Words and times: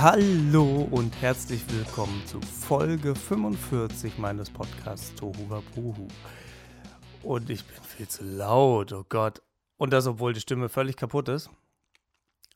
Hallo 0.00 0.86
und 0.92 1.20
herzlich 1.20 1.60
willkommen 1.72 2.24
zu 2.24 2.40
Folge 2.40 3.16
45 3.16 4.16
meines 4.16 4.48
Podcasts 4.48 5.12
Tohu 5.16 5.50
Wabuhu. 5.50 6.06
Und 7.24 7.50
ich 7.50 7.64
bin 7.64 7.82
viel 7.82 8.06
zu 8.06 8.22
laut, 8.22 8.92
oh 8.92 9.04
Gott. 9.08 9.42
Und 9.76 9.92
das, 9.92 10.06
obwohl 10.06 10.34
die 10.34 10.40
Stimme 10.40 10.68
völlig 10.68 10.96
kaputt 10.96 11.28
ist. 11.28 11.50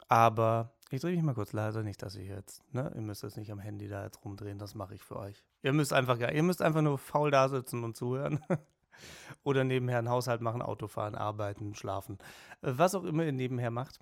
Aber 0.07 0.73
ich 0.93 1.01
drehe 1.01 1.17
mich 1.17 1.25
mal 1.25 1.35
kurz 1.35 1.53
leiser, 1.53 1.83
nicht, 1.83 2.01
dass 2.05 2.15
ich 2.15 2.29
jetzt, 2.29 2.63
ne, 2.73 2.93
ihr 2.95 3.00
müsst 3.00 3.25
jetzt 3.25 3.36
nicht 3.36 3.50
am 3.50 3.59
Handy 3.59 3.89
da 3.89 4.05
jetzt 4.05 4.25
rumdrehen, 4.25 4.61
das 4.61 4.77
mache 4.77 4.95
ich 4.95 5.03
für 5.03 5.17
euch. 5.17 5.43
Ihr 5.64 5.72
müsst 5.72 5.93
einfach, 5.93 6.21
ihr 6.21 6.43
müsst 6.45 6.63
einfach 6.63 6.83
nur 6.83 6.97
faul 6.97 7.33
da 7.33 7.49
sitzen 7.49 7.83
und 7.83 7.97
zuhören. 7.97 8.39
Oder 9.43 9.64
nebenher 9.64 9.99
einen 9.99 10.11
Haushalt 10.11 10.43
machen, 10.43 10.63
Auto 10.63 10.86
fahren, 10.86 11.17
arbeiten, 11.17 11.75
schlafen. 11.75 12.19
Äh, 12.61 12.75
was 12.77 12.95
auch 12.95 13.03
immer 13.03 13.25
ihr 13.25 13.33
nebenher 13.33 13.72
macht. 13.72 13.99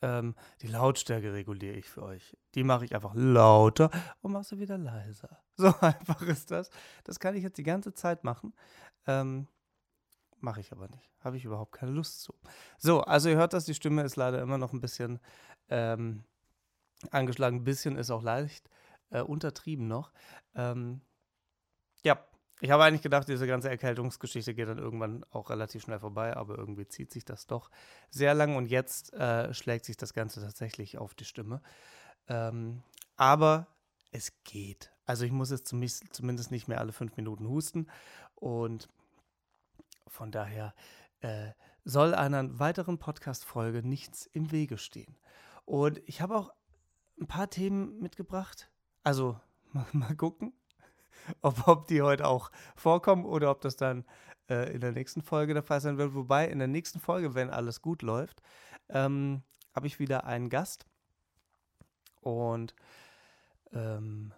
Ähm, 0.00 0.34
die 0.60 0.66
Lautstärke 0.66 1.32
reguliere 1.32 1.74
ich 1.74 1.88
für 1.88 2.02
euch. 2.02 2.36
Die 2.54 2.64
mache 2.64 2.84
ich 2.84 2.94
einfach 2.94 3.14
lauter 3.14 3.90
und 4.20 4.32
mache 4.32 4.44
sie 4.44 4.58
wieder 4.58 4.78
leiser. 4.78 5.38
So 5.56 5.72
einfach 5.80 6.22
ist 6.22 6.50
das. 6.50 6.70
Das 7.04 7.20
kann 7.20 7.36
ich 7.36 7.42
jetzt 7.42 7.58
die 7.58 7.62
ganze 7.62 7.92
Zeit 7.92 8.24
machen. 8.24 8.54
Ähm, 9.06 9.46
mache 10.40 10.60
ich 10.60 10.72
aber 10.72 10.88
nicht. 10.88 11.12
Habe 11.20 11.36
ich 11.36 11.44
überhaupt 11.44 11.72
keine 11.72 11.92
Lust 11.92 12.22
zu. 12.22 12.34
So, 12.78 13.02
also 13.02 13.28
ihr 13.28 13.36
hört 13.36 13.52
das, 13.52 13.66
die 13.66 13.74
Stimme 13.74 14.02
ist 14.02 14.16
leider 14.16 14.40
immer 14.40 14.58
noch 14.58 14.72
ein 14.72 14.80
bisschen 14.80 15.20
ähm, 15.68 16.24
angeschlagen. 17.10 17.58
Ein 17.58 17.64
bisschen 17.64 17.96
ist 17.96 18.10
auch 18.10 18.22
leicht 18.22 18.68
äh, 19.10 19.20
untertrieben 19.20 19.86
noch. 19.86 20.12
Ähm, 20.54 21.02
ja, 22.02 22.18
ich 22.62 22.70
habe 22.70 22.84
eigentlich 22.84 23.02
gedacht, 23.02 23.26
diese 23.26 23.48
ganze 23.48 23.68
Erkältungsgeschichte 23.70 24.54
geht 24.54 24.68
dann 24.68 24.78
irgendwann 24.78 25.24
auch 25.32 25.50
relativ 25.50 25.82
schnell 25.82 25.98
vorbei, 25.98 26.36
aber 26.36 26.56
irgendwie 26.56 26.86
zieht 26.86 27.10
sich 27.10 27.24
das 27.24 27.48
doch 27.48 27.70
sehr 28.08 28.34
lang 28.34 28.54
und 28.54 28.66
jetzt 28.66 29.12
äh, 29.14 29.52
schlägt 29.52 29.84
sich 29.84 29.96
das 29.96 30.14
Ganze 30.14 30.40
tatsächlich 30.40 30.96
auf 30.96 31.12
die 31.14 31.24
Stimme. 31.24 31.60
Ähm, 32.28 32.84
aber 33.16 33.66
es 34.12 34.32
geht. 34.44 34.92
Also 35.04 35.24
ich 35.24 35.32
muss 35.32 35.50
jetzt 35.50 35.66
zumindest 35.66 36.52
nicht 36.52 36.68
mehr 36.68 36.78
alle 36.78 36.92
fünf 36.92 37.16
Minuten 37.16 37.48
husten 37.48 37.88
und 38.36 38.88
von 40.06 40.30
daher 40.30 40.72
äh, 41.18 41.50
soll 41.82 42.14
einer 42.14 42.60
weiteren 42.60 42.98
Podcast-Folge 42.98 43.82
nichts 43.82 44.26
im 44.26 44.52
Wege 44.52 44.78
stehen. 44.78 45.18
Und 45.64 46.00
ich 46.06 46.20
habe 46.20 46.36
auch 46.36 46.52
ein 47.20 47.26
paar 47.26 47.50
Themen 47.50 47.98
mitgebracht. 47.98 48.70
Also 49.02 49.40
mal, 49.72 49.86
mal 49.90 50.14
gucken 50.14 50.52
ob, 51.40 51.66
ob 51.68 51.86
die 51.86 52.02
heute 52.02 52.26
auch 52.26 52.50
vorkommen 52.76 53.24
oder 53.24 53.50
ob 53.50 53.60
das 53.60 53.76
dann 53.76 54.04
äh, 54.48 54.72
in 54.72 54.80
der 54.80 54.92
nächsten 54.92 55.22
Folge 55.22 55.54
der 55.54 55.62
Fall 55.62 55.80
sein 55.80 55.98
wird. 55.98 56.14
Wobei 56.14 56.48
in 56.48 56.58
der 56.58 56.68
nächsten 56.68 57.00
Folge, 57.00 57.34
wenn 57.34 57.50
alles 57.50 57.82
gut 57.82 58.02
läuft, 58.02 58.42
ähm, 58.88 59.42
habe 59.74 59.86
ich 59.86 59.98
wieder 59.98 60.24
einen 60.24 60.48
Gast 60.50 60.86
und 62.20 62.74
ähm, 63.72 64.32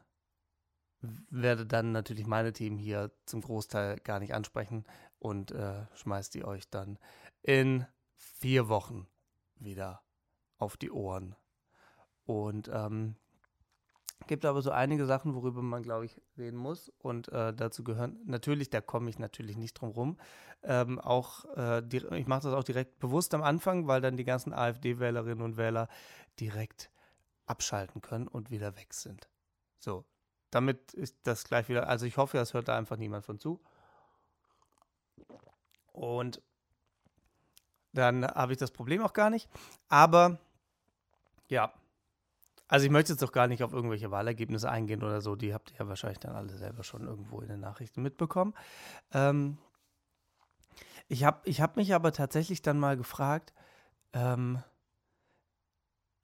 werde 1.30 1.66
dann 1.66 1.92
natürlich 1.92 2.26
meine 2.26 2.52
Themen 2.52 2.78
hier 2.78 3.10
zum 3.26 3.42
Großteil 3.42 3.98
gar 4.00 4.20
nicht 4.20 4.34
ansprechen 4.34 4.84
und 5.18 5.50
äh, 5.50 5.86
schmeißt 5.94 6.34
die 6.34 6.44
euch 6.44 6.70
dann 6.70 6.98
in 7.42 7.86
vier 8.16 8.68
Wochen 8.68 9.06
wieder 9.56 10.02
auf 10.58 10.76
die 10.76 10.90
Ohren. 10.90 11.36
Und 12.24 12.70
ähm, 12.72 13.16
Gibt 14.26 14.46
aber 14.46 14.62
so 14.62 14.70
einige 14.70 15.04
Sachen, 15.04 15.34
worüber 15.34 15.60
man, 15.60 15.82
glaube 15.82 16.06
ich, 16.06 16.18
reden 16.38 16.56
muss. 16.56 16.90
Und 16.98 17.28
äh, 17.28 17.52
dazu 17.52 17.84
gehören 17.84 18.18
natürlich, 18.24 18.70
da 18.70 18.80
komme 18.80 19.10
ich 19.10 19.18
natürlich 19.18 19.56
nicht 19.56 19.74
drum 19.74 19.90
rum. 19.90 20.18
Ähm, 20.62 20.98
auch, 20.98 21.44
äh, 21.56 21.82
die, 21.82 21.98
ich 21.98 22.26
mache 22.26 22.44
das 22.44 22.54
auch 22.54 22.64
direkt 22.64 22.98
bewusst 23.00 23.34
am 23.34 23.42
Anfang, 23.42 23.86
weil 23.86 24.00
dann 24.00 24.16
die 24.16 24.24
ganzen 24.24 24.54
AfD-Wählerinnen 24.54 25.42
und 25.42 25.56
Wähler 25.58 25.88
direkt 26.40 26.90
abschalten 27.46 28.00
können 28.00 28.26
und 28.26 28.50
wieder 28.50 28.76
weg 28.76 28.94
sind. 28.94 29.28
So, 29.78 30.06
damit 30.50 30.94
ist 30.94 31.18
das 31.24 31.44
gleich 31.44 31.68
wieder. 31.68 31.88
Also 31.88 32.06
ich 32.06 32.16
hoffe, 32.16 32.38
das 32.38 32.54
hört 32.54 32.68
da 32.68 32.78
einfach 32.78 32.96
niemand 32.96 33.26
von 33.26 33.38
zu. 33.38 33.60
Und 35.92 36.40
dann 37.92 38.24
habe 38.24 38.52
ich 38.52 38.58
das 38.58 38.70
Problem 38.70 39.02
auch 39.02 39.12
gar 39.12 39.30
nicht. 39.30 39.48
Aber 39.88 40.38
ja, 41.48 41.72
also 42.74 42.86
ich 42.86 42.90
möchte 42.90 43.12
jetzt 43.12 43.22
doch 43.22 43.30
gar 43.30 43.46
nicht 43.46 43.62
auf 43.62 43.72
irgendwelche 43.72 44.10
Wahlergebnisse 44.10 44.68
eingehen 44.68 45.04
oder 45.04 45.20
so. 45.20 45.36
Die 45.36 45.54
habt 45.54 45.70
ihr 45.70 45.78
ja 45.78 45.86
wahrscheinlich 45.86 46.18
dann 46.18 46.34
alle 46.34 46.56
selber 46.56 46.82
schon 46.82 47.06
irgendwo 47.06 47.40
in 47.40 47.46
den 47.46 47.60
Nachrichten 47.60 48.02
mitbekommen. 48.02 48.52
Ähm, 49.12 49.58
ich 51.06 51.22
habe 51.22 51.48
ich 51.48 51.60
hab 51.60 51.76
mich 51.76 51.94
aber 51.94 52.10
tatsächlich 52.10 52.62
dann 52.62 52.80
mal 52.80 52.96
gefragt, 52.96 53.54
ähm, 54.12 54.60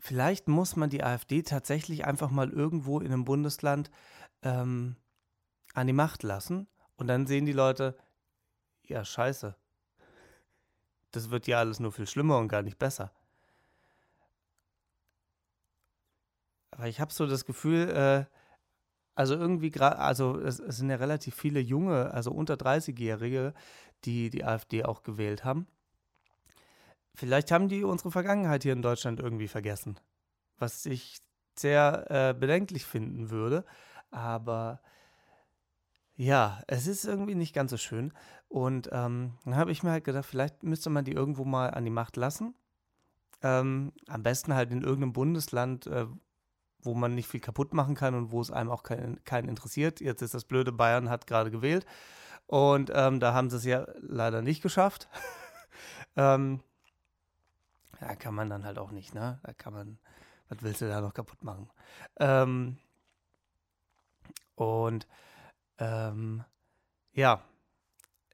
vielleicht 0.00 0.48
muss 0.48 0.74
man 0.74 0.90
die 0.90 1.04
AfD 1.04 1.42
tatsächlich 1.42 2.04
einfach 2.04 2.32
mal 2.32 2.50
irgendwo 2.50 2.98
in 2.98 3.12
einem 3.12 3.24
Bundesland 3.24 3.92
ähm, 4.42 4.96
an 5.74 5.86
die 5.86 5.92
Macht 5.92 6.24
lassen. 6.24 6.66
Und 6.96 7.06
dann 7.06 7.28
sehen 7.28 7.46
die 7.46 7.52
Leute, 7.52 7.96
ja, 8.82 9.04
scheiße. 9.04 9.54
Das 11.12 11.30
wird 11.30 11.46
ja 11.46 11.60
alles 11.60 11.78
nur 11.78 11.92
viel 11.92 12.08
schlimmer 12.08 12.38
und 12.38 12.48
gar 12.48 12.62
nicht 12.62 12.80
besser. 12.80 13.12
Aber 16.80 16.88
ich 16.88 16.98
habe 16.98 17.12
so 17.12 17.26
das 17.26 17.44
Gefühl, 17.44 17.90
äh, 17.90 18.24
also 19.14 19.34
irgendwie 19.34 19.68
gerade, 19.68 19.98
also 19.98 20.40
es, 20.40 20.58
es, 20.60 20.78
sind 20.78 20.88
ja 20.88 20.96
relativ 20.96 21.34
viele 21.34 21.60
junge, 21.60 22.10
also 22.10 22.30
unter 22.30 22.54
30-Jährige, 22.54 23.52
die 24.06 24.30
die 24.30 24.44
AfD 24.44 24.86
auch 24.86 25.02
gewählt 25.02 25.44
haben. 25.44 25.66
Vielleicht 27.14 27.52
haben 27.52 27.68
die 27.68 27.84
unsere 27.84 28.10
Vergangenheit 28.10 28.62
hier 28.62 28.72
in 28.72 28.80
Deutschland 28.80 29.20
irgendwie 29.20 29.46
vergessen, 29.46 30.00
was 30.56 30.86
ich 30.86 31.18
sehr 31.54 32.06
äh, 32.08 32.32
bedenklich 32.32 32.86
finden 32.86 33.28
würde. 33.28 33.66
Aber 34.10 34.80
ja, 36.16 36.62
es 36.66 36.86
ist 36.86 37.04
irgendwie 37.04 37.34
nicht 37.34 37.54
ganz 37.54 37.72
so 37.72 37.76
schön. 37.76 38.14
Und 38.48 38.88
ähm, 38.90 39.34
dann 39.44 39.54
habe 39.54 39.70
ich 39.70 39.82
mir 39.82 39.90
halt 39.90 40.04
gedacht, 40.04 40.24
vielleicht 40.24 40.62
müsste 40.62 40.88
man 40.88 41.04
die 41.04 41.12
irgendwo 41.12 41.44
mal 41.44 41.72
an 41.72 41.84
die 41.84 41.90
Macht 41.90 42.16
lassen. 42.16 42.54
Ähm, 43.42 43.92
am 44.06 44.22
besten 44.22 44.54
halt 44.54 44.70
in 44.70 44.80
irgendeinem 44.80 45.12
Bundesland, 45.12 45.86
äh, 45.86 46.06
wo 46.82 46.94
man 46.94 47.14
nicht 47.14 47.28
viel 47.28 47.40
kaputt 47.40 47.74
machen 47.74 47.94
kann 47.94 48.14
und 48.14 48.32
wo 48.32 48.40
es 48.40 48.50
einem 48.50 48.70
auch 48.70 48.82
keinen 48.82 49.22
kein 49.24 49.48
interessiert. 49.48 50.00
Jetzt 50.00 50.22
ist 50.22 50.34
das 50.34 50.44
blöde, 50.44 50.72
Bayern 50.72 51.10
hat 51.10 51.26
gerade 51.26 51.50
gewählt 51.50 51.86
und 52.46 52.90
ähm, 52.94 53.20
da 53.20 53.32
haben 53.32 53.50
sie 53.50 53.56
es 53.56 53.64
ja 53.64 53.86
leider 54.00 54.42
nicht 54.42 54.62
geschafft. 54.62 55.08
ähm, 56.16 56.60
ja, 58.00 58.14
kann 58.16 58.34
man 58.34 58.48
dann 58.48 58.64
halt 58.64 58.78
auch 58.78 58.90
nicht, 58.90 59.14
ne? 59.14 59.38
Da 59.42 59.52
kann 59.52 59.72
man, 59.72 59.98
was 60.48 60.62
willst 60.62 60.80
du 60.80 60.88
da 60.88 61.00
noch 61.00 61.14
kaputt 61.14 61.44
machen? 61.44 61.70
Ähm, 62.18 62.78
und 64.54 65.06
ähm, 65.78 66.44
ja, 67.12 67.42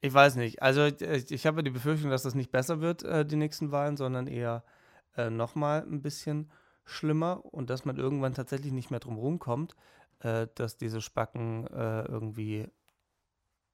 ich 0.01 0.13
weiß 0.13 0.35
nicht. 0.35 0.61
Also 0.61 0.85
ich, 0.85 1.31
ich 1.31 1.45
habe 1.45 1.63
die 1.63 1.71
Befürchtung, 1.71 2.09
dass 2.09 2.23
das 2.23 2.35
nicht 2.35 2.51
besser 2.51 2.81
wird, 2.81 3.03
äh, 3.03 3.25
die 3.25 3.35
nächsten 3.35 3.71
Wahlen, 3.71 3.97
sondern 3.97 4.27
eher 4.27 4.63
äh, 5.15 5.29
nochmal 5.29 5.83
ein 5.83 6.01
bisschen 6.01 6.51
schlimmer 6.87 7.43
und 7.45 7.69
dass 7.69 7.85
man 7.85 7.97
irgendwann 7.97 8.33
tatsächlich 8.33 8.71
nicht 8.71 8.91
mehr 8.91 8.99
drum 8.99 9.17
rumkommt, 9.17 9.75
äh, 10.19 10.47
dass 10.55 10.77
diese 10.77 11.01
Spacken 11.01 11.67
äh, 11.67 12.03
irgendwie 12.03 12.67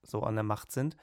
so 0.01 0.23
an 0.23 0.35
der 0.35 0.43
Macht 0.43 0.71
sind. 0.71 0.97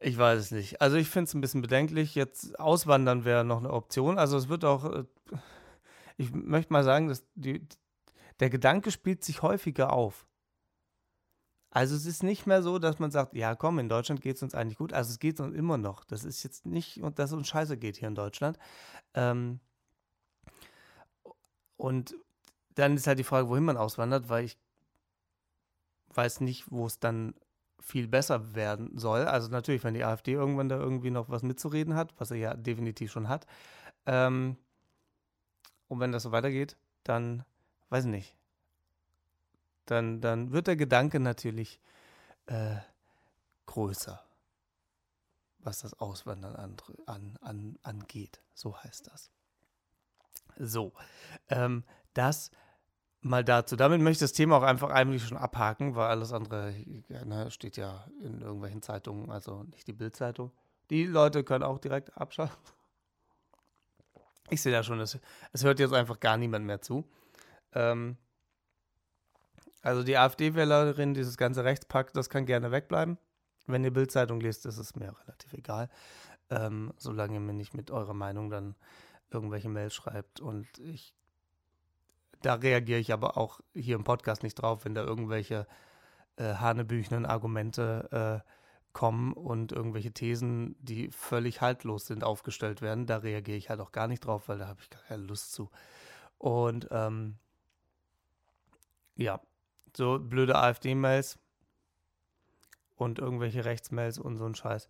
Ich 0.00 0.16
weiß 0.16 0.38
es 0.38 0.50
nicht. 0.50 0.80
Also 0.80 0.96
ich 0.96 1.08
finde 1.08 1.28
es 1.28 1.34
ein 1.34 1.40
bisschen 1.40 1.62
bedenklich. 1.62 2.14
Jetzt 2.14 2.58
auswandern 2.60 3.24
wäre 3.24 3.44
noch 3.44 3.58
eine 3.58 3.72
Option. 3.72 4.18
Also 4.18 4.36
es 4.36 4.48
wird 4.48 4.64
auch, 4.64 4.84
äh, 4.84 5.04
ich 6.16 6.32
möchte 6.32 6.72
mal 6.72 6.84
sagen, 6.84 7.08
dass 7.08 7.24
die, 7.34 7.66
der 8.40 8.50
Gedanke 8.50 8.90
spielt 8.90 9.24
sich 9.24 9.42
häufiger 9.42 9.92
auf. 9.92 10.26
Also 11.70 11.96
es 11.96 12.06
ist 12.06 12.22
nicht 12.22 12.46
mehr 12.46 12.62
so, 12.62 12.78
dass 12.78 12.98
man 12.98 13.10
sagt, 13.10 13.34
ja 13.34 13.54
komm, 13.54 13.78
in 13.78 13.88
Deutschland 13.88 14.20
geht 14.20 14.36
es 14.36 14.42
uns 14.42 14.54
eigentlich 14.54 14.78
gut. 14.78 14.92
Also 14.92 15.10
es 15.10 15.18
geht 15.18 15.40
uns 15.40 15.54
immer 15.54 15.78
noch. 15.78 16.04
Das 16.04 16.24
ist 16.24 16.42
jetzt 16.42 16.64
nicht, 16.64 17.00
dass 17.16 17.30
es 17.30 17.36
uns 17.36 17.48
scheiße 17.48 17.76
geht 17.76 17.96
hier 17.96 18.08
in 18.08 18.14
Deutschland. 18.14 18.58
Ähm, 19.14 19.60
und 21.78 22.14
dann 22.74 22.96
ist 22.96 23.06
halt 23.06 23.18
die 23.18 23.24
Frage, 23.24 23.48
wohin 23.48 23.64
man 23.64 23.78
auswandert, 23.78 24.28
weil 24.28 24.44
ich 24.44 24.58
weiß 26.10 26.40
nicht, 26.40 26.70
wo 26.70 26.86
es 26.86 26.98
dann 26.98 27.34
viel 27.80 28.08
besser 28.08 28.54
werden 28.54 28.98
soll. 28.98 29.24
Also 29.24 29.48
natürlich, 29.48 29.84
wenn 29.84 29.94
die 29.94 30.04
AfD 30.04 30.32
irgendwann 30.32 30.68
da 30.68 30.76
irgendwie 30.76 31.10
noch 31.10 31.30
was 31.30 31.42
mitzureden 31.42 31.94
hat, 31.94 32.12
was 32.18 32.30
er 32.30 32.36
ja 32.36 32.54
definitiv 32.54 33.10
schon 33.10 33.28
hat. 33.28 33.46
Ähm, 34.04 34.56
und 35.86 36.00
wenn 36.00 36.12
das 36.12 36.24
so 36.24 36.32
weitergeht, 36.32 36.76
dann 37.04 37.44
weiß 37.88 38.04
ich 38.04 38.10
nicht. 38.10 38.36
Dann, 39.86 40.20
dann 40.20 40.52
wird 40.52 40.66
der 40.66 40.76
Gedanke 40.76 41.18
natürlich 41.18 41.80
äh, 42.46 42.76
größer, 43.66 44.22
was 45.60 45.80
das 45.80 45.94
Auswandern 45.94 46.56
an, 46.56 46.76
an, 47.06 47.38
an, 47.40 47.78
angeht. 47.82 48.42
So 48.54 48.76
heißt 48.76 49.06
das. 49.06 49.30
So, 50.58 50.92
ähm, 51.48 51.84
das 52.14 52.50
mal 53.20 53.44
dazu. 53.44 53.76
Damit 53.76 54.00
möchte 54.00 54.24
ich 54.24 54.30
das 54.30 54.32
Thema 54.32 54.56
auch 54.56 54.62
einfach 54.62 54.90
eigentlich 54.90 55.26
schon 55.26 55.38
abhaken, 55.38 55.94
weil 55.94 56.08
alles 56.08 56.32
andere 56.32 56.72
ne, 57.08 57.50
steht 57.50 57.76
ja 57.76 58.06
in 58.22 58.40
irgendwelchen 58.40 58.82
Zeitungen, 58.82 59.30
also 59.30 59.64
nicht 59.64 59.86
die 59.86 59.92
Bildzeitung. 59.92 60.52
Die 60.90 61.04
Leute 61.04 61.44
können 61.44 61.64
auch 61.64 61.78
direkt 61.78 62.16
abschalten. 62.16 62.56
Ich 64.50 64.62
sehe 64.62 64.72
da 64.72 64.82
schon, 64.82 64.98
es, 65.00 65.18
es 65.52 65.64
hört 65.64 65.78
jetzt 65.78 65.92
einfach 65.92 66.20
gar 66.20 66.38
niemand 66.38 66.64
mehr 66.64 66.80
zu. 66.80 67.04
Ähm, 67.74 68.16
also 69.82 70.02
die 70.02 70.16
AfD-Wählerin, 70.16 71.14
dieses 71.14 71.36
ganze 71.36 71.64
Rechtspack, 71.64 72.12
das 72.14 72.30
kann 72.30 72.46
gerne 72.46 72.72
wegbleiben. 72.72 73.18
Wenn 73.66 73.84
ihr 73.84 73.92
Bildzeitung 73.92 74.40
lest, 74.40 74.64
ist 74.64 74.78
es 74.78 74.96
mir 74.96 75.14
relativ 75.20 75.52
egal. 75.52 75.90
Ähm, 76.50 76.94
solange 76.96 77.34
ihr 77.34 77.40
mir 77.40 77.52
nicht 77.52 77.74
mit 77.74 77.90
eurer 77.90 78.14
Meinung 78.14 78.48
dann 78.48 78.74
irgendwelche 79.30 79.68
Mails 79.68 79.94
schreibt. 79.94 80.40
Und 80.40 80.66
ich, 80.78 81.14
da 82.42 82.54
reagiere 82.54 83.00
ich 83.00 83.12
aber 83.12 83.36
auch 83.36 83.60
hier 83.74 83.96
im 83.96 84.04
Podcast 84.04 84.42
nicht 84.42 84.54
drauf, 84.54 84.84
wenn 84.84 84.94
da 84.94 85.02
irgendwelche 85.02 85.66
äh, 86.36 86.54
hanebüchenen 86.54 87.26
Argumente 87.26 88.42
äh, 88.44 88.48
kommen 88.92 89.32
und 89.32 89.72
irgendwelche 89.72 90.12
Thesen, 90.12 90.76
die 90.80 91.10
völlig 91.10 91.60
haltlos 91.60 92.06
sind, 92.06 92.24
aufgestellt 92.24 92.82
werden. 92.82 93.06
Da 93.06 93.18
reagiere 93.18 93.56
ich 93.56 93.70
halt 93.70 93.80
auch 93.80 93.92
gar 93.92 94.08
nicht 94.08 94.20
drauf, 94.20 94.48
weil 94.48 94.58
da 94.58 94.66
habe 94.66 94.80
ich 94.80 94.90
gar 94.90 95.02
keine 95.02 95.24
Lust 95.24 95.52
zu. 95.52 95.70
Und 96.38 96.88
ähm, 96.90 97.36
ja, 99.16 99.40
so 99.96 100.18
blöde 100.18 100.56
AfD-Mails 100.56 101.38
und 102.96 103.18
irgendwelche 103.18 103.64
Rechtsmails 103.64 104.18
und 104.18 104.36
so 104.36 104.46
ein 104.46 104.54
Scheiß. 104.54 104.88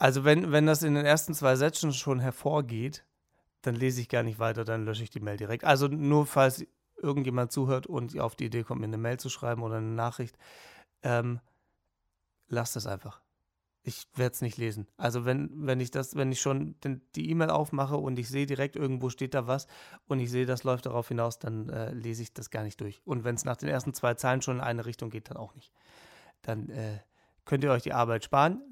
Also 0.00 0.24
wenn, 0.24 0.50
wenn 0.50 0.64
das 0.64 0.82
in 0.82 0.94
den 0.94 1.04
ersten 1.04 1.34
zwei 1.34 1.56
Sätzen 1.56 1.92
schon 1.92 2.20
hervorgeht, 2.20 3.04
dann 3.60 3.74
lese 3.74 4.00
ich 4.00 4.08
gar 4.08 4.22
nicht 4.22 4.38
weiter, 4.38 4.64
dann 4.64 4.86
lösche 4.86 5.02
ich 5.02 5.10
die 5.10 5.20
Mail 5.20 5.36
direkt. 5.36 5.62
Also 5.62 5.88
nur 5.88 6.26
falls 6.26 6.64
irgendjemand 6.96 7.52
zuhört 7.52 7.86
und 7.86 8.18
auf 8.18 8.34
die 8.34 8.46
Idee 8.46 8.62
kommt, 8.62 8.80
mir 8.80 8.86
eine 8.86 8.96
Mail 8.96 9.20
zu 9.20 9.28
schreiben 9.28 9.62
oder 9.62 9.76
eine 9.76 9.88
Nachricht, 9.88 10.38
ähm, 11.02 11.40
lasst 12.48 12.76
es 12.76 12.86
einfach. 12.86 13.20
Ich 13.82 14.08
werde 14.14 14.32
es 14.32 14.40
nicht 14.40 14.56
lesen. 14.56 14.86
Also 14.96 15.26
wenn, 15.26 15.50
wenn 15.66 15.80
ich 15.80 15.90
das, 15.90 16.16
wenn 16.16 16.32
ich 16.32 16.40
schon 16.40 16.80
den, 16.80 17.02
die 17.14 17.28
E-Mail 17.28 17.50
aufmache 17.50 17.98
und 17.98 18.18
ich 18.18 18.30
sehe 18.30 18.46
direkt 18.46 18.76
irgendwo 18.76 19.10
steht 19.10 19.34
da 19.34 19.46
was 19.46 19.66
und 20.06 20.18
ich 20.18 20.30
sehe, 20.30 20.46
das 20.46 20.64
läuft 20.64 20.86
darauf 20.86 21.08
hinaus, 21.08 21.38
dann 21.38 21.68
äh, 21.68 21.92
lese 21.92 22.22
ich 22.22 22.32
das 22.32 22.48
gar 22.48 22.62
nicht 22.62 22.80
durch. 22.80 23.02
Und 23.04 23.24
wenn 23.24 23.34
es 23.34 23.44
nach 23.44 23.56
den 23.56 23.68
ersten 23.68 23.92
zwei 23.92 24.14
Zeilen 24.14 24.40
schon 24.40 24.56
in 24.56 24.62
eine 24.62 24.86
Richtung 24.86 25.10
geht, 25.10 25.28
dann 25.28 25.36
auch 25.36 25.54
nicht. 25.54 25.74
Dann 26.40 26.70
äh, 26.70 27.00
könnt 27.44 27.64
ihr 27.64 27.70
euch 27.70 27.82
die 27.82 27.92
Arbeit 27.92 28.24
sparen. 28.24 28.62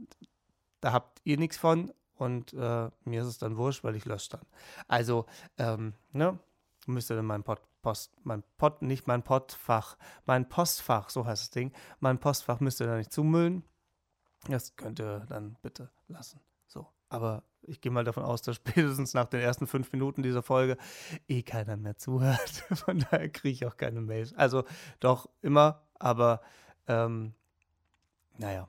Da 0.80 0.92
habt 0.92 1.20
ihr 1.24 1.38
nichts 1.38 1.56
von 1.56 1.92
und 2.14 2.52
äh, 2.52 2.90
mir 3.04 3.22
ist 3.22 3.28
es 3.28 3.38
dann 3.38 3.56
wurscht, 3.56 3.84
weil 3.84 3.96
ich 3.96 4.04
lösche 4.04 4.30
dann. 4.30 4.46
Also, 4.86 5.26
ähm, 5.56 5.94
ne, 6.12 6.38
müsst 6.86 7.10
ihr 7.10 7.16
dann 7.16 7.26
mein 7.26 7.42
Pod, 7.42 7.60
Post, 7.82 8.12
mein 8.24 8.42
Pod, 8.56 8.82
nicht 8.82 9.06
mein 9.06 9.22
Podfach, 9.22 9.96
mein 10.26 10.48
Postfach, 10.48 11.10
so 11.10 11.26
heißt 11.26 11.42
das 11.42 11.50
Ding, 11.50 11.72
mein 12.00 12.18
Postfach 12.18 12.60
müsst 12.60 12.80
ihr 12.80 12.86
da 12.86 12.96
nicht 12.96 13.12
zumüllen. 13.12 13.62
Das 14.48 14.76
könnt 14.76 15.00
ihr 15.00 15.26
dann 15.28 15.56
bitte 15.62 15.90
lassen. 16.08 16.40
So, 16.66 16.86
aber 17.08 17.42
ich 17.62 17.80
gehe 17.80 17.92
mal 17.92 18.04
davon 18.04 18.24
aus, 18.24 18.42
dass 18.42 18.56
spätestens 18.56 19.14
nach 19.14 19.26
den 19.26 19.40
ersten 19.40 19.66
fünf 19.66 19.92
Minuten 19.92 20.22
dieser 20.22 20.42
Folge 20.42 20.76
eh 21.28 21.42
keiner 21.42 21.76
mehr 21.76 21.96
zuhört. 21.96 22.64
Von 22.72 23.00
daher 23.00 23.28
kriege 23.28 23.52
ich 23.52 23.66
auch 23.66 23.76
keine 23.76 24.00
Mails. 24.00 24.34
Also 24.34 24.64
doch 25.00 25.28
immer, 25.42 25.82
aber 25.98 26.40
ähm, 26.86 27.34
naja. 28.38 28.68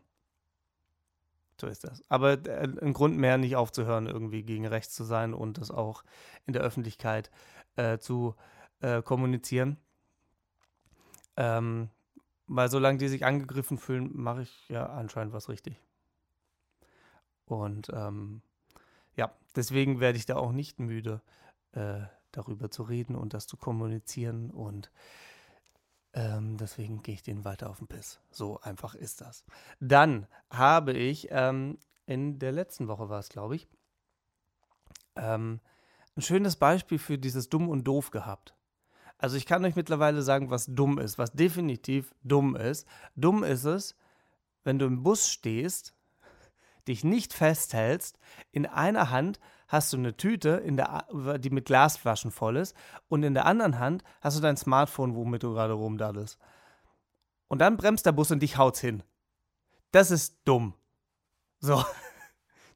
So 1.59 1.67
ist 1.67 1.83
das. 1.83 2.01
Aber 2.09 2.33
äh, 2.45 2.67
ein 2.81 2.94
Grund 2.94 3.17
mehr, 3.17 3.38
nicht 3.38 3.56
aufzuhören, 3.56 4.07
irgendwie 4.07 4.44
gegen 4.44 4.65
rechts 4.65 4.94
zu 4.94 5.03
sein 5.03 5.33
und 5.33 5.57
das 5.57 5.71
auch 5.71 6.03
in 6.45 6.53
der 6.53 6.61
Öffentlichkeit 6.61 7.31
äh, 7.75 7.97
zu 7.97 8.35
äh, 8.81 9.01
kommunizieren. 9.01 9.77
Ähm, 11.35 11.89
weil 12.47 12.69
solange 12.69 12.97
die 12.97 13.07
sich 13.07 13.25
angegriffen 13.25 13.77
fühlen, 13.77 14.09
mache 14.13 14.44
ich 14.44 14.69
ja 14.69 14.85
anscheinend 14.88 15.33
was 15.33 15.50
richtig. 15.50 15.79
Und 17.45 17.89
ähm, 17.94 18.41
ja, 19.15 19.31
deswegen 19.56 20.00
werde 20.00 20.17
ich 20.17 20.25
da 20.25 20.38
auch 20.38 20.51
nicht 20.51 20.79
müde, 20.79 21.21
äh, 21.73 22.01
darüber 22.31 22.71
zu 22.71 22.83
reden 22.83 23.15
und 23.15 23.33
das 23.33 23.47
zu 23.47 23.57
kommunizieren. 23.57 24.50
Und 24.50 24.91
ähm, 26.13 26.57
deswegen 26.57 27.03
gehe 27.03 27.15
ich 27.15 27.23
den 27.23 27.45
weiter 27.45 27.69
auf 27.69 27.77
den 27.77 27.88
Piss. 27.88 28.19
So 28.31 28.59
einfach 28.61 28.95
ist 28.95 29.21
das. 29.21 29.44
Dann 29.79 30.27
habe 30.50 30.94
ich 30.94 31.27
ähm, 31.31 31.77
in 32.06 32.39
der 32.39 32.51
letzten 32.51 32.88
Woche 32.88 33.09
war 33.09 33.19
es, 33.19 33.29
glaube 33.29 33.56
ich, 33.56 33.67
ähm, 35.15 35.59
ein 36.15 36.21
schönes 36.21 36.56
Beispiel 36.56 37.00
für 37.00 37.17
dieses 37.17 37.50
Dumm 37.50 37.69
und 37.69 37.83
Doof 37.83 38.11
gehabt. 38.11 38.56
Also 39.17 39.35
ich 39.35 39.45
kann 39.45 39.63
euch 39.65 39.75
mittlerweile 39.75 40.21
sagen, 40.21 40.50
was 40.50 40.65
dumm 40.67 40.97
ist, 40.97 41.17
was 41.17 41.33
definitiv 41.33 42.15
dumm 42.23 42.56
ist. 42.56 42.88
Dumm 43.15 43.44
ist 43.44 43.65
es, 43.65 43.95
wenn 44.63 44.79
du 44.79 44.85
im 44.85 45.03
Bus 45.03 45.29
stehst, 45.29 45.94
dich 46.89 47.03
nicht 47.03 47.33
festhältst, 47.33 48.19
in 48.51 48.65
einer 48.65 49.09
Hand 49.09 49.39
hast 49.68 49.94
du 49.94 49.97
eine 49.97 50.18
Tüte, 50.18 50.50
in 50.50 50.77
der, 50.77 51.06
die 51.39 51.51
mit 51.51 51.65
Glasflaschen 51.65 52.31
voll 52.31 52.57
ist, 52.57 52.75
und 53.07 53.24
in 53.24 53.33
der 53.33 53.45
anderen 53.45 53.80
Hand 53.80 54.03
hast 54.21 54.38
du 54.38 54.41
dein 54.41 54.57
Smartphone, 54.57 55.15
womit 55.15 55.44
du 55.44 55.53
gerade 55.53 55.74
rumdaddelst. 55.74 56.38
Und 57.47 57.59
dann 57.59 57.77
bremst 57.77 58.06
der 58.06 58.12
Bus 58.12 58.31
und 58.31 58.41
dich 58.41 58.57
haut's 58.57 58.80
hin. 58.80 59.03
Das 59.91 60.12
ist 60.12 60.39
dumm. 60.45 60.74
So. 61.59 61.83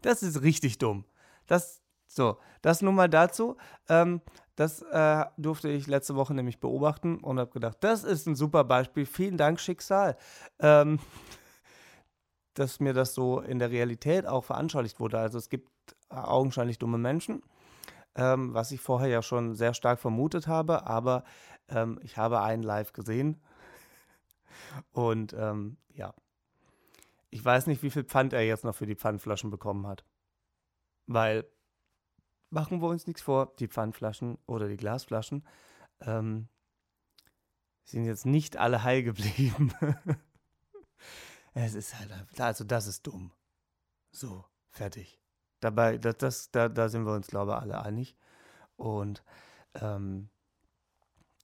Das 0.02 0.22
ist 0.22 0.42
richtig 0.42 0.80
dumm. 0.80 1.06
Das, 1.48 1.82
so, 2.08 2.38
das 2.62 2.82
nun 2.82 2.94
mal 2.94 3.08
dazu. 3.08 3.56
Ähm, 3.88 4.20
das 4.58 4.82
äh, 4.82 5.26
durfte 5.38 5.70
ich 5.70 5.88
letzte 5.88 6.16
Woche 6.16 6.34
nämlich 6.34 6.60
beobachten 6.60 7.20
und 7.20 7.40
habe 7.40 7.52
gedacht, 7.52 7.78
das 7.80 8.04
ist 8.04 8.28
ein 8.28 8.36
super 8.36 8.66
Beispiel. 8.66 9.06
Vielen 9.06 9.38
Dank, 9.38 9.62
Schicksal. 9.62 10.18
Ähm, 10.60 11.00
dass 12.54 12.80
mir 12.80 12.94
das 12.94 13.14
so 13.14 13.40
in 13.40 13.60
der 13.60 13.72
Realität 13.72 14.26
auch 14.26 14.44
veranschaulicht 14.44 15.00
wurde. 15.00 15.20
Also 15.20 15.38
es 15.38 15.50
gibt 15.50 15.70
augenscheinlich 16.10 16.80
dumme 16.80 16.98
Menschen, 16.98 17.44
ähm, 18.16 18.54
was 18.54 18.72
ich 18.72 18.82
vorher 18.82 19.10
ja 19.10 19.22
schon 19.22 19.56
sehr 19.56 19.74
stark 19.74 20.00
vermutet 20.00 20.48
habe, 20.48 20.86
aber 20.86 21.24
ähm, 21.70 22.00
ich 22.04 22.18
habe 22.18 22.42
einen 22.42 22.64
live 22.64 22.94
gesehen 22.94 23.42
und 24.92 25.34
ähm, 25.34 25.78
ja, 25.94 26.14
ich 27.30 27.44
weiß 27.44 27.68
nicht, 27.68 27.82
wie 27.82 27.90
viel 27.90 28.04
Pfand 28.04 28.34
er 28.34 28.46
jetzt 28.46 28.64
noch 28.64 28.76
für 28.76 28.86
die 28.86 28.96
Pfandflaschen 28.96 29.50
bekommen 29.50 29.88
hat, 29.88 30.06
weil 31.08 31.46
machen 32.52 32.82
wir 32.82 32.88
uns 32.88 33.08
nichts 33.08 33.24
vor, 33.24 33.54
die 33.58 33.68
Pfandflaschen 33.68 34.38
oder 34.46 34.68
die 34.68 34.78
Glasflaschen 34.78 35.44
ähm, 36.02 36.48
sind 37.84 38.06
jetzt 38.06 38.26
nicht 38.26 38.58
alle 38.58 38.84
heil 38.84 39.04
geblieben. 39.04 39.74
es 41.54 41.76
ist 41.76 41.98
halt, 41.98 42.12
also 42.40 42.64
das 42.64 42.88
ist 42.88 43.06
dumm. 43.06 43.32
So, 44.12 44.46
fertig. 44.70 45.20
Dabei, 45.60 45.98
das, 45.98 46.18
das, 46.18 46.52
da, 46.52 46.70
da 46.70 46.90
sind 46.90 47.06
wir 47.06 47.14
uns, 47.14 47.28
glaube 47.28 47.52
ich, 47.52 47.58
alle 47.58 47.82
einig. 47.82 48.16
Und 48.76 49.24
ähm, 49.76 50.30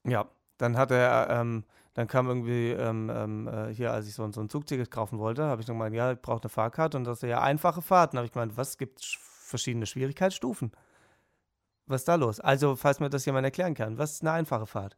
ja, 0.04 0.28
dann 0.58 0.76
hat 0.76 0.90
er, 0.90 1.28
ähm, 1.30 1.64
dann 1.94 2.06
kam 2.06 2.28
irgendwie 2.28 2.70
ähm, 2.70 3.10
ähm 3.14 3.48
äh, 3.48 3.74
hier, 3.74 3.92
als 3.92 4.06
ich 4.06 4.14
so, 4.14 4.30
so 4.30 4.40
ein 4.40 4.48
Zugticket 4.48 4.90
kaufen 4.90 5.18
wollte, 5.18 5.44
habe 5.44 5.62
ich 5.62 5.68
noch 5.68 5.74
gemeint, 5.74 5.94
ja, 5.94 6.12
ich 6.12 6.20
brauche 6.20 6.42
eine 6.42 6.50
Fahrkarte 6.50 6.96
und 6.96 7.04
das 7.04 7.22
ist 7.22 7.28
ja 7.28 7.40
einfache 7.40 7.82
Fahrten. 7.82 8.18
habe 8.18 8.26
ich 8.26 8.32
gemeint, 8.32 8.56
was 8.56 8.78
gibt 8.78 9.00
es 9.00 9.16
verschiedene 9.20 9.86
Schwierigkeitsstufen? 9.86 10.72
Was 11.86 12.02
ist 12.02 12.08
da 12.08 12.14
los? 12.14 12.40
Also, 12.40 12.76
falls 12.76 13.00
mir 13.00 13.10
das 13.10 13.26
jemand 13.26 13.44
erklären 13.44 13.74
kann, 13.74 13.98
was 13.98 14.12
ist 14.12 14.22
eine 14.22 14.32
einfache 14.32 14.66
Fahrt? 14.66 14.96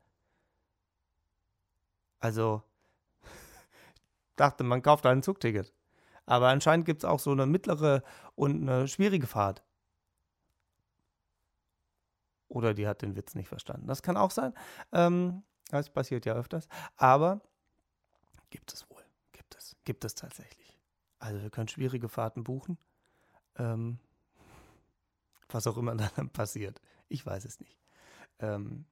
Also, 2.21 2.63
dachte, 4.43 4.65
man 4.65 4.83
kauft 4.83 5.07
ein 5.07 5.23
Zugticket. 5.23 5.73
Aber 6.27 6.49
anscheinend 6.49 6.85
gibt 6.85 7.03
es 7.03 7.09
auch 7.09 7.21
so 7.21 7.31
eine 7.31 7.47
mittlere 7.47 8.03
und 8.35 8.63
eine 8.63 8.89
schwierige 8.89 9.27
Fahrt. 9.27 9.63
Oder 12.49 12.75
die 12.75 12.87
hat 12.87 13.03
den 13.03 13.17
Witz 13.17 13.35
nicht 13.35 13.49
verstanden. 13.49 13.87
Das 13.87 14.03
kann 14.03 14.17
auch 14.17 14.31
sein. 14.31 14.53
Ähm, 14.93 15.43
das 15.71 15.91
passiert 15.91 16.27
ja 16.27 16.35
öfters. 16.35 16.69
Aber 16.97 17.41
gibt 18.51 18.73
es 18.73 18.89
wohl. 18.91 19.03
Gibt 19.33 19.55
es. 19.57 19.77
Gibt 19.85 20.05
es 20.05 20.15
tatsächlich. 20.15 20.79
Also 21.19 21.41
wir 21.41 21.51
können 21.51 21.69
schwierige 21.69 22.09
Fahrten 22.09 22.45
buchen. 22.45 22.79
Ähm, 23.57 23.99
was 25.49 25.67
auch 25.67 25.77
immer 25.77 25.95
dann 26.17 26.31
passiert. 26.31 26.81
Ich 27.09 27.25
weiß 27.25 27.45
es 27.45 27.61
nicht. 27.61 27.79
Ähm, 28.41 28.87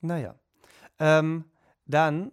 naja. 0.00 0.38
Ähm, 0.98 1.44
dann 1.86 2.32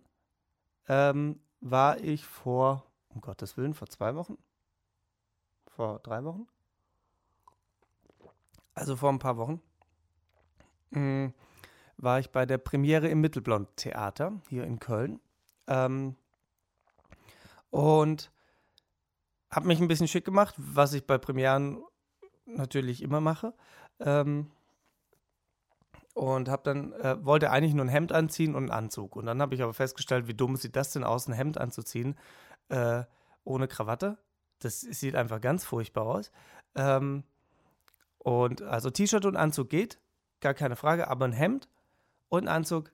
ähm, 0.88 1.40
war 1.62 2.00
ich 2.00 2.26
vor, 2.26 2.86
um 3.10 3.22
Gottes 3.22 3.58
Willen, 3.58 3.74
vor 3.74 3.90
zwei 3.90 4.16
Wochen? 4.16 4.38
Vor 5.68 6.00
drei 6.00 6.24
Wochen? 6.24 6.48
Also 8.74 8.96
vor 8.96 9.10
ein 9.10 9.20
paar 9.20 9.38
Wochen. 9.38 9.62
Mh, 10.92 11.00
hm, 11.00 11.34
war 11.98 12.20
ich 12.20 12.32
bei 12.32 12.46
der 12.46 12.58
Premiere 12.58 13.10
im 13.10 13.20
Mittelblond 13.20 13.76
Theater 13.76 14.42
hier 14.48 14.64
in 14.64 14.80
Köln. 14.80 15.20
Ähm, 15.68 16.16
und 17.70 18.32
habe 19.52 19.68
mich 19.68 19.80
ein 19.80 19.88
bisschen 19.88 20.08
schick 20.08 20.26
gemacht, 20.26 20.56
was 20.58 20.94
ich 20.94 21.06
bei 21.06 21.18
Premieren 21.18 21.84
natürlich 22.46 23.02
immer 23.02 23.20
mache. 23.20 23.54
Ähm, 24.00 24.52
und 26.20 26.50
habe 26.50 26.64
dann 26.64 26.92
äh, 26.94 27.24
wollte 27.24 27.50
eigentlich 27.50 27.74
nur 27.74 27.86
ein 27.86 27.90
Hemd 27.90 28.12
anziehen 28.12 28.54
und 28.54 28.64
einen 28.64 28.72
Anzug 28.72 29.16
und 29.16 29.26
dann 29.26 29.42
habe 29.42 29.56
ich 29.56 29.64
aber 29.64 29.74
festgestellt, 29.74 30.28
wie 30.28 30.34
dumm 30.34 30.58
sieht 30.58 30.76
das 30.76 30.92
denn 30.92 31.06
aus, 31.06 31.28
ein 31.28 31.34
Hemd 31.34 31.58
anzuziehen 31.58 32.18
äh, 32.68 33.04
ohne 33.46 33.68
Krawatte. 33.70 34.18
Das 34.60 34.82
sieht 34.82 35.16
einfach 35.16 35.40
ganz 35.40 35.64
furchtbar 35.64 36.06
aus. 36.06 36.32
Ähm, 36.76 37.24
Und 38.18 38.62
also 38.62 38.90
T-Shirt 38.90 39.26
und 39.26 39.38
Anzug 39.38 39.70
geht, 39.70 40.02
gar 40.42 40.54
keine 40.54 40.76
Frage, 40.76 41.08
aber 41.08 41.24
ein 41.24 41.32
Hemd 41.32 41.70
und 42.28 42.44
ein 42.44 42.54
Anzug 42.54 42.92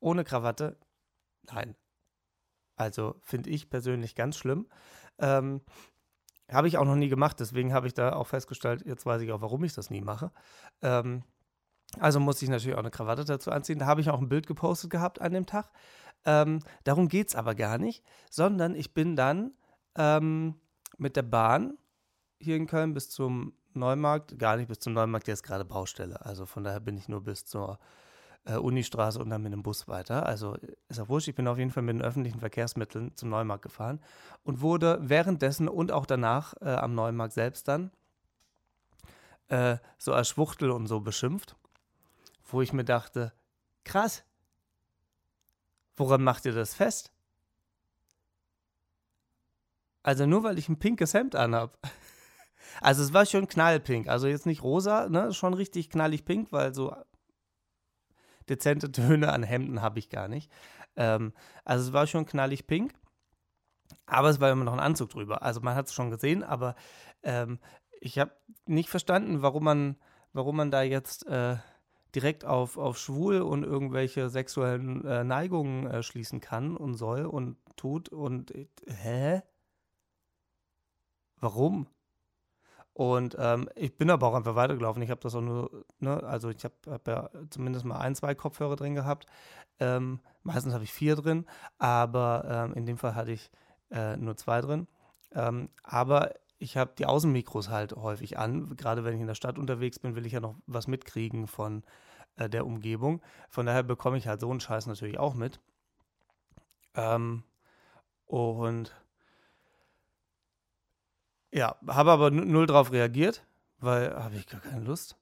ohne 0.00 0.24
Krawatte, 0.24 0.78
nein. 1.52 1.76
Also 2.76 3.16
finde 3.20 3.50
ich 3.50 3.68
persönlich 3.68 4.14
ganz 4.14 4.38
schlimm. 4.38 4.66
Ähm, 5.18 5.60
habe 6.50 6.68
ich 6.68 6.78
auch 6.78 6.86
noch 6.86 6.96
nie 6.96 7.10
gemacht, 7.10 7.38
deswegen 7.38 7.74
habe 7.74 7.86
ich 7.86 7.92
da 7.92 8.14
auch 8.14 8.28
festgestellt, 8.28 8.82
jetzt 8.86 9.04
weiß 9.04 9.20
ich 9.20 9.30
auch, 9.30 9.42
warum 9.42 9.62
ich 9.64 9.74
das 9.74 9.90
nie 9.90 10.00
mache. 10.00 10.32
Ähm, 10.80 11.22
also 11.98 12.20
musste 12.20 12.44
ich 12.44 12.50
natürlich 12.50 12.76
auch 12.76 12.80
eine 12.80 12.90
Krawatte 12.90 13.24
dazu 13.24 13.50
anziehen. 13.50 13.78
Da 13.78 13.86
habe 13.86 14.00
ich 14.00 14.10
auch 14.10 14.20
ein 14.20 14.28
Bild 14.28 14.46
gepostet 14.46 14.90
gehabt 14.90 15.20
an 15.20 15.32
dem 15.32 15.46
Tag. 15.46 15.70
Ähm, 16.24 16.60
darum 16.84 17.08
geht 17.08 17.28
es 17.28 17.34
aber 17.34 17.54
gar 17.54 17.78
nicht, 17.78 18.04
sondern 18.30 18.74
ich 18.74 18.94
bin 18.94 19.16
dann 19.16 19.52
ähm, 19.96 20.54
mit 20.98 21.16
der 21.16 21.22
Bahn 21.22 21.78
hier 22.38 22.56
in 22.56 22.66
Köln 22.66 22.94
bis 22.94 23.10
zum 23.10 23.54
Neumarkt, 23.72 24.38
gar 24.38 24.56
nicht 24.56 24.68
bis 24.68 24.78
zum 24.80 24.92
Neumarkt, 24.92 25.26
der 25.26 25.34
ist 25.34 25.42
gerade 25.42 25.64
Baustelle. 25.64 26.24
Also 26.24 26.46
von 26.46 26.64
daher 26.64 26.80
bin 26.80 26.96
ich 26.96 27.08
nur 27.08 27.22
bis 27.22 27.44
zur 27.44 27.78
äh, 28.44 28.56
Unistraße 28.56 29.18
und 29.18 29.30
dann 29.30 29.42
mit 29.42 29.52
dem 29.52 29.62
Bus 29.62 29.88
weiter. 29.88 30.26
Also 30.26 30.56
ist 30.88 30.98
ja 30.98 31.08
wurscht, 31.08 31.28
ich 31.28 31.34
bin 31.34 31.48
auf 31.48 31.58
jeden 31.58 31.70
Fall 31.70 31.82
mit 31.82 31.94
den 31.94 32.02
öffentlichen 32.02 32.40
Verkehrsmitteln 32.40 33.16
zum 33.16 33.30
Neumarkt 33.30 33.62
gefahren 33.62 34.00
und 34.42 34.60
wurde 34.60 34.98
währenddessen 35.02 35.68
und 35.68 35.92
auch 35.92 36.06
danach 36.06 36.54
äh, 36.60 36.70
am 36.70 36.94
Neumarkt 36.94 37.32
selbst 37.32 37.68
dann 37.68 37.90
äh, 39.48 39.78
so 39.98 40.12
als 40.12 40.28
Schwuchtel 40.28 40.70
und 40.70 40.86
so 40.86 41.00
beschimpft 41.00 41.56
wo 42.52 42.62
ich 42.62 42.72
mir 42.72 42.84
dachte, 42.84 43.32
krass, 43.84 44.24
woran 45.96 46.22
macht 46.22 46.46
ihr 46.46 46.52
das 46.52 46.74
fest? 46.74 47.12
Also 50.02 50.26
nur 50.26 50.42
weil 50.42 50.58
ich 50.58 50.68
ein 50.68 50.78
pinkes 50.78 51.14
Hemd 51.14 51.36
anhab. 51.36 51.78
Also 52.80 53.02
es 53.02 53.12
war 53.12 53.26
schon 53.26 53.48
knallpink, 53.48 54.08
also 54.08 54.28
jetzt 54.28 54.46
nicht 54.46 54.62
rosa, 54.62 55.08
ne, 55.08 55.34
schon 55.34 55.54
richtig 55.54 55.90
knallig 55.90 56.24
pink, 56.24 56.52
weil 56.52 56.72
so 56.72 56.94
dezente 58.48 58.92
Töne 58.92 59.32
an 59.32 59.42
Hemden 59.42 59.82
habe 59.82 59.98
ich 59.98 60.08
gar 60.08 60.28
nicht. 60.28 60.50
Ähm, 60.96 61.32
also 61.64 61.88
es 61.88 61.92
war 61.92 62.06
schon 62.06 62.26
knallig 62.26 62.66
pink, 62.66 62.94
aber 64.06 64.30
es 64.30 64.40
war 64.40 64.50
immer 64.50 64.64
noch 64.64 64.72
ein 64.72 64.80
Anzug 64.80 65.10
drüber. 65.10 65.42
Also 65.42 65.60
man 65.60 65.74
hat 65.74 65.86
es 65.86 65.94
schon 65.94 66.10
gesehen, 66.10 66.42
aber 66.42 66.74
ähm, 67.22 67.58
ich 68.00 68.18
habe 68.18 68.32
nicht 68.66 68.88
verstanden, 68.88 69.42
warum 69.42 69.64
man, 69.64 69.96
warum 70.32 70.56
man 70.56 70.70
da 70.70 70.82
jetzt 70.82 71.26
äh, 71.26 71.56
direkt 72.14 72.44
auf, 72.44 72.76
auf 72.76 72.98
schwul 72.98 73.40
und 73.42 73.64
irgendwelche 73.64 74.28
sexuellen 74.30 75.04
äh, 75.04 75.24
Neigungen 75.24 75.86
äh, 75.86 76.02
schließen 76.02 76.40
kann 76.40 76.76
und 76.76 76.94
soll 76.94 77.26
und 77.26 77.56
tut 77.76 78.08
und 78.08 78.54
äh, 78.54 78.68
hä? 78.86 79.42
Warum? 81.40 81.86
Und 82.92 83.36
ähm, 83.38 83.68
ich 83.76 83.96
bin 83.96 84.10
aber 84.10 84.26
auch 84.26 84.34
einfach 84.34 84.56
weitergelaufen. 84.56 85.02
Ich 85.02 85.10
habe 85.10 85.20
das 85.20 85.34
auch 85.34 85.40
nur, 85.40 85.86
ne, 86.00 86.22
also 86.22 86.50
ich 86.50 86.64
habe 86.64 86.74
hab 86.88 87.08
ja 87.08 87.30
zumindest 87.48 87.84
mal 87.84 87.98
ein, 87.98 88.14
zwei 88.14 88.34
Kopfhörer 88.34 88.76
drin 88.76 88.94
gehabt. 88.94 89.26
Ähm, 89.78 90.20
meistens 90.42 90.74
habe 90.74 90.84
ich 90.84 90.92
vier 90.92 91.16
drin, 91.16 91.46
aber 91.78 92.44
ähm, 92.46 92.74
in 92.74 92.86
dem 92.86 92.98
Fall 92.98 93.14
hatte 93.14 93.32
ich 93.32 93.50
äh, 93.90 94.16
nur 94.16 94.36
zwei 94.36 94.60
drin. 94.60 94.86
Ähm, 95.32 95.70
aber 95.82 96.34
ich 96.60 96.76
habe 96.76 96.92
die 96.96 97.06
Außenmikros 97.06 97.70
halt 97.70 97.94
häufig 97.94 98.38
an. 98.38 98.76
Gerade 98.76 99.02
wenn 99.02 99.14
ich 99.14 99.20
in 99.20 99.26
der 99.26 99.34
Stadt 99.34 99.58
unterwegs 99.58 99.98
bin, 99.98 100.14
will 100.14 100.26
ich 100.26 100.34
ja 100.34 100.40
noch 100.40 100.56
was 100.66 100.86
mitkriegen 100.86 101.46
von 101.46 101.82
äh, 102.36 102.50
der 102.50 102.66
Umgebung. 102.66 103.22
Von 103.48 103.66
daher 103.66 103.82
bekomme 103.82 104.18
ich 104.18 104.28
halt 104.28 104.40
so 104.40 104.50
einen 104.50 104.60
Scheiß 104.60 104.86
natürlich 104.86 105.18
auch 105.18 105.34
mit. 105.34 105.58
Ähm, 106.94 107.44
und 108.26 108.94
ja, 111.50 111.76
habe 111.88 112.12
aber 112.12 112.30
null 112.30 112.66
drauf 112.66 112.92
reagiert, 112.92 113.42
weil 113.78 114.14
habe 114.14 114.36
ich 114.36 114.46
gar 114.46 114.60
keine 114.60 114.84
Lust. 114.84 115.16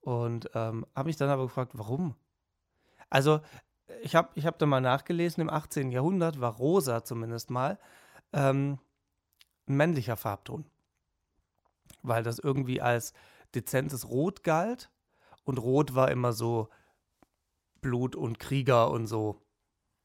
Und 0.00 0.50
ähm, 0.54 0.84
habe 0.94 1.06
mich 1.06 1.16
dann 1.16 1.30
aber 1.30 1.44
gefragt, 1.44 1.70
warum? 1.74 2.16
Also, 3.08 3.40
ich 4.02 4.16
habe 4.16 4.30
ich 4.34 4.44
hab 4.44 4.58
da 4.58 4.66
mal 4.66 4.80
nachgelesen, 4.80 5.40
im 5.40 5.50
18. 5.50 5.92
Jahrhundert 5.92 6.40
war 6.40 6.56
rosa 6.56 7.04
zumindest 7.04 7.50
mal 7.50 7.78
ähm, 8.32 8.78
ein 9.66 9.76
männlicher 9.76 10.16
Farbton. 10.16 10.64
Weil 12.02 12.22
das 12.22 12.38
irgendwie 12.38 12.80
als 12.80 13.12
dezentes 13.54 14.08
Rot 14.08 14.42
galt. 14.42 14.90
Und 15.44 15.58
Rot 15.58 15.94
war 15.94 16.10
immer 16.10 16.32
so 16.32 16.68
Blut 17.80 18.16
und 18.16 18.38
Krieger 18.38 18.90
und 18.90 19.06
so. 19.06 19.42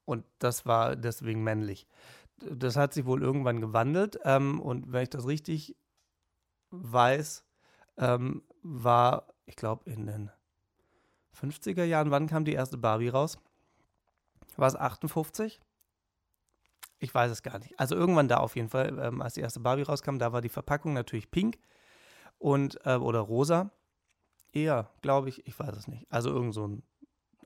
Und 0.05 0.25
das 0.39 0.65
war 0.65 0.95
deswegen 0.95 1.43
männlich. 1.43 1.87
Das 2.37 2.75
hat 2.75 2.93
sich 2.93 3.05
wohl 3.05 3.21
irgendwann 3.21 3.61
gewandelt. 3.61 4.19
Ähm, 4.23 4.59
und 4.59 4.91
wenn 4.91 5.03
ich 5.03 5.09
das 5.09 5.27
richtig 5.27 5.75
weiß, 6.71 7.45
ähm, 7.97 8.43
war, 8.63 9.33
ich 9.45 9.55
glaube, 9.55 9.89
in 9.89 10.07
den 10.07 10.31
50er 11.39 11.83
Jahren, 11.83 12.11
wann 12.11 12.27
kam 12.27 12.45
die 12.45 12.53
erste 12.53 12.77
Barbie 12.77 13.09
raus? 13.09 13.39
War 14.57 14.67
es 14.67 14.75
58? 14.75 15.61
Ich 16.99 17.13
weiß 17.13 17.31
es 17.31 17.43
gar 17.43 17.59
nicht. 17.59 17.79
Also 17.79 17.95
irgendwann 17.95 18.27
da 18.27 18.37
auf 18.37 18.55
jeden 18.55 18.69
Fall, 18.69 18.97
ähm, 18.99 19.21
als 19.21 19.33
die 19.33 19.41
erste 19.41 19.61
Barbie 19.61 19.83
rauskam, 19.83 20.17
da 20.17 20.33
war 20.33 20.41
die 20.41 20.49
Verpackung 20.49 20.93
natürlich 20.93 21.31
pink 21.31 21.57
und 22.37 22.85
äh, 22.85 22.95
oder 22.95 23.19
rosa. 23.19 23.71
Eher, 24.51 24.89
glaube 25.01 25.29
ich, 25.29 25.47
ich 25.47 25.57
weiß 25.57 25.75
es 25.75 25.87
nicht. 25.87 26.11
Also 26.11 26.29
irgend 26.29 26.53
so 26.53 26.67
ein, 26.67 26.83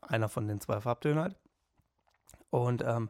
einer 0.01 0.29
von 0.29 0.47
den 0.47 0.59
zwei 0.59 0.81
Farbtönen 0.81 1.19
halt. 1.19 1.35
Und 2.49 2.83
ähm, 2.83 3.09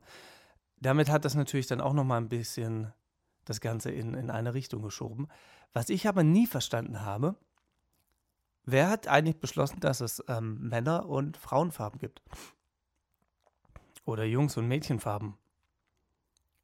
damit 0.78 1.10
hat 1.10 1.26
das 1.26 1.36
natürlich 1.36 1.68
dann 1.68 1.82
auch 1.82 1.94
nochmal 1.94 2.20
ein 2.20 2.30
bisschen 2.30 2.92
das 3.46 3.62
Ganze 3.62 3.92
in, 3.92 4.14
in 4.14 4.30
eine 4.30 4.54
Richtung 4.54 4.82
geschoben. 4.82 5.28
Was 5.74 5.90
ich 5.90 6.08
aber 6.08 6.24
nie 6.24 6.48
verstanden 6.48 7.02
habe, 7.02 7.36
wer 8.66 8.90
hat 8.90 9.08
eigentlich 9.08 9.40
beschlossen, 9.40 9.80
dass 9.80 10.02
es 10.02 10.24
ähm, 10.28 10.70
Männer- 10.70 11.08
und 11.08 11.38
Frauenfarben 11.38 12.00
gibt? 12.00 12.22
Oder 14.06 14.26
Jungs- 14.26 14.58
und 14.58 14.68
Mädchenfarben? 14.68 15.38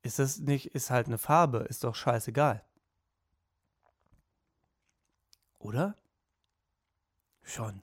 Ist 0.02 0.20
das 0.20 0.40
nicht, 0.40 0.74
ist 0.76 0.90
halt 0.90 1.08
eine 1.08 1.18
Farbe, 1.18 1.60
ist 1.60 1.84
doch 1.84 1.96
scheißegal. 1.96 2.64
Oder? 5.60 5.96
Schon. 7.44 7.82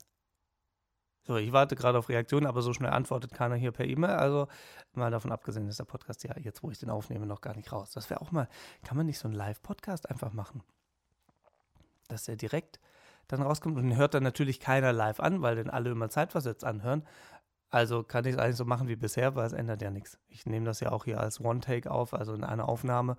So, 1.27 1.37
ich 1.37 1.53
warte 1.53 1.75
gerade 1.75 1.99
auf 1.99 2.09
Reaktionen, 2.09 2.47
aber 2.47 2.63
so 2.63 2.73
schnell 2.73 2.93
antwortet 2.93 3.35
keiner 3.35 3.57
hier 3.57 3.73
per 3.73 3.85
E-Mail. 3.85 4.13
Also 4.13 4.47
mal 4.95 5.11
davon 5.11 5.33
abgesehen 5.33 5.69
ist 5.69 5.81
der 5.81 5.85
Podcast 5.85 6.23
ja 6.23 6.37
jetzt, 6.39 6.63
wo 6.63 6.71
ich 6.71 6.79
den 6.79 6.89
aufnehme, 6.89 7.27
noch 7.27 7.41
gar 7.41 7.57
nicht 7.57 7.73
raus. 7.73 7.91
Das 7.91 8.09
wäre 8.11 8.21
auch 8.21 8.31
mal, 8.31 8.49
kann 8.85 8.97
man 8.97 9.07
nicht 9.07 9.19
so 9.19 9.27
einen 9.27 9.37
Live-Podcast 9.37 10.09
einfach 10.09 10.33
machen? 10.33 10.63
Dass 12.07 12.29
er 12.29 12.37
direkt 12.37 12.79
dann 13.27 13.43
rauskommt 13.43 13.77
und 13.77 13.97
hört 13.97 14.15
dann 14.15 14.23
natürlich 14.23 14.61
keiner 14.61 14.93
live 14.93 15.19
an, 15.19 15.43
weil 15.43 15.57
dann 15.57 15.69
alle 15.69 15.91
immer 15.91 16.09
zeitversetzt 16.09 16.65
anhören. 16.65 17.05
Also 17.71 18.03
kann 18.03 18.25
ich 18.25 18.35
es 18.35 18.39
eigentlich 18.39 18.57
so 18.57 18.65
machen 18.65 18.89
wie 18.89 18.97
bisher, 18.97 19.35
weil 19.35 19.47
es 19.47 19.53
ändert 19.53 19.83
ja 19.83 19.91
nichts. 19.91 20.19
Ich 20.29 20.47
nehme 20.47 20.67
das 20.67 20.81
ja 20.81 20.93
auch 20.93 21.05
hier 21.05 21.21
als 21.21 21.41
One-Take 21.41 21.91
auf, 21.91 22.15
also 22.15 22.33
in 22.33 22.45
einer 22.45 22.69
Aufnahme 22.69 23.17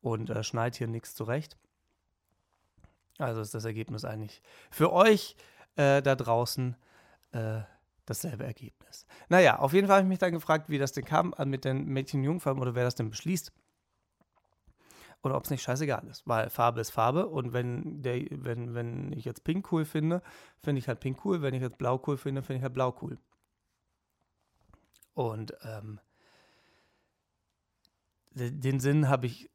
und 0.00 0.30
äh, 0.30 0.42
schneide 0.42 0.76
hier 0.76 0.88
nichts 0.88 1.14
zurecht. 1.14 1.56
Also 3.18 3.40
ist 3.40 3.54
das 3.54 3.64
Ergebnis 3.64 4.04
eigentlich 4.04 4.42
für 4.70 4.92
euch 4.92 5.36
äh, 5.76 6.02
da 6.02 6.16
draußen 6.16 6.76
äh, 7.32 7.60
dasselbe 8.06 8.44
Ergebnis. 8.44 9.06
Naja, 9.28 9.58
auf 9.58 9.72
jeden 9.72 9.86
Fall 9.86 9.98
habe 9.98 10.06
ich 10.06 10.08
mich 10.08 10.18
dann 10.18 10.32
gefragt, 10.32 10.68
wie 10.68 10.78
das 10.78 10.92
denn 10.92 11.04
kam 11.04 11.32
äh, 11.38 11.44
mit 11.44 11.64
den 11.64 11.86
Mädchen-Jungfarben 11.86 12.60
oder 12.60 12.74
wer 12.74 12.84
das 12.84 12.96
denn 12.96 13.10
beschließt. 13.10 13.52
Oder 15.22 15.36
ob 15.36 15.44
es 15.44 15.50
nicht 15.50 15.62
scheißegal 15.62 16.06
ist, 16.08 16.26
weil 16.26 16.50
Farbe 16.50 16.82
ist 16.82 16.90
Farbe 16.90 17.28
und 17.28 17.54
wenn, 17.54 18.02
der, 18.02 18.26
wenn, 18.30 18.74
wenn 18.74 19.10
ich 19.12 19.24
jetzt 19.24 19.42
Pink 19.42 19.72
cool 19.72 19.86
finde, 19.86 20.20
finde 20.58 20.80
ich 20.80 20.88
halt 20.88 21.00
Pink 21.00 21.24
cool. 21.24 21.40
Wenn 21.40 21.54
ich 21.54 21.62
jetzt 21.62 21.78
Blau 21.78 22.02
cool 22.06 22.18
finde, 22.18 22.42
finde 22.42 22.58
ich 22.58 22.62
halt 22.62 22.74
Blau 22.74 22.94
cool. 23.00 23.16
Und 25.14 25.54
ähm, 25.62 26.00
den 28.34 28.80
Sinn 28.80 29.08
habe 29.08 29.26
ich 29.26 29.50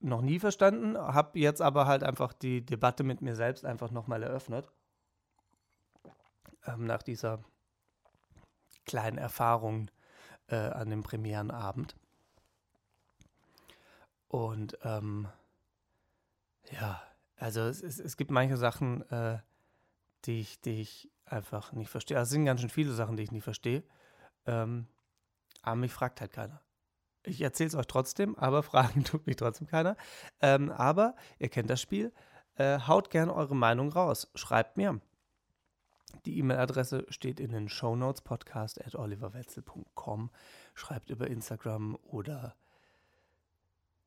noch 0.00 0.22
nie 0.22 0.38
verstanden, 0.38 0.96
habe 0.96 1.38
jetzt 1.38 1.60
aber 1.60 1.86
halt 1.86 2.02
einfach 2.02 2.32
die 2.32 2.64
Debatte 2.64 3.04
mit 3.04 3.20
mir 3.20 3.36
selbst 3.36 3.64
einfach 3.64 3.90
nochmal 3.90 4.22
eröffnet. 4.22 4.70
Ähm, 6.66 6.86
nach 6.86 7.02
dieser 7.02 7.44
kleinen 8.86 9.18
Erfahrung 9.18 9.90
äh, 10.48 10.56
an 10.56 10.90
dem 10.90 11.02
Premierenabend. 11.02 11.96
Und 14.28 14.78
ähm, 14.84 15.28
ja, 16.70 17.02
also 17.36 17.62
es, 17.62 17.82
es, 17.82 17.98
es, 17.98 18.16
gibt 18.16 18.30
manche 18.30 18.56
Sachen, 18.56 19.02
äh, 19.10 19.38
die, 20.24 20.40
ich, 20.40 20.60
die 20.60 20.80
ich 20.80 21.10
einfach 21.24 21.72
nicht 21.72 21.90
verstehe. 21.90 22.16
Also 22.16 22.28
es 22.28 22.32
sind 22.32 22.44
ganz 22.44 22.60
schön 22.60 22.70
viele 22.70 22.92
Sachen, 22.92 23.16
die 23.16 23.22
ich 23.24 23.32
nicht 23.32 23.44
verstehe. 23.44 23.82
Ähm, 24.46 24.86
aber 25.62 25.76
mich 25.76 25.92
fragt 25.92 26.20
halt 26.20 26.32
keiner. 26.32 26.60
Ich 27.22 27.40
erzähle 27.40 27.68
es 27.68 27.74
euch 27.74 27.86
trotzdem, 27.86 28.36
aber 28.36 28.62
fragen 28.62 29.04
tut 29.04 29.26
mich 29.26 29.36
trotzdem 29.36 29.66
keiner. 29.66 29.96
Ähm, 30.40 30.70
aber 30.70 31.14
ihr 31.38 31.48
kennt 31.48 31.70
das 31.70 31.80
Spiel. 31.80 32.12
Äh, 32.56 32.80
haut 32.80 33.10
gerne 33.10 33.34
eure 33.34 33.56
Meinung 33.56 33.90
raus. 33.90 34.30
Schreibt 34.34 34.76
mir. 34.76 35.00
Die 36.24 36.38
E-Mail-Adresse 36.38 37.06
steht 37.08 37.40
in 37.40 37.52
den 37.52 37.68
Show 37.68 37.96
Notes 37.96 38.20
podcast 38.20 38.84
at 38.84 38.94
oliverwetzel.com. 38.94 40.30
Schreibt 40.74 41.10
über 41.10 41.28
Instagram 41.28 41.96
oder 42.02 42.54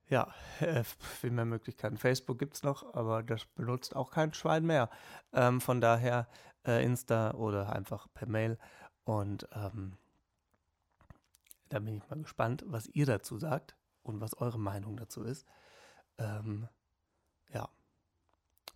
ja, 0.09 0.33
äh, 0.59 0.83
viel 0.83 1.31
mehr 1.31 1.45
Möglichkeiten. 1.45 1.97
Facebook 1.97 2.37
gibt 2.39 2.55
es 2.55 2.63
noch, 2.63 2.93
aber 2.93 3.23
das 3.23 3.45
benutzt 3.45 3.95
auch 3.95 4.11
kein 4.11 4.33
Schwein 4.33 4.65
mehr. 4.65 4.89
Ähm, 5.33 5.61
von 5.61 5.81
daher 5.81 6.27
äh, 6.67 6.83
Insta 6.83 7.31
oder 7.31 7.73
einfach 7.73 8.07
per 8.13 8.27
Mail. 8.27 8.57
Und 9.05 9.47
ähm, 9.53 9.97
da 11.73 11.79
bin 11.79 11.97
ich 11.97 12.07
mal 12.07 12.21
gespannt, 12.21 12.63
was 12.67 12.87
ihr 12.87 13.07
dazu 13.07 13.39
sagt 13.39 13.75
und 14.03 14.21
was 14.21 14.37
eure 14.37 14.59
Meinung 14.59 14.95
dazu 14.95 15.23
ist. 15.23 15.47
Ähm, 16.19 16.67
ja. 17.51 17.67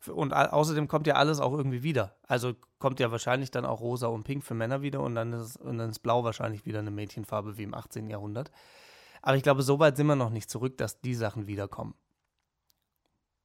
Und 0.08 0.34
außerdem 0.34 0.88
kommt 0.88 1.06
ja 1.06 1.16
alles 1.16 1.39
auch 1.39 1.54
irgendwie 1.54 1.84
wieder. 1.84 2.16
Also 2.24 2.56
kommt 2.80 3.00
ja 3.00 3.12
wahrscheinlich 3.12 3.51
dann 3.51 3.66
auch 3.66 3.82
rosa 3.82 4.08
und 4.08 4.24
pink 4.24 4.44
für 4.44 4.56
Männer 4.56 4.82
wieder 4.82 5.01
und 5.01 5.13
dann 5.13 5.32
ist, 5.34 5.58
und 5.58 5.77
dann 5.77 5.92
ist 5.92 6.00
blau 6.00 6.24
wahrscheinlich 6.24 6.66
wieder 6.66 6.80
eine 6.80 6.89
Mädchenfarbe 6.89 7.58
wie 7.58 7.63
im 7.63 7.75
18. 7.75 8.10
Jahrhundert. 8.10 8.51
Aber 9.22 9.38
ich 9.38 9.44
glaube, 9.44 9.62
so 9.62 9.80
weit 9.80 9.96
sind 9.96 10.08
wir 10.08 10.16
noch 10.16 10.32
nicht 10.32 10.50
zurück, 10.50 10.77
dass 10.77 11.00
die 11.00 11.16
Sachen 11.16 11.46
wiederkommen. 11.46 11.94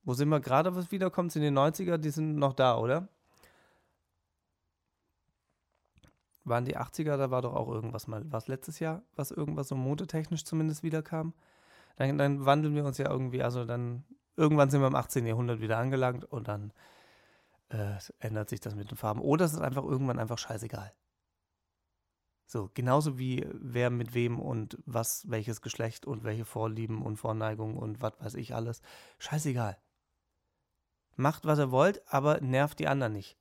Wo 0.03 0.15
sind 0.15 0.31
wir 0.31 0.41
gerade, 0.41 0.75
was 0.75 0.91
wiederkommt? 0.91 1.33
Sind 1.33 1.43
die 1.43 1.49
90er? 1.49 1.99
Die 1.99 2.11
sind 2.11 2.37
noch 2.37 2.55
da, 2.55 2.79
oder? 2.79 3.09
Waren 6.45 6.65
die 6.65 6.77
80er, 6.77 7.17
da 7.17 7.31
war 7.31 7.43
doch 7.43 7.55
auch 7.55 7.69
irgendwas 7.69 8.09
mal, 8.09 8.23
was 8.31 8.49
letztes 8.49 8.81
Jahr, 8.81 9.03
was 9.15 9.31
irgendwas 9.31 9.69
so 9.69 9.77
modetechnisch 9.77 10.45
zumindest 10.45 10.83
wiederkam? 10.83 11.35
Dann, 11.97 12.19
dann 12.19 12.45
wandeln 12.45 12.75
wir 12.75 12.85
uns 12.85 12.99
ja 12.99 13.09
irgendwie, 13.09 13.43
also 13.43 13.65
dann 13.65 14.05
irgendwann 14.37 14.71
sind 14.71 14.81
wir 14.81 14.89
im 14.89 14.95
18. 14.95 15.27
Jahrhundert 15.27 15.61
wieder 15.61 15.79
angelangt 15.79 16.25
und 16.25 16.49
dann 16.49 16.73
äh, 17.69 17.97
ändert 18.19 18.49
sich 18.49 18.61
das 18.61 18.75
mit 18.75 18.91
den 18.91 18.97
Farben. 18.97 19.21
Oder 19.21 19.45
es 19.45 19.53
ist 19.53 19.61
einfach 19.61 19.85
irgendwann 19.85 20.19
einfach 20.19 20.39
scheißegal. 20.39 20.93
So, 22.47 22.71
genauso 22.75 23.19
wie 23.19 23.47
wer 23.55 23.89
mit 23.89 24.13
wem 24.15 24.39
und 24.39 24.77
was, 24.85 25.31
welches 25.31 25.63
Geschlecht 25.63 26.07
und 26.07 26.23
welche 26.23 26.45
Vorlieben 26.45 27.03
und 27.03 27.17
Vorneigungen 27.17 27.79
und 27.79 28.03
was 28.03 28.13
weiß 28.21 28.35
ich 28.35 28.55
alles. 28.55 28.83
Scheißegal. 29.19 29.79
Macht, 31.17 31.47
was 31.47 31.59
ihr 31.59 31.71
wollt, 31.71 32.03
aber 32.13 32.41
nervt 32.41 32.79
die 32.79 32.89
anderen 32.89 33.13
nicht. 33.15 33.39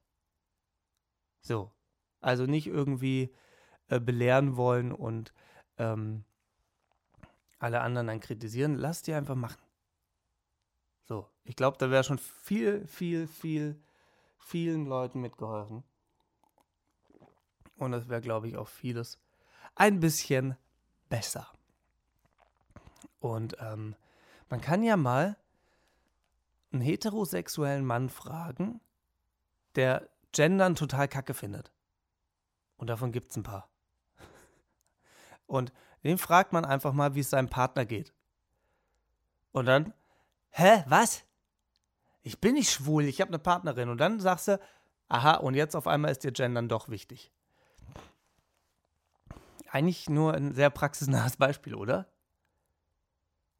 So. 1.42 1.72
Also 2.22 2.46
nicht 2.46 2.68
irgendwie 2.68 3.34
äh, 3.90 4.00
belehren 4.00 4.56
wollen 4.56 4.92
und 4.92 5.34
ähm, 5.78 6.24
alle 7.60 7.82
anderen 7.82 8.08
dann 8.08 8.20
kritisieren. 8.20 8.76
Lasst 8.76 9.08
die 9.08 9.14
einfach 9.14 9.36
machen. 9.36 9.62
So, 11.04 11.28
ich 11.44 11.56
glaube, 11.56 11.78
da 11.78 11.90
wäre 11.90 12.04
schon 12.04 12.18
viel, 12.20 12.88
viel, 12.88 13.28
viel, 13.28 13.82
vielen 14.38 14.86
Leuten 14.86 15.20
mitgeholfen. 15.20 15.84
Und 17.78 17.92
das 17.92 18.08
wäre, 18.08 18.22
glaube 18.22 18.48
ich, 18.48 18.56
auch 18.58 18.68
vieles 18.68 19.20
ein 19.76 20.00
bisschen 20.00 20.56
besser. 21.10 21.48
Und 23.20 23.56
ähm, 23.60 23.96
man 24.50 24.62
kann 24.62 24.84
ja 24.84 24.98
mal 24.98 25.38
einen 26.72 26.82
heterosexuellen 26.82 27.86
Mann 27.86 28.10
fragen, 28.10 28.82
der 29.76 30.10
Gendern 30.32 30.76
total 30.76 31.08
kacke 31.08 31.34
findet. 31.34 31.72
Und 32.82 32.88
davon 32.88 33.12
gibt 33.12 33.30
es 33.30 33.38
ein 33.38 33.44
paar. 33.44 33.70
Und 35.46 35.72
den 36.04 36.18
fragt 36.18 36.52
man 36.52 36.66
einfach 36.66 36.92
mal, 36.92 37.14
wie 37.14 37.20
es 37.20 37.30
seinem 37.30 37.48
Partner 37.50 37.86
geht. 37.86 38.12
Und 39.52 39.68
dann 39.68 39.94
hä, 40.52 40.84
was? 40.88 41.24
Ich 42.24 42.40
bin 42.40 42.54
nicht 42.54 42.72
schwul, 42.72 43.06
ich 43.06 43.20
habe 43.20 43.30
eine 43.30 43.40
Partnerin. 43.40 43.90
Und 43.90 43.98
dann 43.98 44.20
sagst 44.20 44.48
du, 44.48 44.60
aha, 45.08 45.36
und 45.36 45.56
jetzt 45.56 45.76
auf 45.76 45.88
einmal 45.88 46.12
ist 46.12 46.24
dir 46.24 46.32
Gendern 46.32 46.70
doch 46.70 46.90
wichtig. 46.90 47.32
Eigentlich 49.70 50.10
nur 50.10 50.34
ein 50.34 50.54
sehr 50.54 50.70
praxisnahes 50.70 51.38
Beispiel, 51.38 51.76
oder? 51.76 52.12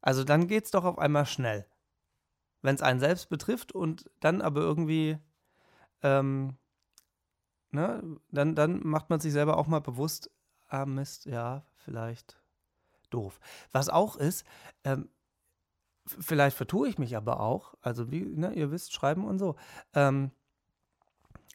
Also 0.00 0.24
dann 0.24 0.46
geht's 0.46 0.70
doch 0.70 0.84
auf 0.84 0.98
einmal 0.98 1.26
schnell. 1.26 1.66
Wenn 2.60 2.74
es 2.74 2.82
einen 2.82 3.00
selbst 3.00 3.28
betrifft 3.28 3.72
und 3.72 4.10
dann 4.20 4.40
aber 4.40 4.60
irgendwie, 4.60 5.18
ähm, 6.02 6.56
ne, 7.72 8.02
dann, 8.30 8.54
dann 8.54 8.86
macht 8.86 9.10
man 9.10 9.20
sich 9.20 9.32
selber 9.32 9.56
auch 9.58 9.66
mal 9.66 9.80
bewusst, 9.80 10.30
ah 10.68 10.86
Mist, 10.86 11.26
ja, 11.26 11.64
vielleicht 11.76 12.40
doof. 13.10 13.40
Was 13.72 13.88
auch 13.88 14.16
ist, 14.16 14.46
ähm, 14.84 15.08
Vielleicht 16.04 16.56
vertue 16.56 16.88
ich 16.88 16.98
mich 16.98 17.16
aber 17.16 17.40
auch. 17.40 17.74
Also, 17.80 18.10
wie, 18.10 18.22
ne, 18.22 18.52
ihr 18.54 18.70
wisst, 18.70 18.92
schreiben 18.92 19.24
und 19.24 19.38
so. 19.38 19.56
Ähm, 19.94 20.32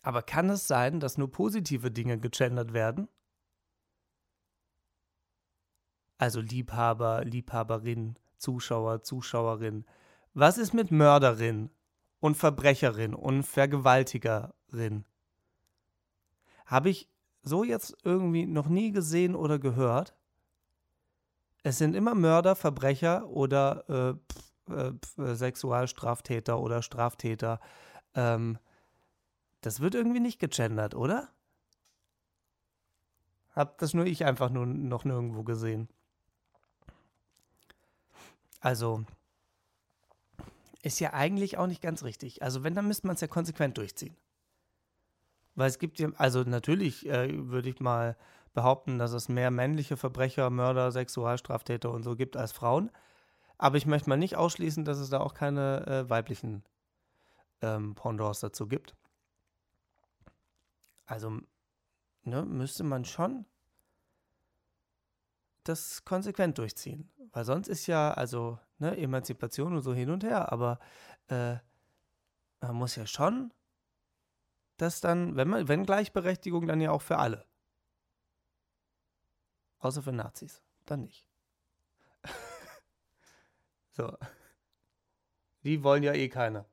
aber 0.04 0.22
kann 0.22 0.50
es 0.50 0.68
sein, 0.68 1.00
dass 1.00 1.18
nur 1.18 1.32
positive 1.32 1.92
Dinge 1.92 2.18
gegendert 2.18 2.74
werden? 2.74 3.10
Also 6.18 6.40
Liebhaber, 6.40 7.26
Liebhaberin, 7.26 8.18
Zuschauer, 8.38 9.04
Zuschauerin. 9.04 9.86
Was 10.34 10.58
ist 10.58 10.74
mit 10.74 10.92
Mörderin 10.92 11.70
und 12.20 12.38
Verbrecherin 12.38 13.14
und 13.14 13.44
Vergewaltigerin? 13.44 15.06
Habe 16.68 16.90
ich 16.90 17.10
so 17.42 17.64
jetzt 17.64 17.98
irgendwie 18.04 18.46
noch 18.46 18.68
nie 18.68 18.92
gesehen 18.92 19.36
oder 19.36 19.58
gehört. 19.58 20.16
Es 21.64 21.78
sind 21.78 21.96
immer 21.96 22.14
Mörder, 22.14 22.56
Verbrecher 22.56 23.28
oder 23.30 24.18
äh, 24.68 24.72
äh, 24.72 24.92
äh, 25.18 25.36
Sexualstraftäter 25.36 26.60
oder 26.60 26.82
Straftäter. 26.82 27.60
Ähm, 28.14 28.60
das 29.62 29.80
wird 29.80 29.96
irgendwie 29.96 30.20
nicht 30.20 30.40
gegendert, 30.40 30.94
oder? 30.94 31.30
Hab 33.56 33.78
das 33.80 33.94
nur 33.94 34.06
ich 34.06 34.26
einfach 34.26 34.50
nur 34.50 34.66
noch 34.66 35.04
nirgendwo 35.04 35.44
gesehen. 35.44 35.90
Also, 38.60 39.06
ist 40.84 41.00
ja 41.00 41.14
eigentlich 41.14 41.58
auch 41.58 41.68
nicht 41.68 41.82
ganz 41.82 42.04
richtig. 42.04 42.44
Also, 42.44 42.64
wenn, 42.64 42.76
dann 42.76 42.88
müsste 42.88 43.08
man 43.08 43.16
es 43.16 43.22
ja 43.22 43.28
konsequent 43.28 43.78
durchziehen. 43.78 44.16
Weil 45.58 45.70
es 45.70 45.80
gibt 45.80 45.98
ja, 45.98 46.10
also 46.18 46.44
natürlich 46.44 47.10
äh, 47.10 47.50
würde 47.50 47.70
ich 47.70 47.80
mal 47.80 48.16
behaupten, 48.54 49.00
dass 49.00 49.12
es 49.12 49.28
mehr 49.28 49.50
männliche 49.50 49.98
Verbrecher, 49.98 50.52
Mörder, 50.52 50.92
Sexualstraftäter 50.92 51.90
und 51.90 52.04
so 52.04 52.16
gibt 52.16 52.38
als 52.38 52.52
Frauen. 52.52 52.92
Aber 53.58 53.78
ich 53.78 53.88
möchte 53.88 54.08
mal 54.08 54.18
nicht 54.18 54.36
ausschließen, 54.36 54.86
dass 54.86 55.00
es 55.00 55.10
da 55.10 55.20
auch 55.20 55.34
keine 55.34 55.88
äh, 55.88 56.10
weiblichen 56.12 56.64
ähm, 57.62 57.96
Pendants 57.96 58.40
dazu 58.40 58.68
gibt. 58.68 58.96
Also 61.08 61.40
ne, 62.24 62.44
müsste 62.46 62.84
man 62.84 63.04
schon 63.04 63.46
das 65.64 66.06
konsequent 66.06 66.60
durchziehen. 66.60 67.10
Weil 67.32 67.46
sonst 67.46 67.68
ist 67.68 67.88
ja, 67.88 68.12
also 68.12 68.60
ne, 68.78 68.96
Emanzipation 68.96 69.76
und 69.76 69.82
so 69.82 69.96
hin 69.96 70.12
und 70.12 70.24
her, 70.24 70.52
aber 70.52 70.78
äh, 71.30 71.56
man 72.62 72.76
muss 72.76 72.96
ja 72.96 73.08
schon 73.08 73.52
das 74.78 75.02
dann, 75.02 75.36
wenn 75.36 75.48
man, 75.48 75.68
wenn 75.68 75.86
Gleichberechtigung, 75.86 76.68
dann 76.68 76.82
ja 76.82 76.92
auch 76.92 77.02
für 77.02 77.18
alle. 77.18 77.46
Außer 79.80 80.02
für 80.02 80.12
Nazis. 80.12 80.62
Dann 80.86 81.02
nicht. 81.02 81.28
so. 83.92 84.18
Die 85.64 85.84
wollen 85.84 86.04
ja 86.04 86.14
eh 86.14 86.30
keine. 86.30 86.66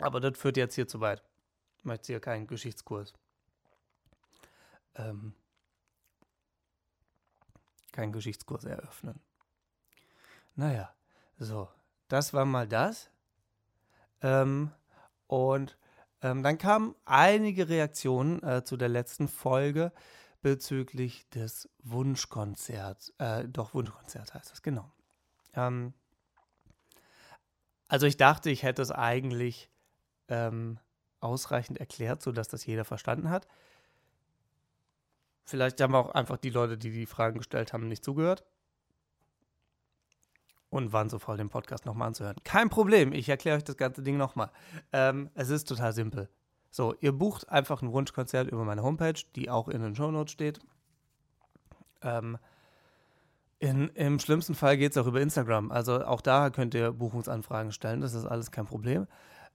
Aber 0.00 0.20
das 0.20 0.38
führt 0.38 0.56
jetzt 0.56 0.74
hier 0.74 0.86
zu 0.86 1.00
weit. 1.00 1.22
Ich 1.78 1.84
möchte 1.84 2.08
hier 2.08 2.20
keinen 2.20 2.46
Geschichtskurs. 2.46 3.14
Ähm, 4.96 5.34
keinen 7.92 8.12
Geschichtskurs 8.12 8.64
eröffnen. 8.64 9.20
Naja, 10.54 10.94
so. 11.38 11.68
Das 12.08 12.32
war 12.34 12.44
mal 12.44 12.68
das. 12.68 13.10
Ähm, 14.22 14.72
und 15.26 15.76
ähm, 16.22 16.42
dann 16.42 16.58
kamen 16.58 16.94
einige 17.04 17.68
Reaktionen 17.68 18.42
äh, 18.42 18.64
zu 18.64 18.76
der 18.76 18.88
letzten 18.88 19.28
Folge 19.28 19.92
bezüglich 20.42 21.28
des 21.30 21.68
Wunschkonzerts. 21.82 23.14
Äh, 23.18 23.48
doch, 23.48 23.74
Wunschkonzert 23.74 24.34
heißt 24.34 24.50
das, 24.50 24.62
genau. 24.62 24.90
Ähm, 25.54 25.92
also 27.88 28.06
ich 28.06 28.16
dachte, 28.16 28.50
ich 28.50 28.62
hätte 28.62 28.82
es 28.82 28.90
eigentlich 28.90 29.70
ähm, 30.28 30.78
ausreichend 31.20 31.78
erklärt, 31.78 32.22
sodass 32.22 32.48
das 32.48 32.66
jeder 32.66 32.84
verstanden 32.84 33.30
hat. 33.30 33.46
Vielleicht 35.44 35.80
haben 35.80 35.94
auch 35.94 36.10
einfach 36.10 36.38
die 36.38 36.50
Leute, 36.50 36.76
die 36.76 36.90
die 36.90 37.06
Fragen 37.06 37.38
gestellt 37.38 37.72
haben, 37.72 37.88
nicht 37.88 38.04
zugehört 38.04 38.44
und 40.70 40.92
waren 40.92 41.08
so 41.08 41.18
voll, 41.18 41.36
den 41.36 41.48
Podcast 41.48 41.86
nochmal 41.86 42.08
anzuhören. 42.08 42.36
Kein 42.44 42.68
Problem, 42.70 43.12
ich 43.12 43.28
erkläre 43.28 43.56
euch 43.56 43.64
das 43.64 43.76
ganze 43.76 44.02
Ding 44.02 44.16
nochmal. 44.16 44.50
Ähm, 44.92 45.30
es 45.34 45.50
ist 45.50 45.68
total 45.68 45.92
simpel. 45.92 46.28
So, 46.70 46.94
ihr 47.00 47.12
bucht 47.12 47.48
einfach 47.48 47.82
ein 47.82 47.92
Wunschkonzert 47.92 48.50
über 48.50 48.64
meine 48.64 48.82
Homepage, 48.82 49.20
die 49.34 49.48
auch 49.48 49.68
in 49.68 49.80
den 49.80 49.94
Shownotes 49.94 50.32
steht. 50.32 50.60
Ähm, 52.02 52.38
in, 53.58 53.88
Im 53.94 54.18
schlimmsten 54.18 54.54
Fall 54.54 54.76
geht 54.76 54.92
es 54.92 54.98
auch 54.98 55.06
über 55.06 55.20
Instagram. 55.20 55.70
Also 55.70 56.04
auch 56.04 56.20
da 56.20 56.50
könnt 56.50 56.74
ihr 56.74 56.92
Buchungsanfragen 56.92 57.72
stellen, 57.72 58.00
das 58.00 58.12
ist 58.12 58.26
alles 58.26 58.50
kein 58.50 58.66
Problem. 58.66 59.06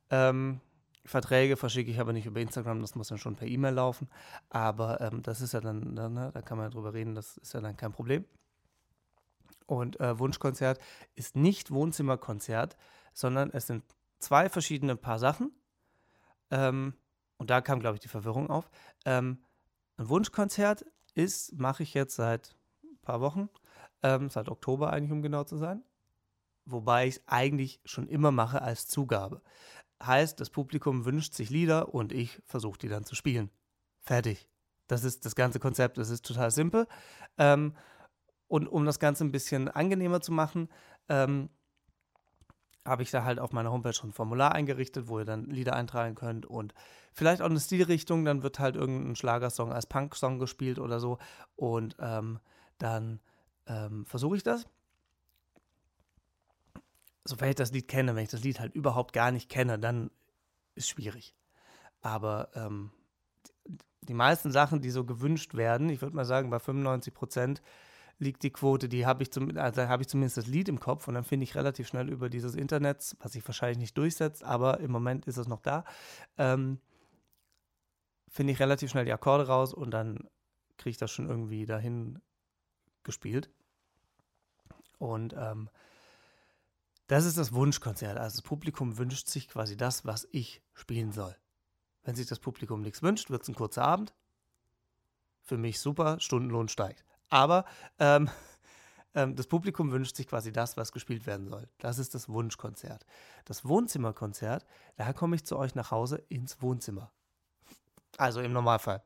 Ähm, 0.10 0.60
Verträge 1.06 1.58
verschicke 1.58 1.92
ich 1.92 2.00
aber 2.00 2.14
nicht 2.14 2.26
über 2.26 2.40
Instagram, 2.40 2.82
das 2.82 2.96
muss 2.96 3.08
dann 3.08 3.18
schon 3.18 3.36
per 3.36 3.48
E-Mail 3.48 3.74
laufen. 3.76 4.10
Aber 4.50 5.02
ähm, 5.02 5.22
das 5.22 5.42
ist 5.42 5.54
ja 5.54 5.62
dann, 5.62 5.96
dann 5.96 6.14
ne, 6.14 6.32
da 6.34 6.42
kann 6.42 6.58
man 6.58 6.68
ja 6.68 6.70
drüber 6.72 6.94
reden, 6.94 7.16
das 7.16 7.38
ist 7.38 7.54
ja 7.54 7.62
dann 7.62 7.78
kein 7.78 7.92
Problem. 7.92 8.26
Und 9.72 10.02
äh, 10.02 10.20
Wunschkonzert 10.20 10.82
ist 11.16 11.38
nicht 11.38 11.72
Wohnzimmerkonzert, 11.72 12.76
sondern 13.14 13.52
es 13.52 13.68
sind 13.68 13.86
zwei 14.20 14.50
verschiedene 14.50 14.98
Paar 14.98 15.18
Sachen. 15.18 15.54
Ähm, 16.50 16.94
und 17.38 17.50
da 17.50 17.62
kam, 17.62 17.80
glaube 17.80 17.96
ich, 17.96 18.02
die 18.02 18.10
Verwirrung 18.10 18.50
auf. 18.50 18.70
Ähm, 19.06 19.46
ein 19.96 20.10
Wunschkonzert 20.10 20.86
ist, 21.14 21.58
mache 21.58 21.84
ich 21.84 21.94
jetzt 21.94 22.18
seit 22.18 22.54
ein 22.84 23.00
paar 23.02 23.22
Wochen, 23.22 23.48
ähm, 24.04 24.30
seit 24.30 24.50
Oktober 24.50 24.92
eigentlich, 24.92 25.14
um 25.14 25.22
genau 25.22 25.46
zu 25.46 25.56
sein. 25.56 25.86
Wobei 26.66 27.08
ich 27.08 27.16
es 27.16 27.24
eigentlich 27.28 27.80
schon 27.86 28.10
immer 28.10 28.32
mache 28.32 28.62
als 28.62 28.90
Zugabe. 28.90 29.42
Heißt, 30.04 30.38
das 30.42 30.50
Publikum 30.50 31.06
wünscht 31.06 31.34
sich 31.34 31.50
Lieder 31.50 31.94
und 31.94 32.12
ich 32.12 32.42
versuche 32.46 32.78
die 32.78 32.90
dann 32.90 33.06
zu 33.06 33.16
spielen. 33.16 33.50
Fertig. 34.02 34.50
Das 34.88 35.06
ist 35.06 35.26
das 35.26 35.34
ganze 35.34 35.62
Konzept. 35.62 35.98
Das 35.98 36.10
ist 36.10 36.26
total 36.26 36.52
simpel. 36.52 36.88
Ähm, 37.38 37.74
und 38.52 38.68
um 38.68 38.86
das 38.86 39.00
Ganze 39.00 39.24
ein 39.24 39.32
bisschen 39.32 39.70
angenehmer 39.70 40.20
zu 40.20 40.34
machen, 40.34 40.68
ähm, 41.08 41.50
habe 42.86 43.02
ich 43.02 43.10
da 43.10 43.24
halt 43.24 43.40
auf 43.40 43.54
meiner 43.54 43.72
Homepage 43.72 43.94
schon 43.94 44.10
ein 44.10 44.14
Formular 44.14 44.52
eingerichtet, 44.52 45.08
wo 45.08 45.20
ihr 45.20 45.26
dann 45.26 45.46
Lieder 45.46 45.74
eintragen 45.74 46.16
könnt 46.16 46.46
und 46.46 46.74
vielleicht 47.14 47.42
auch 47.42 47.50
eine 47.50 47.62
Stilrichtung. 47.62 48.26
Dann 48.26 48.44
wird 48.44 48.60
halt 48.60 48.76
irgendein 48.76 49.16
Schlagersong 49.16 49.72
als 49.72 49.86
Punk-Song 49.86 50.38
gespielt 50.38 50.80
oder 50.80 51.00
so. 51.00 51.18
Und 51.56 51.96
ähm, 52.00 52.40
dann 52.78 53.22
ähm, 53.68 54.06
versuche 54.06 54.36
ich 54.36 54.44
das. 54.44 54.68
Sofern 57.24 57.52
ich 57.52 57.56
das 57.56 57.72
Lied 57.72 57.88
kenne, 57.88 58.18
wenn 58.18 58.24
ich 58.24 58.32
das 58.32 58.44
Lied 58.44 58.60
halt 58.60 58.76
überhaupt 58.76 59.14
gar 59.14 59.32
nicht 59.32 59.48
kenne, 59.48 59.80
dann 59.80 60.12
ist 60.76 60.90
schwierig. 60.90 61.36
Aber 62.02 62.50
ähm, 62.56 62.92
die 64.02 64.14
meisten 64.14 64.52
Sachen, 64.52 64.82
die 64.82 64.90
so 64.90 65.06
gewünscht 65.06 65.54
werden, 65.54 65.88
ich 65.88 66.02
würde 66.02 66.18
mal 66.18 66.26
sagen, 66.26 66.50
bei 66.50 66.60
95 66.60 67.14
Prozent 67.14 67.62
liegt 68.22 68.44
die 68.44 68.52
Quote, 68.52 68.88
die 68.88 69.06
habe 69.06 69.24
ich, 69.24 69.32
zum, 69.32 69.58
also 69.58 69.88
habe 69.88 70.04
ich 70.04 70.08
zumindest 70.08 70.38
das 70.38 70.48
Lied 70.48 70.70
im 70.70 70.80
Kopf 70.80 71.08
und 71.08 71.16
dann 71.16 71.24
finde 71.24 71.44
ich 71.44 71.56
relativ 71.56 71.88
schnell 71.88 72.08
über 72.08 72.30
dieses 72.30 72.56
Internet, 72.56 73.16
was 73.20 73.32
sich 73.34 73.46
wahrscheinlich 73.48 73.80
nicht 73.80 73.98
durchsetzt, 73.98 74.44
aber 74.44 74.80
im 74.80 74.92
Moment 74.92 75.26
ist 75.26 75.38
es 75.38 75.48
noch 75.48 75.60
da, 75.60 75.84
ähm, 76.38 76.80
finde 78.30 78.54
ich 78.54 78.60
relativ 78.60 78.92
schnell 78.92 79.06
die 79.06 79.12
Akkorde 79.12 79.48
raus 79.48 79.74
und 79.74 79.92
dann 79.92 80.30
kriege 80.78 80.92
ich 80.92 80.98
das 80.98 81.12
schon 81.12 81.28
irgendwie 81.28 81.66
dahin 81.66 82.22
gespielt. 83.04 83.50
Und 85.00 85.34
ähm, 85.36 85.70
das 87.08 87.26
ist 87.26 87.38
das 87.38 87.54
Wunschkonzert. 87.54 88.18
Also 88.18 88.38
das 88.38 88.44
Publikum 88.44 89.00
wünscht 89.00 89.28
sich 89.28 89.50
quasi 89.50 89.76
das, 89.76 90.06
was 90.06 90.28
ich 90.32 90.62
spielen 90.74 91.12
soll. 91.12 91.36
Wenn 92.04 92.16
sich 92.16 92.28
das 92.28 92.40
Publikum 92.40 92.82
nichts 92.82 93.02
wünscht, 93.02 93.32
wird 93.32 93.42
es 93.42 93.50
ein 93.50 93.56
kurzer 93.56 93.84
Abend. 93.84 94.14
Für 95.42 95.58
mich 95.58 95.80
super, 95.80 96.20
Stundenlohn 96.20 96.68
steigt. 96.68 97.04
Aber 97.32 97.66
ähm, 97.98 98.30
ähm, 99.16 99.36
das 99.36 99.48
Publikum 99.48 99.92
wünscht 99.92 100.16
sich 100.16 100.28
quasi 100.28 100.52
das, 100.52 100.78
was 100.78 100.92
gespielt 100.92 101.26
werden 101.26 101.48
soll. 101.48 101.68
Das 101.80 101.98
ist 101.98 102.14
das 102.14 102.30
Wunschkonzert. 102.30 103.08
Das 103.46 103.66
Wohnzimmerkonzert, 103.66 104.68
da 104.98 105.12
komme 105.14 105.36
ich 105.36 105.44
zu 105.44 105.58
euch 105.58 105.74
nach 105.74 105.90
Hause 105.90 106.18
ins 106.30 106.62
Wohnzimmer. 106.62 107.12
Also 108.18 108.42
im 108.42 108.54
Normalfall. 108.54 109.02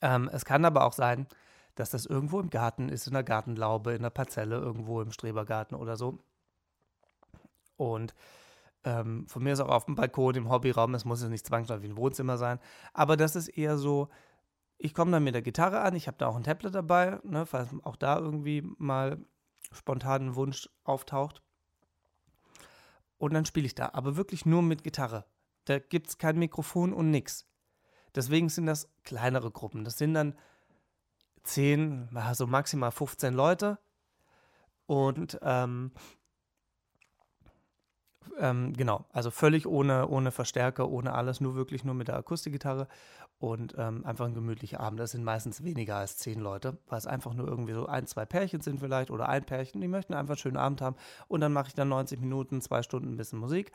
Ähm, 0.00 0.30
es 0.32 0.46
kann 0.46 0.64
aber 0.64 0.86
auch 0.86 0.94
sein, 0.94 1.26
dass 1.74 1.90
das 1.90 2.06
irgendwo 2.06 2.40
im 2.40 2.50
Garten 2.50 2.88
ist, 2.88 3.06
in 3.06 3.12
der 3.12 3.24
Gartenlaube, 3.24 3.92
in 3.92 4.02
der 4.02 4.10
Parzelle, 4.10 4.56
irgendwo 4.56 5.02
im 5.02 5.12
Strebergarten 5.12 5.76
oder 5.76 5.96
so. 5.96 6.18
Und 7.76 8.14
ähm, 8.84 9.26
von 9.28 9.42
mir 9.42 9.52
ist 9.52 9.60
auch 9.60 9.68
auf 9.68 9.86
dem 9.86 9.94
Balkon, 9.94 10.34
im 10.36 10.50
Hobbyraum, 10.50 10.94
es 10.94 11.04
muss 11.04 11.20
jetzt 11.20 11.30
nicht 11.30 11.46
zwangsläufig 11.46 11.90
ein 11.90 11.96
Wohnzimmer 11.96 12.38
sein. 12.38 12.58
Aber 12.92 13.16
das 13.16 13.36
ist 13.36 13.48
eher 13.48 13.76
so, 13.76 14.08
ich 14.82 14.94
komme 14.94 15.10
dann 15.10 15.24
mit 15.24 15.34
der 15.34 15.42
Gitarre 15.42 15.80
an, 15.80 15.94
ich 15.94 16.06
habe 16.06 16.16
da 16.16 16.26
auch 16.26 16.36
ein 16.36 16.42
Tablet 16.42 16.74
dabei, 16.74 17.20
ne, 17.22 17.44
falls 17.44 17.68
auch 17.82 17.96
da 17.96 18.18
irgendwie 18.18 18.62
mal 18.78 19.18
spontan 19.72 20.28
ein 20.28 20.34
Wunsch 20.36 20.68
auftaucht. 20.84 21.42
Und 23.18 23.34
dann 23.34 23.44
spiele 23.44 23.66
ich 23.66 23.74
da, 23.74 23.90
aber 23.92 24.16
wirklich 24.16 24.46
nur 24.46 24.62
mit 24.62 24.82
Gitarre. 24.82 25.26
Da 25.66 25.78
gibt 25.78 26.08
es 26.08 26.16
kein 26.16 26.38
Mikrofon 26.38 26.94
und 26.94 27.10
nix. 27.10 27.46
Deswegen 28.14 28.48
sind 28.48 28.64
das 28.64 28.88
kleinere 29.04 29.50
Gruppen. 29.50 29.84
Das 29.84 29.98
sind 29.98 30.14
dann 30.14 30.34
10, 31.42 32.08
also 32.14 32.46
maximal 32.46 32.90
15 32.90 33.34
Leute. 33.34 33.78
Und 34.86 35.38
ähm, 35.42 35.92
ähm, 38.38 38.72
genau, 38.74 39.04
also 39.12 39.30
völlig 39.30 39.66
ohne, 39.66 40.08
ohne 40.08 40.30
Verstärker, 40.30 40.88
ohne 40.88 41.14
alles, 41.14 41.40
nur 41.40 41.54
wirklich 41.54 41.84
nur 41.84 41.94
mit 41.94 42.08
der 42.08 42.16
Akustikgitarre 42.16 42.88
und 43.38 43.74
ähm, 43.78 44.04
einfach 44.04 44.26
ein 44.26 44.34
gemütlicher 44.34 44.80
Abend. 44.80 45.00
Das 45.00 45.12
sind 45.12 45.24
meistens 45.24 45.64
weniger 45.64 45.96
als 45.96 46.18
zehn 46.18 46.40
Leute, 46.40 46.78
weil 46.88 46.98
es 46.98 47.06
einfach 47.06 47.32
nur 47.34 47.48
irgendwie 47.48 47.72
so 47.72 47.86
ein, 47.86 48.06
zwei 48.06 48.26
Pärchen 48.26 48.60
sind 48.60 48.80
vielleicht 48.80 49.10
oder 49.10 49.28
ein 49.28 49.44
Pärchen, 49.44 49.80
die 49.80 49.88
möchten 49.88 50.14
einfach 50.14 50.32
einen 50.32 50.38
schönen 50.38 50.56
Abend 50.58 50.80
haben 50.82 50.96
und 51.28 51.40
dann 51.40 51.52
mache 51.52 51.68
ich 51.68 51.74
dann 51.74 51.88
90 51.88 52.20
Minuten, 52.20 52.60
zwei 52.60 52.82
Stunden 52.82 53.12
ein 53.12 53.16
bisschen 53.16 53.38
Musik 53.38 53.72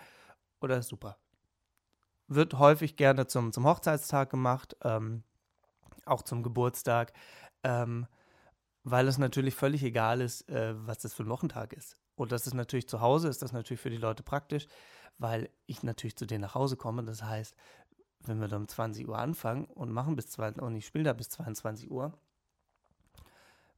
oder 0.61 0.77
ist 0.77 0.89
super. 0.89 1.17
Wird 2.27 2.57
häufig 2.57 2.95
gerne 2.95 3.27
zum, 3.27 3.51
zum 3.51 3.65
Hochzeitstag 3.65 4.29
gemacht, 4.29 4.75
ähm, 4.83 5.23
auch 6.05 6.21
zum 6.21 6.43
Geburtstag, 6.43 7.13
ähm, 7.63 8.07
weil 8.83 9.07
es 9.07 9.17
natürlich 9.17 9.55
völlig 9.55 9.83
egal 9.83 10.21
ist, 10.21 10.47
äh, 10.49 10.73
was 10.87 10.99
das 10.99 11.13
für 11.13 11.23
ein 11.23 11.29
Wochentag 11.29 11.73
ist. 11.73 11.97
Und 12.15 12.31
das 12.31 12.47
ist 12.47 12.53
natürlich 12.53 12.87
zu 12.87 13.01
Hause, 13.01 13.27
ist 13.27 13.41
das 13.41 13.51
natürlich 13.51 13.81
für 13.81 13.89
die 13.89 13.97
Leute 13.97 14.23
praktisch, 14.23 14.67
weil 15.17 15.49
ich 15.65 15.83
natürlich 15.83 16.15
zu 16.15 16.25
denen 16.25 16.41
nach 16.41 16.55
Hause 16.55 16.77
komme. 16.77 17.03
Das 17.03 17.23
heißt, 17.23 17.55
wenn 18.21 18.39
wir 18.39 18.47
dann 18.47 18.63
um 18.63 18.67
20 18.67 19.07
Uhr 19.07 19.17
anfangen 19.17 19.65
und 19.65 19.91
machen 19.91 20.15
bis 20.15 20.29
20 20.29 20.61
und 20.61 20.75
ich 20.75 20.85
spiele 20.85 21.03
da 21.03 21.13
bis 21.13 21.29
22 21.29 21.91
Uhr, 21.91 22.13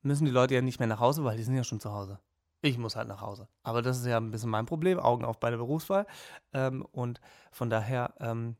müssen 0.02 0.26
die 0.26 0.32
Leute 0.32 0.56
ja 0.56 0.62
nicht 0.62 0.80
mehr 0.80 0.88
nach 0.88 1.00
Hause, 1.00 1.23
weil 1.23 1.38
die 1.38 1.43
sind 1.43 1.56
ja 1.56 1.63
schon 1.63 1.80
zu 1.80 1.91
Hause. 1.91 2.19
Ich 2.62 2.78
muss 2.78 2.95
halt 2.95 3.08
nach 3.08 3.21
Hause. 3.21 3.47
Aber 3.63 3.82
das 3.82 4.00
ist 4.00 4.06
ja 4.06 4.17
ein 4.17 4.32
bisschen 4.32 4.50
mein 4.50 4.65
Problem, 4.65 5.00
Augen 5.00 5.26
auf 5.26 5.39
bei 5.39 5.50
der 5.50 5.58
Berufswahl. 5.58 6.08
Ähm, 6.54 6.86
und 6.91 7.19
von 7.52 7.69
daher, 7.69 8.13
ähm, 8.19 8.56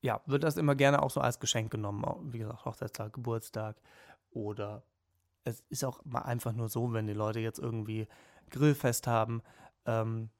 ja, 0.00 0.20
wird 0.26 0.44
das 0.44 0.56
immer 0.56 0.76
gerne 0.76 1.02
auch 1.02 1.10
so 1.10 1.20
als 1.20 1.40
Geschenk 1.40 1.72
genommen. 1.72 2.04
Wie 2.32 2.38
gesagt, 2.38 2.64
Hochzeitstag, 2.64 3.12
Geburtstag 3.12 3.76
oder 4.30 4.84
es 5.46 5.62
ist 5.68 5.84
auch 5.84 6.04
mal 6.04 6.22
einfach 6.22 6.52
nur 6.52 6.68
so, 6.68 6.92
wenn 6.92 7.06
die 7.06 7.12
Leute 7.12 7.40
jetzt 7.40 7.58
irgendwie 7.58 8.08
Grillfest 8.50 9.06
haben, 9.06 9.42
ähm, 9.86 10.30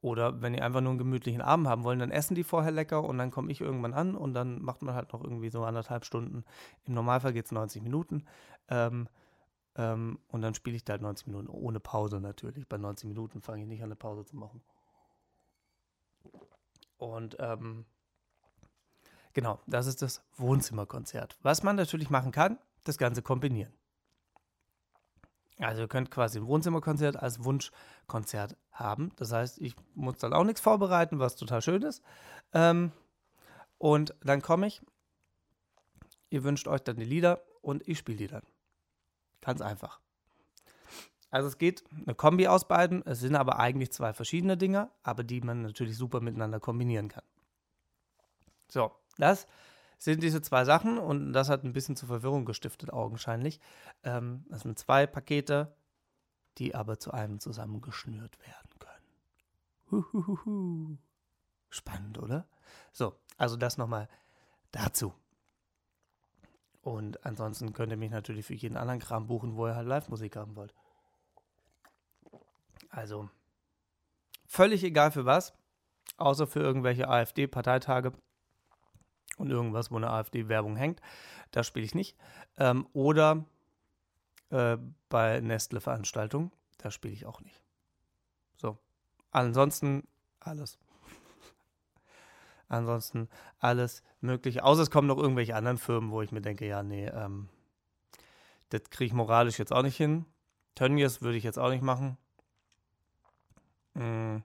oder 0.00 0.40
wenn 0.40 0.54
die 0.54 0.62
einfach 0.62 0.80
nur 0.80 0.90
einen 0.90 0.98
gemütlichen 0.98 1.42
Abend 1.42 1.68
haben 1.68 1.84
wollen, 1.84 1.98
dann 1.98 2.10
essen 2.10 2.34
die 2.34 2.42
vorher 2.42 2.72
lecker 2.72 3.04
und 3.04 3.18
dann 3.18 3.30
komme 3.30 3.52
ich 3.52 3.60
irgendwann 3.60 3.92
an 3.92 4.14
und 4.14 4.32
dann 4.32 4.62
macht 4.62 4.80
man 4.80 4.94
halt 4.94 5.12
noch 5.12 5.22
irgendwie 5.22 5.50
so 5.50 5.62
anderthalb 5.62 6.06
Stunden. 6.06 6.44
Im 6.86 6.94
Normalfall 6.94 7.34
geht 7.34 7.44
es 7.44 7.52
90 7.52 7.82
Minuten. 7.82 8.24
Ähm, 8.68 9.08
ähm, 9.76 10.18
und 10.28 10.40
dann 10.40 10.54
spiele 10.54 10.76
ich 10.76 10.84
da 10.84 10.94
halt 10.94 11.02
90 11.02 11.26
Minuten 11.26 11.48
ohne 11.48 11.80
Pause 11.80 12.18
natürlich. 12.18 12.66
Bei 12.66 12.78
90 12.78 13.08
Minuten 13.08 13.42
fange 13.42 13.62
ich 13.62 13.68
nicht 13.68 13.82
an, 13.82 13.88
eine 13.88 13.96
Pause 13.96 14.24
zu 14.24 14.36
machen. 14.36 14.62
Und 16.96 17.36
ähm, 17.38 17.84
genau, 19.34 19.60
das 19.66 19.86
ist 19.86 20.00
das 20.00 20.22
Wohnzimmerkonzert. 20.36 21.36
Was 21.42 21.62
man 21.62 21.76
natürlich 21.76 22.08
machen 22.08 22.32
kann, 22.32 22.58
das 22.84 22.98
Ganze 22.98 23.22
kombinieren. 23.22 23.72
Also 25.58 25.82
ihr 25.82 25.88
könnt 25.88 26.10
quasi 26.10 26.38
ein 26.38 26.46
Wohnzimmerkonzert 26.46 27.16
als 27.16 27.44
Wunschkonzert 27.44 28.56
haben. 28.72 29.12
Das 29.16 29.32
heißt, 29.32 29.60
ich 29.60 29.76
muss 29.94 30.16
dann 30.16 30.32
auch 30.32 30.44
nichts 30.44 30.60
vorbereiten, 30.60 31.18
was 31.18 31.36
total 31.36 31.60
schön 31.60 31.82
ist. 31.82 32.02
Ähm, 32.52 32.92
und 33.78 34.14
dann 34.22 34.40
komme 34.40 34.66
ich, 34.66 34.80
ihr 36.30 36.44
wünscht 36.44 36.66
euch 36.66 36.82
dann 36.82 36.96
die 36.96 37.04
Lieder 37.04 37.42
und 37.60 37.86
ich 37.86 37.98
spiele 37.98 38.18
die 38.18 38.26
dann. 38.26 38.42
Ganz 39.42 39.60
einfach. 39.60 40.00
Also 41.30 41.48
es 41.48 41.58
geht 41.58 41.84
eine 42.04 42.14
Kombi 42.14 42.48
aus 42.48 42.66
beiden. 42.66 43.04
Es 43.06 43.20
sind 43.20 43.36
aber 43.36 43.58
eigentlich 43.58 43.92
zwei 43.92 44.12
verschiedene 44.12 44.56
Dinge, 44.56 44.90
aber 45.02 45.24
die 45.24 45.40
man 45.40 45.62
natürlich 45.62 45.96
super 45.96 46.20
miteinander 46.20 46.58
kombinieren 46.58 47.08
kann. 47.08 47.24
So, 48.68 48.92
das 49.18 49.46
sind 50.00 50.22
diese 50.22 50.40
zwei 50.40 50.64
Sachen 50.64 50.98
und 50.98 51.34
das 51.34 51.50
hat 51.50 51.62
ein 51.62 51.74
bisschen 51.74 51.94
zur 51.94 52.08
Verwirrung 52.08 52.46
gestiftet, 52.46 52.90
augenscheinlich. 52.90 53.60
Ähm, 54.02 54.46
das 54.48 54.62
sind 54.62 54.78
zwei 54.78 55.06
Pakete, 55.06 55.76
die 56.56 56.74
aber 56.74 56.98
zu 56.98 57.12
einem 57.12 57.38
zusammengeschnürt 57.38 58.38
werden 58.40 58.70
können. 58.78 60.04
Huhuhuhu. 60.14 60.96
Spannend, 61.68 62.18
oder? 62.18 62.48
So, 62.92 63.14
also 63.36 63.56
das 63.56 63.76
nochmal 63.76 64.08
dazu. 64.72 65.12
Und 66.80 67.26
ansonsten 67.26 67.74
könnt 67.74 67.92
ihr 67.92 67.98
mich 67.98 68.10
natürlich 68.10 68.46
für 68.46 68.54
jeden 68.54 68.78
anderen 68.78 69.00
Kram 69.00 69.26
buchen, 69.26 69.54
wo 69.54 69.66
ihr 69.68 69.76
halt 69.76 69.86
Live-Musik 69.86 70.34
haben 70.34 70.56
wollt. 70.56 70.74
Also, 72.88 73.28
völlig 74.46 74.82
egal 74.82 75.10
für 75.12 75.26
was, 75.26 75.52
außer 76.16 76.46
für 76.46 76.60
irgendwelche 76.60 77.06
AfD-Parteitage 77.06 78.14
und 79.40 79.50
irgendwas, 79.50 79.90
wo 79.90 79.96
eine 79.96 80.10
AfD-Werbung 80.10 80.76
hängt. 80.76 81.00
Da 81.50 81.64
spiele 81.64 81.84
ich 81.84 81.94
nicht. 81.94 82.16
Ähm, 82.56 82.86
oder 82.92 83.44
äh, 84.50 84.76
bei 85.08 85.40
Nestle-Veranstaltungen, 85.40 86.52
da 86.78 86.90
spiele 86.90 87.14
ich 87.14 87.26
auch 87.26 87.40
nicht. 87.40 87.62
So. 88.56 88.78
Ansonsten 89.30 90.06
alles. 90.40 90.78
Ansonsten 92.68 93.28
alles 93.58 94.02
Mögliche. 94.20 94.64
Außer 94.64 94.82
es 94.82 94.90
kommen 94.90 95.08
noch 95.08 95.18
irgendwelche 95.18 95.56
anderen 95.56 95.78
Firmen, 95.78 96.10
wo 96.12 96.22
ich 96.22 96.30
mir 96.30 96.40
denke, 96.40 96.66
ja, 96.66 96.82
nee, 96.82 97.06
ähm, 97.06 97.48
Das 98.68 98.84
kriege 98.90 99.06
ich 99.06 99.12
moralisch 99.12 99.58
jetzt 99.58 99.72
auch 99.72 99.82
nicht 99.82 99.96
hin. 99.96 100.24
Tönnies 100.76 101.20
würde 101.20 101.36
ich 101.36 101.44
jetzt 101.44 101.58
auch 101.58 101.70
nicht 101.70 101.82
machen. 101.82 102.16
Mm. 103.94 104.38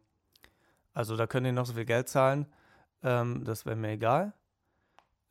Also 0.93 1.15
da 1.17 1.27
können 1.27 1.45
die 1.45 1.51
noch 1.51 1.65
so 1.65 1.73
viel 1.73 1.85
Geld 1.85 2.09
zahlen. 2.09 2.47
Ähm, 3.03 3.43
das 3.43 3.65
wäre 3.65 3.75
mir 3.75 3.91
egal. 3.91 4.33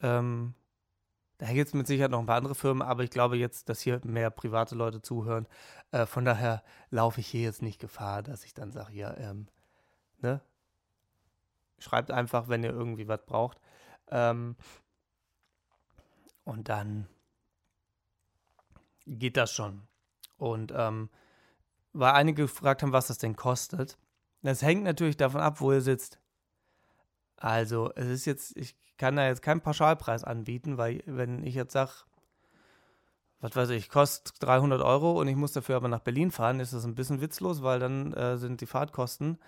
Ähm, 0.04 0.54
da 1.38 1.52
gibt 1.52 1.68
es 1.68 1.74
mit 1.74 1.86
Sicherheit 1.86 2.10
noch 2.10 2.20
ein 2.20 2.26
paar 2.26 2.36
andere 2.36 2.54
Firmen, 2.54 2.82
aber 2.82 3.02
ich 3.02 3.10
glaube 3.10 3.36
jetzt, 3.36 3.68
dass 3.68 3.80
hier 3.80 4.00
mehr 4.04 4.30
private 4.30 4.74
Leute 4.74 5.00
zuhören. 5.00 5.46
Äh, 5.92 6.04
von 6.04 6.24
daher 6.24 6.62
laufe 6.90 7.20
ich 7.20 7.26
hier 7.26 7.40
jetzt 7.40 7.62
nicht 7.62 7.80
Gefahr, 7.80 8.22
dass 8.22 8.44
ich 8.44 8.52
dann 8.52 8.70
sage, 8.70 8.92
ja, 8.94 9.16
ähm, 9.16 9.48
ne? 10.18 10.40
Schreibt 11.78 12.10
einfach, 12.10 12.48
wenn 12.48 12.62
ihr 12.62 12.70
irgendwie 12.70 13.08
was 13.08 13.24
braucht. 13.24 13.58
Ähm, 14.08 14.56
und 16.44 16.68
dann 16.68 17.08
geht 19.06 19.36
das 19.38 19.52
schon. 19.52 19.82
Und 20.36 20.72
ähm, 20.76 21.08
weil 21.92 22.12
einige 22.12 22.42
gefragt 22.42 22.82
haben, 22.82 22.92
was 22.92 23.06
das 23.06 23.18
denn 23.18 23.36
kostet. 23.36 23.96
Das 24.42 24.62
hängt 24.62 24.84
natürlich 24.84 25.16
davon 25.16 25.40
ab, 25.40 25.60
wo 25.60 25.72
ihr 25.72 25.80
sitzt. 25.80 26.20
Also, 27.44 27.92
es 27.94 28.06
ist 28.06 28.24
jetzt, 28.24 28.56
ich 28.56 28.74
kann 28.96 29.16
da 29.16 29.26
jetzt 29.26 29.42
keinen 29.42 29.60
Pauschalpreis 29.60 30.24
anbieten, 30.24 30.78
weil 30.78 31.02
wenn 31.04 31.44
ich 31.44 31.54
jetzt 31.54 31.74
sage, 31.74 31.90
was 33.42 33.54
weiß 33.54 33.68
ich, 33.68 33.90
kostet 33.90 34.42
300 34.42 34.80
Euro 34.80 35.20
und 35.20 35.28
ich 35.28 35.36
muss 35.36 35.52
dafür 35.52 35.76
aber 35.76 35.88
nach 35.88 36.00
Berlin 36.00 36.30
fahren, 36.30 36.58
ist 36.58 36.72
das 36.72 36.86
ein 36.86 36.94
bisschen 36.94 37.20
witzlos, 37.20 37.62
weil 37.62 37.80
dann 37.80 38.14
äh, 38.14 38.38
sind 38.38 38.62
die 38.62 38.66
Fahrtkosten 38.66 39.38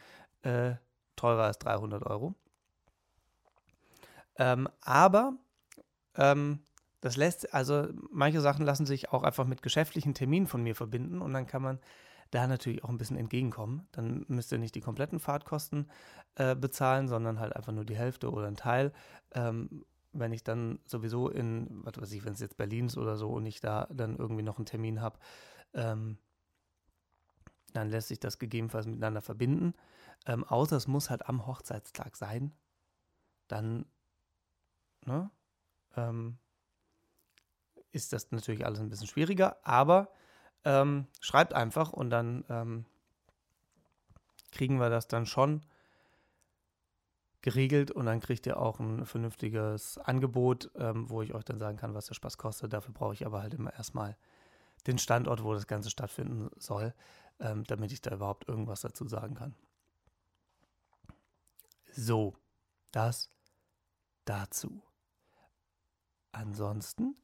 äh, 0.43 0.75
teurer 1.17 1.45
als 1.45 1.59
300 1.61 2.05
Euro. 2.05 2.35
Ähm, 4.37 4.69
aber 4.83 5.33
ähm, 6.17 6.67
das 7.01 7.17
lässt, 7.17 7.55
also 7.55 7.89
manche 8.11 8.43
Sachen 8.43 8.67
lassen 8.67 8.85
sich 8.85 9.11
auch 9.11 9.23
einfach 9.23 9.47
mit 9.47 9.63
geschäftlichen 9.63 10.13
Terminen 10.13 10.47
von 10.47 10.63
mir 10.63 10.75
verbinden 10.75 11.23
und 11.23 11.33
dann 11.33 11.47
kann 11.47 11.63
man 11.63 11.79
da 12.31 12.47
natürlich 12.47 12.85
auch 12.85 12.89
ein 12.89 12.99
bisschen 12.99 13.17
entgegenkommen. 13.17 13.87
Dann 13.93 14.25
müsst 14.29 14.53
ihr 14.53 14.59
nicht 14.59 14.75
die 14.75 14.81
kompletten 14.81 15.21
Fahrtkosten 15.21 15.91
äh, 16.35 16.55
bezahlen, 16.55 17.09
sondern 17.09 17.41
halt 17.41 17.55
einfach 17.55 17.73
nur 17.73 17.85
die 17.85 17.97
Hälfte 17.97 18.31
oder 18.31 18.47
ein 18.47 18.57
Teil. 18.57 18.93
Ähm, 19.33 19.85
wenn 20.13 20.33
ich 20.33 20.43
dann 20.45 20.79
sowieso 20.87 21.29
in, 21.29 21.85
was 21.85 22.01
weiß 22.01 22.13
ich, 22.13 22.25
wenn 22.25 22.33
es 22.33 22.41
jetzt 22.41 22.57
Berlin 22.57 22.87
ist 22.87 22.97
oder 22.97 23.17
so 23.17 23.31
und 23.31 23.47
ich 23.47 23.61
da 23.61 23.87
dann 23.93 24.17
irgendwie 24.17 24.43
noch 24.43 24.57
einen 24.57 24.67
Termin 24.67 25.01
habe, 25.01 25.19
ähm, 25.75 26.19
dann 27.73 27.91
lässt 27.91 28.09
sich 28.09 28.21
das 28.21 28.39
gegebenenfalls 28.39 28.87
miteinander 28.87 29.21
verbinden. 29.21 29.75
Ähm, 30.27 30.45
außer 30.45 30.77
es 30.77 30.87
muss 30.87 31.11
halt 31.11 31.29
am 31.29 31.47
Hochzeitstag 31.47 32.17
sein. 32.17 32.53
Dann 33.49 33.85
ne, 35.05 35.31
ähm, 35.97 36.39
ist 37.93 38.13
das 38.13 38.31
natürlich 38.31 38.65
alles 38.65 38.81
ein 38.81 38.89
bisschen 38.89 39.07
schwieriger, 39.07 39.59
aber 39.63 40.11
ähm, 40.67 41.07
schreibt 41.21 41.55
einfach 41.55 41.93
und 41.93 42.11
dann 42.11 42.45
ähm, 42.51 42.85
kriegen 44.51 44.81
wir 44.81 44.91
das 44.91 45.07
dann 45.07 45.25
schon 45.25 45.63
geregelt 47.41 47.93
und 47.93 48.07
dann 48.07 48.19
kriegt 48.19 48.47
ihr 48.47 48.59
auch 48.61 48.81
ein 48.81 49.07
vernünftiges 49.07 49.97
Angebot, 49.99 50.73
ähm, 50.75 51.09
wo 51.09 51.23
ich 51.23 51.35
euch 51.35 51.45
dann 51.45 51.61
sagen 51.61 51.77
kann, 51.77 51.95
was 51.95 52.07
der 52.07 52.15
Spaß 52.15 52.37
kostet. 52.37 52.73
Dafür 52.73 52.93
brauche 52.93 53.15
ich 53.15 53.25
aber 53.25 53.43
halt 53.43 53.55
immer 53.55 53.73
erstmal 53.73 54.17
den 54.89 54.99
Standort, 54.99 55.45
wo 55.45 55.55
das 55.55 55.69
Ganze 55.69 55.89
stattfinden 55.89 56.51
soll, 56.59 56.93
ähm, 57.39 57.63
damit 57.65 57.93
ich 57.93 58.01
da 58.01 58.13
überhaupt 58.13 58.49
irgendwas 58.49 58.81
dazu 58.81 59.07
sagen 59.07 59.37
kann. 59.37 59.55
So, 61.93 62.35
das 62.91 63.31
dazu. 64.25 64.83
Ansonsten 66.33 67.15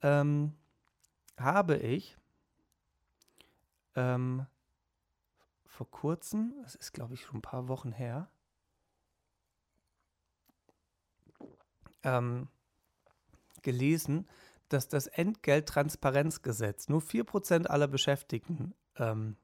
ähm, 0.00 0.54
habe 1.36 1.76
ich 1.76 2.16
ähm, 3.96 4.46
vor 5.64 5.90
kurzem, 5.90 6.54
das 6.62 6.74
ist 6.74 6.92
glaube 6.92 7.14
ich 7.14 7.22
schon 7.22 7.38
ein 7.38 7.42
paar 7.42 7.68
Wochen 7.68 7.92
her, 7.92 8.30
ähm, 12.02 12.48
gelesen, 13.62 14.28
dass 14.68 14.88
das 14.88 15.06
Entgelttransparenzgesetz 15.06 16.88
nur 16.88 17.00
4% 17.00 17.66
aller 17.66 17.88
Beschäftigten 17.88 18.74
ähm, 18.96 19.36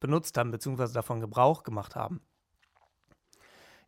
benutzt 0.00 0.36
haben, 0.38 0.50
beziehungsweise 0.50 0.94
davon 0.94 1.20
Gebrauch 1.20 1.62
gemacht 1.62 1.96
haben. 1.96 2.20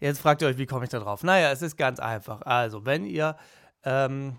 Jetzt 0.00 0.20
fragt 0.20 0.42
ihr 0.42 0.48
euch, 0.48 0.58
wie 0.58 0.66
komme 0.66 0.84
ich 0.84 0.90
da 0.90 0.98
drauf? 0.98 1.22
Naja, 1.22 1.50
es 1.50 1.60
ist 1.60 1.76
ganz 1.76 2.00
einfach. 2.00 2.42
Also, 2.42 2.86
wenn 2.86 3.04
ihr 3.04 3.36
ähm, 3.82 4.38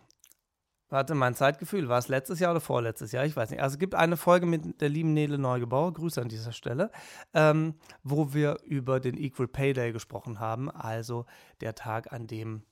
Warte, 0.91 1.15
mein 1.15 1.36
Zeitgefühl, 1.36 1.88
war 1.88 1.99
es 1.99 2.10
letztes 2.10 2.41
Jahr 2.41 2.51
oder 2.51 2.60
vorletztes 2.60 3.13
Jahr? 3.13 3.23
Ich 3.23 3.34
weiß 3.34 3.49
nicht. 3.49 3.62
Also 3.62 3.75
es 3.75 3.80
gibt 3.80 3.95
eine 3.95 4.17
Folge 4.17 4.45
mit 4.45 4.82
der 4.82 4.89
lieben 4.89 5.13
Nele 5.13 5.38
Neugebauer, 5.38 5.93
Grüße 5.93 6.21
an 6.21 6.27
dieser 6.27 6.51
Stelle, 6.51 6.91
ähm, 7.34 7.75
wo 8.04 8.34
wir 8.34 8.58
über 8.65 8.99
den 8.99 9.17
Equal 9.17 9.47
Pay 9.47 9.71
Day 9.71 9.93
gesprochen 9.93 10.41
haben, 10.41 10.69
also 10.69 11.25
der 11.62 11.75
Tag, 11.75 12.12
an 12.12 12.27
dem 12.27 12.63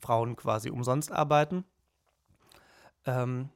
Frauen 0.00 0.36
quasi 0.36 0.70
umsonst 0.70 1.10
arbeiten. 1.10 1.64
Ähm, 3.06 3.48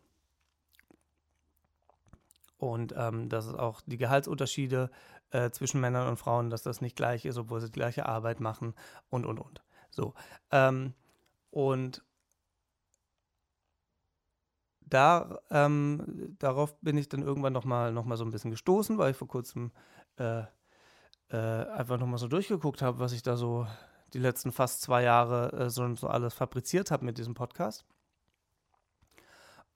und 2.56 2.94
ähm, 2.96 3.28
dass 3.28 3.46
es 3.46 3.54
auch 3.54 3.82
die 3.86 3.98
Gehaltsunterschiede 3.98 4.90
äh, 5.30 5.50
zwischen 5.50 5.80
Männern 5.80 6.08
und 6.08 6.16
Frauen, 6.16 6.50
dass 6.50 6.64
das 6.64 6.80
nicht 6.80 6.96
gleich 6.96 7.24
ist, 7.24 7.38
obwohl 7.38 7.60
sie 7.60 7.70
die 7.70 7.78
gleiche 7.78 8.06
Arbeit 8.06 8.40
machen 8.40 8.74
und, 9.10 9.24
und, 9.24 9.38
und. 9.38 9.62
So. 9.90 10.14
Ähm, 10.50 10.94
und 11.52 12.02
da, 14.88 15.38
ähm, 15.50 16.36
darauf 16.38 16.78
bin 16.80 16.96
ich 16.96 17.08
dann 17.08 17.22
irgendwann 17.22 17.52
nochmal 17.52 17.92
noch 17.92 18.04
mal 18.04 18.16
so 18.16 18.24
ein 18.24 18.30
bisschen 18.30 18.50
gestoßen, 18.50 18.98
weil 18.98 19.12
ich 19.12 19.16
vor 19.16 19.28
kurzem 19.28 19.72
äh, 20.16 20.42
äh, 21.30 21.36
einfach 21.36 21.98
nochmal 21.98 22.18
so 22.18 22.28
durchgeguckt 22.28 22.82
habe, 22.82 22.98
was 22.98 23.12
ich 23.12 23.22
da 23.22 23.36
so 23.36 23.66
die 24.12 24.18
letzten 24.18 24.52
fast 24.52 24.82
zwei 24.82 25.02
Jahre 25.02 25.52
äh, 25.52 25.70
so, 25.70 25.94
so 25.94 26.08
alles 26.08 26.34
fabriziert 26.34 26.90
habe 26.90 27.04
mit 27.04 27.18
diesem 27.18 27.34
Podcast. 27.34 27.84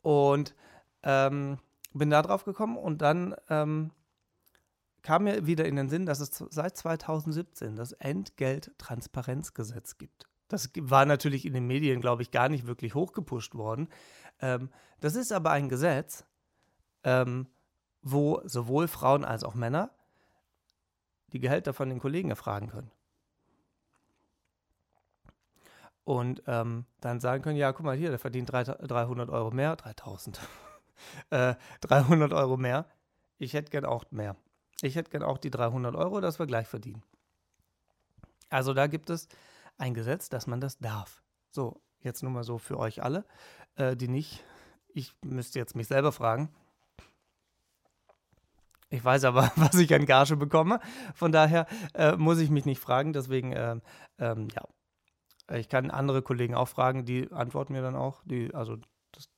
Und 0.00 0.54
ähm, 1.02 1.58
bin 1.92 2.10
da 2.10 2.22
drauf 2.22 2.44
gekommen 2.44 2.76
und 2.76 3.02
dann 3.02 3.34
ähm, 3.48 3.92
kam 5.02 5.24
mir 5.24 5.46
wieder 5.46 5.66
in 5.66 5.76
den 5.76 5.88
Sinn, 5.88 6.06
dass 6.06 6.20
es 6.20 6.44
seit 6.50 6.76
2017 6.76 7.76
das 7.76 7.92
Entgelttransparenzgesetz 7.92 9.98
gibt. 9.98 10.26
Das 10.48 10.70
war 10.78 11.06
natürlich 11.06 11.46
in 11.46 11.54
den 11.54 11.66
Medien, 11.66 12.00
glaube 12.00 12.22
ich, 12.22 12.30
gar 12.30 12.48
nicht 12.48 12.66
wirklich 12.66 12.94
hochgepusht 12.94 13.54
worden. 13.54 13.88
Ähm, 14.42 14.68
das 15.00 15.14
ist 15.14 15.32
aber 15.32 15.52
ein 15.52 15.68
Gesetz, 15.68 16.24
ähm, 17.04 17.46
wo 18.02 18.40
sowohl 18.44 18.88
Frauen 18.88 19.24
als 19.24 19.44
auch 19.44 19.54
Männer 19.54 19.90
die 21.32 21.40
Gehälter 21.40 21.72
von 21.72 21.88
den 21.88 21.98
Kollegen 21.98 22.30
erfragen 22.30 22.68
können. 22.68 22.90
Und 26.04 26.42
ähm, 26.46 26.84
dann 27.00 27.20
sagen 27.20 27.42
können, 27.42 27.56
ja, 27.56 27.72
guck 27.72 27.86
mal 27.86 27.96
hier, 27.96 28.10
der 28.10 28.18
verdient 28.18 28.52
300 28.52 29.30
Euro 29.30 29.50
mehr, 29.52 29.76
3000, 29.76 30.40
äh, 31.30 31.54
300 31.80 32.32
Euro 32.32 32.56
mehr. 32.56 32.86
Ich 33.38 33.54
hätte 33.54 33.70
gern 33.70 33.84
auch 33.84 34.04
mehr. 34.10 34.36
Ich 34.82 34.96
hätte 34.96 35.10
gern 35.10 35.22
auch 35.22 35.38
die 35.38 35.50
300 35.50 35.94
Euro, 35.94 36.20
dass 36.20 36.40
wir 36.40 36.46
gleich 36.46 36.66
verdienen. 36.66 37.04
Also 38.50 38.74
da 38.74 38.88
gibt 38.88 39.10
es 39.10 39.28
ein 39.78 39.94
Gesetz, 39.94 40.28
dass 40.28 40.46
man 40.46 40.60
das 40.60 40.78
darf. 40.78 41.22
So, 41.50 41.80
jetzt 42.04 42.22
nur 42.22 42.32
mal 42.32 42.44
so 42.44 42.58
für 42.58 42.78
euch 42.78 43.02
alle 43.02 43.24
äh, 43.76 43.96
die 43.96 44.08
nicht. 44.08 44.44
Ich 44.94 45.14
müsste 45.24 45.58
jetzt 45.58 45.74
mich 45.74 45.88
selber 45.88 46.12
fragen. 46.12 46.50
Ich 48.90 49.02
weiß 49.02 49.24
aber, 49.24 49.50
was 49.56 49.74
ich 49.74 49.94
an 49.94 50.06
Gage 50.06 50.36
bekomme. 50.36 50.80
Von 51.14 51.32
daher 51.32 51.66
äh, 51.94 52.16
muss 52.16 52.38
ich 52.38 52.50
mich 52.50 52.66
nicht 52.66 52.80
fragen. 52.80 53.12
Deswegen, 53.12 53.52
äh, 53.52 53.76
ähm, 54.18 54.48
ja. 54.54 54.62
Ich 55.56 55.68
kann 55.68 55.90
andere 55.90 56.22
Kollegen 56.22 56.54
auch 56.54 56.68
fragen, 56.68 57.04
die 57.04 57.30
antworten 57.32 57.72
mir 57.72 57.82
dann 57.82 57.96
auch. 57.96 58.22
Die, 58.24 58.54
also, 58.54 58.76
das, 59.10 59.28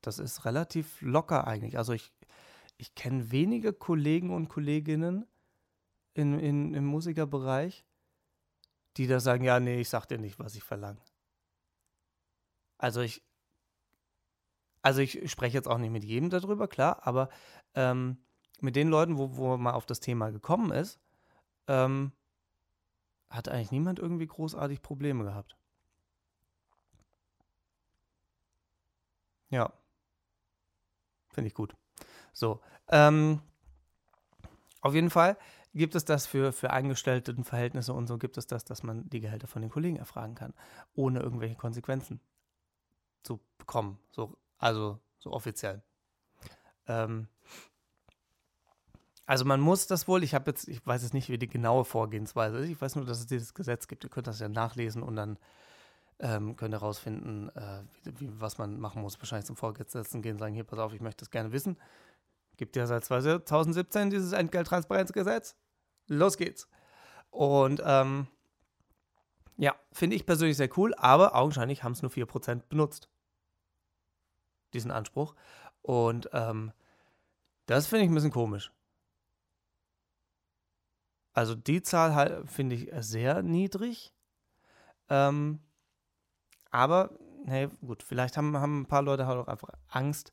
das 0.00 0.18
ist 0.18 0.44
relativ 0.44 1.00
locker 1.00 1.46
eigentlich. 1.46 1.78
Also, 1.78 1.92
ich, 1.92 2.12
ich 2.76 2.94
kenne 2.94 3.30
wenige 3.30 3.72
Kollegen 3.72 4.30
und 4.30 4.48
Kolleginnen 4.48 5.26
in, 6.14 6.38
in, 6.38 6.74
im 6.74 6.84
Musikerbereich, 6.84 7.84
die 8.98 9.06
da 9.06 9.20
sagen: 9.20 9.42
Ja, 9.42 9.58
nee, 9.58 9.80
ich 9.80 9.88
sag 9.88 10.06
dir 10.06 10.18
nicht, 10.18 10.38
was 10.38 10.54
ich 10.54 10.62
verlange. 10.62 11.00
Also, 12.82 13.00
ich, 13.00 13.22
also 14.82 15.00
ich 15.00 15.30
spreche 15.30 15.56
jetzt 15.56 15.68
auch 15.68 15.78
nicht 15.78 15.92
mit 15.92 16.02
jedem 16.02 16.30
darüber, 16.30 16.66
klar, 16.66 17.06
aber 17.06 17.28
ähm, 17.74 18.16
mit 18.60 18.74
den 18.74 18.88
Leuten, 18.88 19.18
wo, 19.18 19.36
wo 19.36 19.56
man 19.56 19.74
auf 19.74 19.86
das 19.86 20.00
Thema 20.00 20.30
gekommen 20.32 20.72
ist, 20.72 20.98
ähm, 21.68 22.10
hat 23.30 23.48
eigentlich 23.48 23.70
niemand 23.70 24.00
irgendwie 24.00 24.26
großartig 24.26 24.82
Probleme 24.82 25.22
gehabt. 25.22 25.56
Ja. 29.50 29.72
Finde 31.28 31.46
ich 31.46 31.54
gut. 31.54 31.76
So. 32.32 32.60
Ähm, 32.88 33.40
auf 34.80 34.92
jeden 34.94 35.10
Fall 35.10 35.38
gibt 35.72 35.94
es 35.94 36.04
das 36.04 36.26
für, 36.26 36.52
für 36.52 36.70
Verhältnisse 37.44 37.92
und 37.92 38.08
so 38.08 38.18
gibt 38.18 38.38
es 38.38 38.48
das, 38.48 38.64
dass 38.64 38.82
man 38.82 39.08
die 39.08 39.20
Gehälter 39.20 39.46
von 39.46 39.62
den 39.62 39.70
Kollegen 39.70 39.98
erfragen 39.98 40.34
kann, 40.34 40.52
ohne 40.94 41.20
irgendwelche 41.20 41.54
Konsequenzen 41.54 42.20
zu 43.22 43.40
bekommen. 43.58 43.98
So 44.10 44.36
also 44.62 45.00
so 45.18 45.32
offiziell. 45.32 45.82
Ähm, 46.86 47.26
also 49.26 49.44
man 49.44 49.60
muss 49.60 49.88
das 49.88 50.06
wohl, 50.06 50.22
ich 50.22 50.34
habe 50.34 50.50
jetzt, 50.50 50.68
ich 50.68 50.86
weiß 50.86 51.02
jetzt 51.02 51.14
nicht, 51.14 51.28
wie 51.28 51.38
die 51.38 51.48
genaue 51.48 51.84
Vorgehensweise 51.84 52.58
ist. 52.58 52.68
Ich 52.68 52.80
weiß 52.80 52.94
nur, 52.96 53.04
dass 53.04 53.18
es 53.18 53.26
dieses 53.26 53.54
Gesetz 53.54 53.88
gibt. 53.88 54.04
Ihr 54.04 54.10
könnt 54.10 54.28
das 54.28 54.38
ja 54.38 54.48
nachlesen 54.48 55.02
und 55.02 55.16
dann 55.16 55.38
ähm, 56.20 56.54
könnt 56.54 56.74
ihr 56.74 56.80
herausfinden, 56.80 57.48
äh, 57.56 57.82
wie, 58.04 58.20
wie, 58.20 58.40
was 58.40 58.58
man 58.58 58.78
machen 58.78 59.02
muss. 59.02 59.18
Wahrscheinlich 59.18 59.46
zum 59.46 59.56
Vorgesetzten 59.56 60.22
gehen 60.22 60.34
und 60.34 60.38
sagen, 60.38 60.54
hier, 60.54 60.64
pass 60.64 60.78
auf, 60.78 60.92
ich 60.92 61.00
möchte 61.00 61.24
das 61.24 61.30
gerne 61.30 61.50
wissen. 61.50 61.76
Gibt 62.56 62.76
ja 62.76 62.86
seit 62.86 63.04
2017 63.04 64.10
dieses 64.10 64.32
Entgelttransparenzgesetz. 64.32 65.56
Los 66.06 66.36
geht's. 66.36 66.68
Und 67.30 67.82
ähm, 67.84 68.28
ja, 69.56 69.74
finde 69.92 70.14
ich 70.14 70.26
persönlich 70.26 70.56
sehr 70.56 70.68
cool, 70.78 70.94
aber 70.94 71.34
augenscheinlich 71.34 71.82
haben 71.82 71.92
es 71.92 72.02
nur 72.02 72.12
4% 72.12 72.62
benutzt. 72.68 73.08
Diesen 74.74 74.90
Anspruch. 74.90 75.34
Und 75.82 76.30
ähm, 76.32 76.72
das 77.66 77.86
finde 77.86 78.04
ich 78.04 78.10
ein 78.10 78.14
bisschen 78.14 78.30
komisch. 78.30 78.72
Also 81.34 81.54
die 81.54 81.82
Zahl 81.82 82.44
finde 82.46 82.76
ich 82.76 82.90
sehr 82.98 83.42
niedrig. 83.42 84.12
Ähm, 85.08 85.60
aber, 86.70 87.10
hey, 87.46 87.68
gut, 87.84 88.02
vielleicht 88.02 88.36
haben, 88.36 88.56
haben 88.56 88.82
ein 88.82 88.86
paar 88.86 89.02
Leute 89.02 89.26
halt 89.26 89.38
auch 89.38 89.48
einfach 89.48 89.70
Angst, 89.88 90.32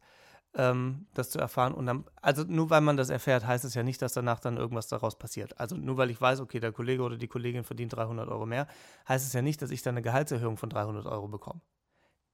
ähm, 0.55 1.07
das 1.13 1.29
zu 1.29 1.39
erfahren. 1.39 1.73
Und 1.73 1.85
dann, 1.85 2.05
also 2.21 2.43
nur 2.43 2.69
weil 2.69 2.81
man 2.81 2.97
das 2.97 3.09
erfährt, 3.09 3.45
heißt 3.45 3.65
es 3.65 3.73
ja 3.75 3.83
nicht, 3.83 4.01
dass 4.01 4.13
danach 4.13 4.39
dann 4.39 4.57
irgendwas 4.57 4.87
daraus 4.87 5.17
passiert. 5.17 5.59
Also 5.59 5.75
nur 5.75 5.97
weil 5.97 6.09
ich 6.09 6.19
weiß, 6.19 6.39
okay, 6.41 6.59
der 6.59 6.71
Kollege 6.71 7.03
oder 7.03 7.17
die 7.17 7.27
Kollegin 7.27 7.63
verdient 7.63 7.93
300 7.93 8.27
Euro 8.29 8.45
mehr, 8.45 8.67
heißt 9.07 9.25
es 9.25 9.33
ja 9.33 9.41
nicht, 9.41 9.61
dass 9.61 9.71
ich 9.71 9.81
dann 9.81 9.95
eine 9.95 10.01
Gehaltserhöhung 10.01 10.57
von 10.57 10.69
300 10.69 11.05
Euro 11.05 11.27
bekomme. 11.27 11.61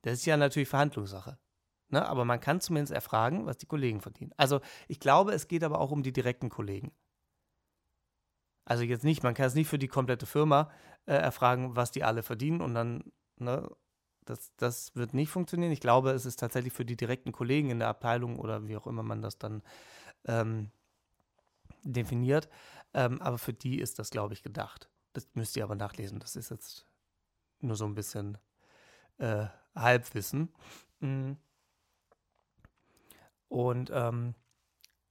Das 0.01 0.13
ist 0.13 0.25
ja 0.25 0.37
natürlich 0.37 0.69
Verhandlungssache. 0.69 1.37
Ne? 1.89 2.07
Aber 2.07 2.25
man 2.25 2.39
kann 2.39 2.61
zumindest 2.61 2.93
erfragen, 2.93 3.45
was 3.45 3.57
die 3.57 3.65
Kollegen 3.65 4.01
verdienen. 4.01 4.31
Also 4.37 4.61
ich 4.87 4.99
glaube, 4.99 5.33
es 5.33 5.47
geht 5.47 5.63
aber 5.63 5.79
auch 5.79 5.91
um 5.91 6.03
die 6.03 6.13
direkten 6.13 6.49
Kollegen. 6.49 6.91
Also 8.65 8.83
jetzt 8.83 9.03
nicht, 9.03 9.23
man 9.23 9.35
kann 9.35 9.45
es 9.45 9.55
nicht 9.55 9.67
für 9.67 9.77
die 9.77 9.87
komplette 9.87 10.25
Firma 10.25 10.71
äh, 11.05 11.13
erfragen, 11.13 11.75
was 11.75 11.91
die 11.91 12.03
alle 12.03 12.23
verdienen 12.23 12.61
und 12.61 12.73
dann, 12.73 13.11
ne, 13.37 13.69
das, 14.25 14.55
das 14.57 14.95
wird 14.95 15.13
nicht 15.13 15.29
funktionieren. 15.29 15.71
Ich 15.71 15.79
glaube, 15.79 16.11
es 16.11 16.25
ist 16.25 16.39
tatsächlich 16.39 16.73
für 16.73 16.85
die 16.85 16.97
direkten 16.97 17.31
Kollegen 17.31 17.69
in 17.69 17.77
der 17.77 17.89
Abteilung 17.89 18.39
oder 18.39 18.67
wie 18.67 18.75
auch 18.75 18.87
immer 18.87 19.03
man 19.03 19.21
das 19.21 19.37
dann 19.37 19.61
ähm, 20.25 20.71
definiert. 21.83 22.49
Ähm, 22.95 23.21
aber 23.21 23.37
für 23.37 23.53
die 23.53 23.79
ist 23.79 23.99
das, 23.99 24.09
glaube 24.09 24.33
ich, 24.33 24.41
gedacht. 24.41 24.89
Das 25.13 25.27
müsst 25.33 25.55
ihr 25.55 25.63
aber 25.63 25.75
nachlesen. 25.75 26.19
Das 26.19 26.35
ist 26.35 26.49
jetzt 26.49 26.87
nur 27.59 27.75
so 27.75 27.85
ein 27.85 27.93
bisschen 27.93 28.39
äh, 29.19 29.45
Halbwissen. 29.75 30.53
Mhm. 30.99 31.37
Und 33.47 33.91
ähm, 33.93 34.35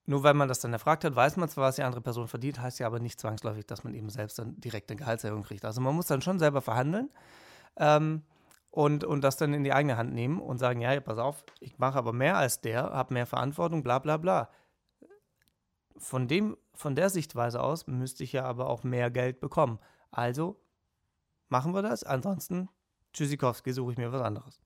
nur 0.07 0.23
weil 0.23 0.35
man 0.35 0.49
das 0.49 0.61
dann 0.61 0.73
erfragt 0.73 1.05
hat, 1.05 1.17
weiß 1.17 1.37
man 1.37 1.49
zwar, 1.49 1.65
was 1.69 1.77
die 1.77 1.83
andere 1.83 2.03
Person 2.03 2.29
verdient, 2.29 2.61
heißt 2.61 2.79
ja 2.79 2.87
aber 2.87 3.01
nicht 3.01 3.19
zwangsläufig, 3.19 3.67
dass 3.67 3.85
man 3.85 3.95
eben 3.95 4.11
selbst 4.11 4.39
dann 4.39 4.61
direkt 4.61 4.91
eine 4.91 4.99
Gehaltserhöhung 4.99 5.45
kriegt. 5.45 5.65
Also 5.65 5.81
man 5.81 5.95
muss 5.95 6.07
dann 6.07 6.21
schon 6.21 6.39
selber 6.39 6.61
verhandeln 6.61 7.11
ähm, 7.77 8.23
und, 8.71 9.05
und 9.05 9.23
das 9.23 9.37
dann 9.37 9.55
in 9.55 9.65
die 9.65 9.73
eigene 9.73 9.97
Hand 9.97 10.13
nehmen 10.13 10.41
und 10.41 10.59
sagen, 10.59 10.81
ja, 10.81 10.99
pass 11.01 11.19
auf, 11.19 11.45
ich 11.61 11.79
mache 11.79 11.97
aber 11.97 12.13
mehr 12.13 12.37
als 12.37 12.61
der, 12.61 12.83
habe 12.91 13.15
mehr 13.15 13.27
Verantwortung, 13.27 13.83
bla 13.83 13.99
bla 13.99 14.19
bla. 14.19 14.51
Von, 15.97 16.29
dem, 16.29 16.57
von 16.75 16.95
der 16.95 17.09
Sichtweise 17.09 17.63
aus 17.63 17.87
müsste 17.87 18.25
ich 18.25 18.33
ja 18.33 18.45
aber 18.45 18.69
auch 18.69 18.85
mehr 18.85 19.11
Geld 19.11 19.41
bekommen. 19.41 19.79
Also 20.11 20.61
machen 21.49 21.73
wir 21.73 21.83
das, 21.83 22.05
ansonsten 22.05 22.69
Tschüssikowski, 23.15 23.73
suche 23.73 23.93
ich 23.93 23.99
mir 23.99 24.13
was 24.13 24.21
anderes. 24.21 24.61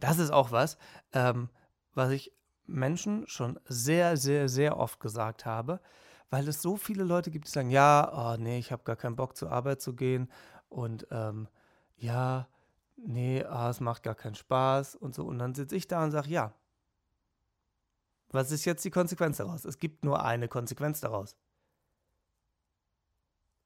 Das 0.00 0.18
ist 0.18 0.30
auch 0.30 0.50
was, 0.50 0.76
ähm, 1.12 1.48
was 1.94 2.10
ich 2.10 2.32
Menschen 2.66 3.26
schon 3.26 3.58
sehr, 3.66 4.16
sehr, 4.16 4.48
sehr 4.48 4.76
oft 4.78 5.00
gesagt 5.00 5.44
habe, 5.44 5.80
weil 6.30 6.46
es 6.48 6.62
so 6.62 6.76
viele 6.76 7.04
Leute 7.04 7.30
gibt, 7.30 7.46
die 7.46 7.50
sagen, 7.50 7.70
ja, 7.70 8.34
oh 8.34 8.40
nee, 8.40 8.58
ich 8.58 8.70
habe 8.72 8.84
gar 8.84 8.96
keinen 8.96 9.16
Bock 9.16 9.36
zur 9.36 9.50
Arbeit 9.50 9.80
zu 9.80 9.94
gehen 9.94 10.30
und 10.68 11.06
ähm, 11.10 11.48
ja, 11.96 12.48
nee, 12.96 13.44
oh, 13.44 13.68
es 13.68 13.80
macht 13.80 14.02
gar 14.02 14.14
keinen 14.14 14.34
Spaß 14.36 14.94
und 14.96 15.14
so. 15.14 15.24
Und 15.24 15.38
dann 15.38 15.54
sitze 15.54 15.76
ich 15.76 15.88
da 15.88 16.04
und 16.04 16.12
sage, 16.12 16.30
ja, 16.30 16.54
was 18.30 18.52
ist 18.52 18.64
jetzt 18.64 18.84
die 18.84 18.90
Konsequenz 18.90 19.38
daraus? 19.38 19.64
Es 19.64 19.78
gibt 19.78 20.04
nur 20.04 20.24
eine 20.24 20.48
Konsequenz 20.48 21.00
daraus. 21.00 21.36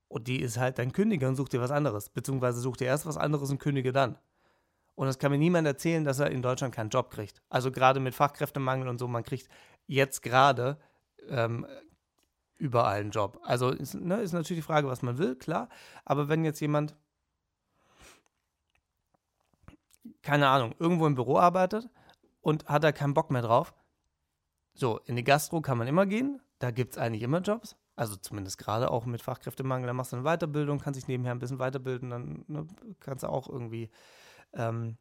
Und 0.09 0.29
die 0.29 0.41
ist 0.41 0.59
halt, 0.59 0.79
dein 0.79 0.93
kündige 0.93 1.29
und 1.29 1.37
such 1.37 1.49
dir 1.49 1.61
was 1.61 1.71
anderes. 1.71 2.09
Beziehungsweise 2.09 2.61
such 2.61 2.79
dir 2.79 2.87
erst 2.87 3.05
was 3.05 3.17
anderes 3.17 3.51
und 3.51 3.59
kündige 3.59 3.93
dann. 3.93 4.17
Und 4.95 5.09
es 5.09 5.19
kann 5.19 5.33
mir 5.33 5.39
niemand 5.39 5.67
erzählen, 5.67 6.05
dass 6.05 6.21
er 6.21 6.31
in 6.31 6.43
Deutschland 6.43 6.75
keinen 6.75 6.91
Job 6.91 7.11
kriegt. 7.11 7.43
Also 7.49 7.71
gerade 7.71 8.01
mit 8.01 8.15
Fachkräftemangel 8.15 8.89
und 8.89 8.99
so, 8.99 9.09
man 9.09 9.25
kriegt 9.25 9.49
jetzt 9.87 10.23
gerade 10.23 10.79
ähm, 11.29 11.67
überall 12.57 13.01
einen 13.01 13.11
Job. 13.11 13.41
Also 13.43 13.71
ist, 13.71 13.95
ne, 13.95 14.21
ist 14.21 14.33
natürlich 14.33 14.63
die 14.63 14.67
Frage, 14.67 14.89
was 14.89 15.03
man 15.03 15.19
will, 15.19 15.37
klar. 15.37 15.69
Aber 16.05 16.29
wenn 16.29 16.45
jetzt 16.45 16.61
jemand, 16.61 16.95
keine 20.23 20.49
Ahnung, 20.49 20.75
irgendwo 20.79 21.07
im 21.07 21.15
Büro 21.15 21.39
arbeitet 21.39 21.89
und 22.41 22.67
hat 22.67 22.85
da 22.85 22.93
keinen 22.93 23.15
Bock 23.15 23.31
mehr 23.31 23.43
drauf, 23.43 23.75
so, 24.75 25.01
in 25.07 25.17
die 25.17 25.25
Gastro 25.25 25.61
kann 25.61 25.79
man 25.79 25.87
immer 25.87 26.07
gehen, 26.07 26.41
da 26.59 26.71
gibt 26.71 26.95
es 26.95 26.99
eigentlich 26.99 27.23
immer 27.23 27.41
Jobs. 27.41 27.77
Also 27.97 28.17
zumindest 28.17 28.59
gerade 28.59 28.91
auch 28.91 29.05
mit 29.07 29.23
Fachkräftemangel, 29.23 29.87
da 29.87 29.93
machst 29.93 30.13
du 30.13 30.17
eine 30.17 30.25
Weiterbildung, 30.25 30.81
kannst 30.81 30.99
dich 30.99 31.07
nebenher 31.07 31.33
ein 31.33 31.39
bisschen 31.39 31.61
weiterbilden, 31.61 32.11
dann 32.11 32.45
ne, 32.49 32.67
kannst 32.99 33.23
du 33.23 33.29
auch 33.29 33.49
irgendwie 33.49 33.89
ähm, 34.55 34.97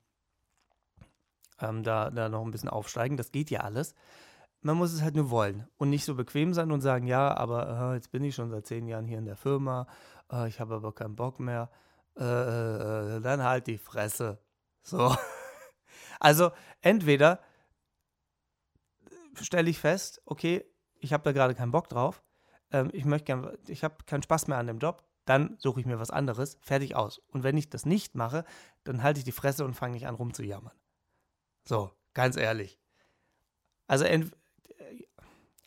ähm, 1.59 1.83
da, 1.83 2.09
da 2.09 2.29
noch 2.29 2.43
ein 2.43 2.51
bisschen 2.51 2.69
aufsteigen. 2.69 3.17
Das 3.17 3.31
geht 3.31 3.49
ja 3.49 3.61
alles. 3.61 3.95
Man 4.61 4.77
muss 4.77 4.93
es 4.93 5.01
halt 5.01 5.15
nur 5.15 5.29
wollen 5.29 5.67
und 5.77 5.89
nicht 5.89 6.05
so 6.05 6.15
bequem 6.15 6.53
sein 6.53 6.71
und 6.71 6.81
sagen, 6.81 7.05
ja, 7.05 7.35
aber 7.35 7.91
äh, 7.91 7.95
jetzt 7.95 8.11
bin 8.11 8.23
ich 8.23 8.35
schon 8.35 8.49
seit 8.49 8.65
zehn 8.65 8.87
Jahren 8.87 9.07
hier 9.07 9.17
in 9.17 9.25
der 9.25 9.35
Firma, 9.35 9.87
äh, 10.31 10.47
ich 10.47 10.59
habe 10.59 10.75
aber 10.75 10.93
keinen 10.93 11.15
Bock 11.15 11.39
mehr. 11.39 11.69
Äh, 12.17 12.23
äh, 12.23 13.17
äh 13.17 13.21
dann 13.21 13.43
halt 13.43 13.67
die 13.67 13.77
Fresse. 13.77 14.39
So. 14.81 15.15
Also 16.19 16.51
entweder 16.79 17.41
stelle 19.41 19.69
ich 19.69 19.77
fest, 19.77 20.21
okay, 20.25 20.63
ich 20.99 21.11
habe 21.11 21.23
da 21.23 21.33
gerade 21.33 21.53
keinen 21.53 21.71
Bock 21.71 21.89
drauf, 21.89 22.23
ähm, 22.71 22.89
ich 22.93 23.03
möchte 23.03 23.25
gern, 23.25 23.57
ich 23.67 23.83
habe 23.83 23.95
keinen 24.05 24.23
Spaß 24.23 24.47
mehr 24.47 24.57
an 24.57 24.67
dem 24.67 24.79
Job, 24.79 25.03
dann 25.25 25.55
suche 25.59 25.79
ich 25.79 25.85
mir 25.85 25.99
was 25.99 26.11
anderes, 26.11 26.57
fertig 26.61 26.95
aus. 26.95 27.19
Und 27.29 27.43
wenn 27.43 27.57
ich 27.57 27.69
das 27.69 27.85
nicht 27.85 28.15
mache, 28.15 28.45
dann 28.83 29.03
halte 29.03 29.19
ich 29.19 29.23
die 29.23 29.31
Fresse 29.31 29.65
und 29.65 29.73
fange 29.73 29.93
nicht 29.93 30.07
an 30.07 30.15
rumzujammern. 30.15 30.75
So, 31.65 31.91
ganz 32.13 32.35
ehrlich. 32.35 32.79
Also, 33.87 34.05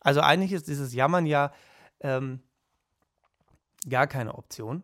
also 0.01 0.21
eigentlich 0.21 0.53
ist 0.53 0.69
dieses 0.69 0.92
Jammern 0.92 1.27
ja 1.27 1.53
ähm, 2.01 2.42
gar 3.88 4.07
keine 4.07 4.35
Option. 4.35 4.83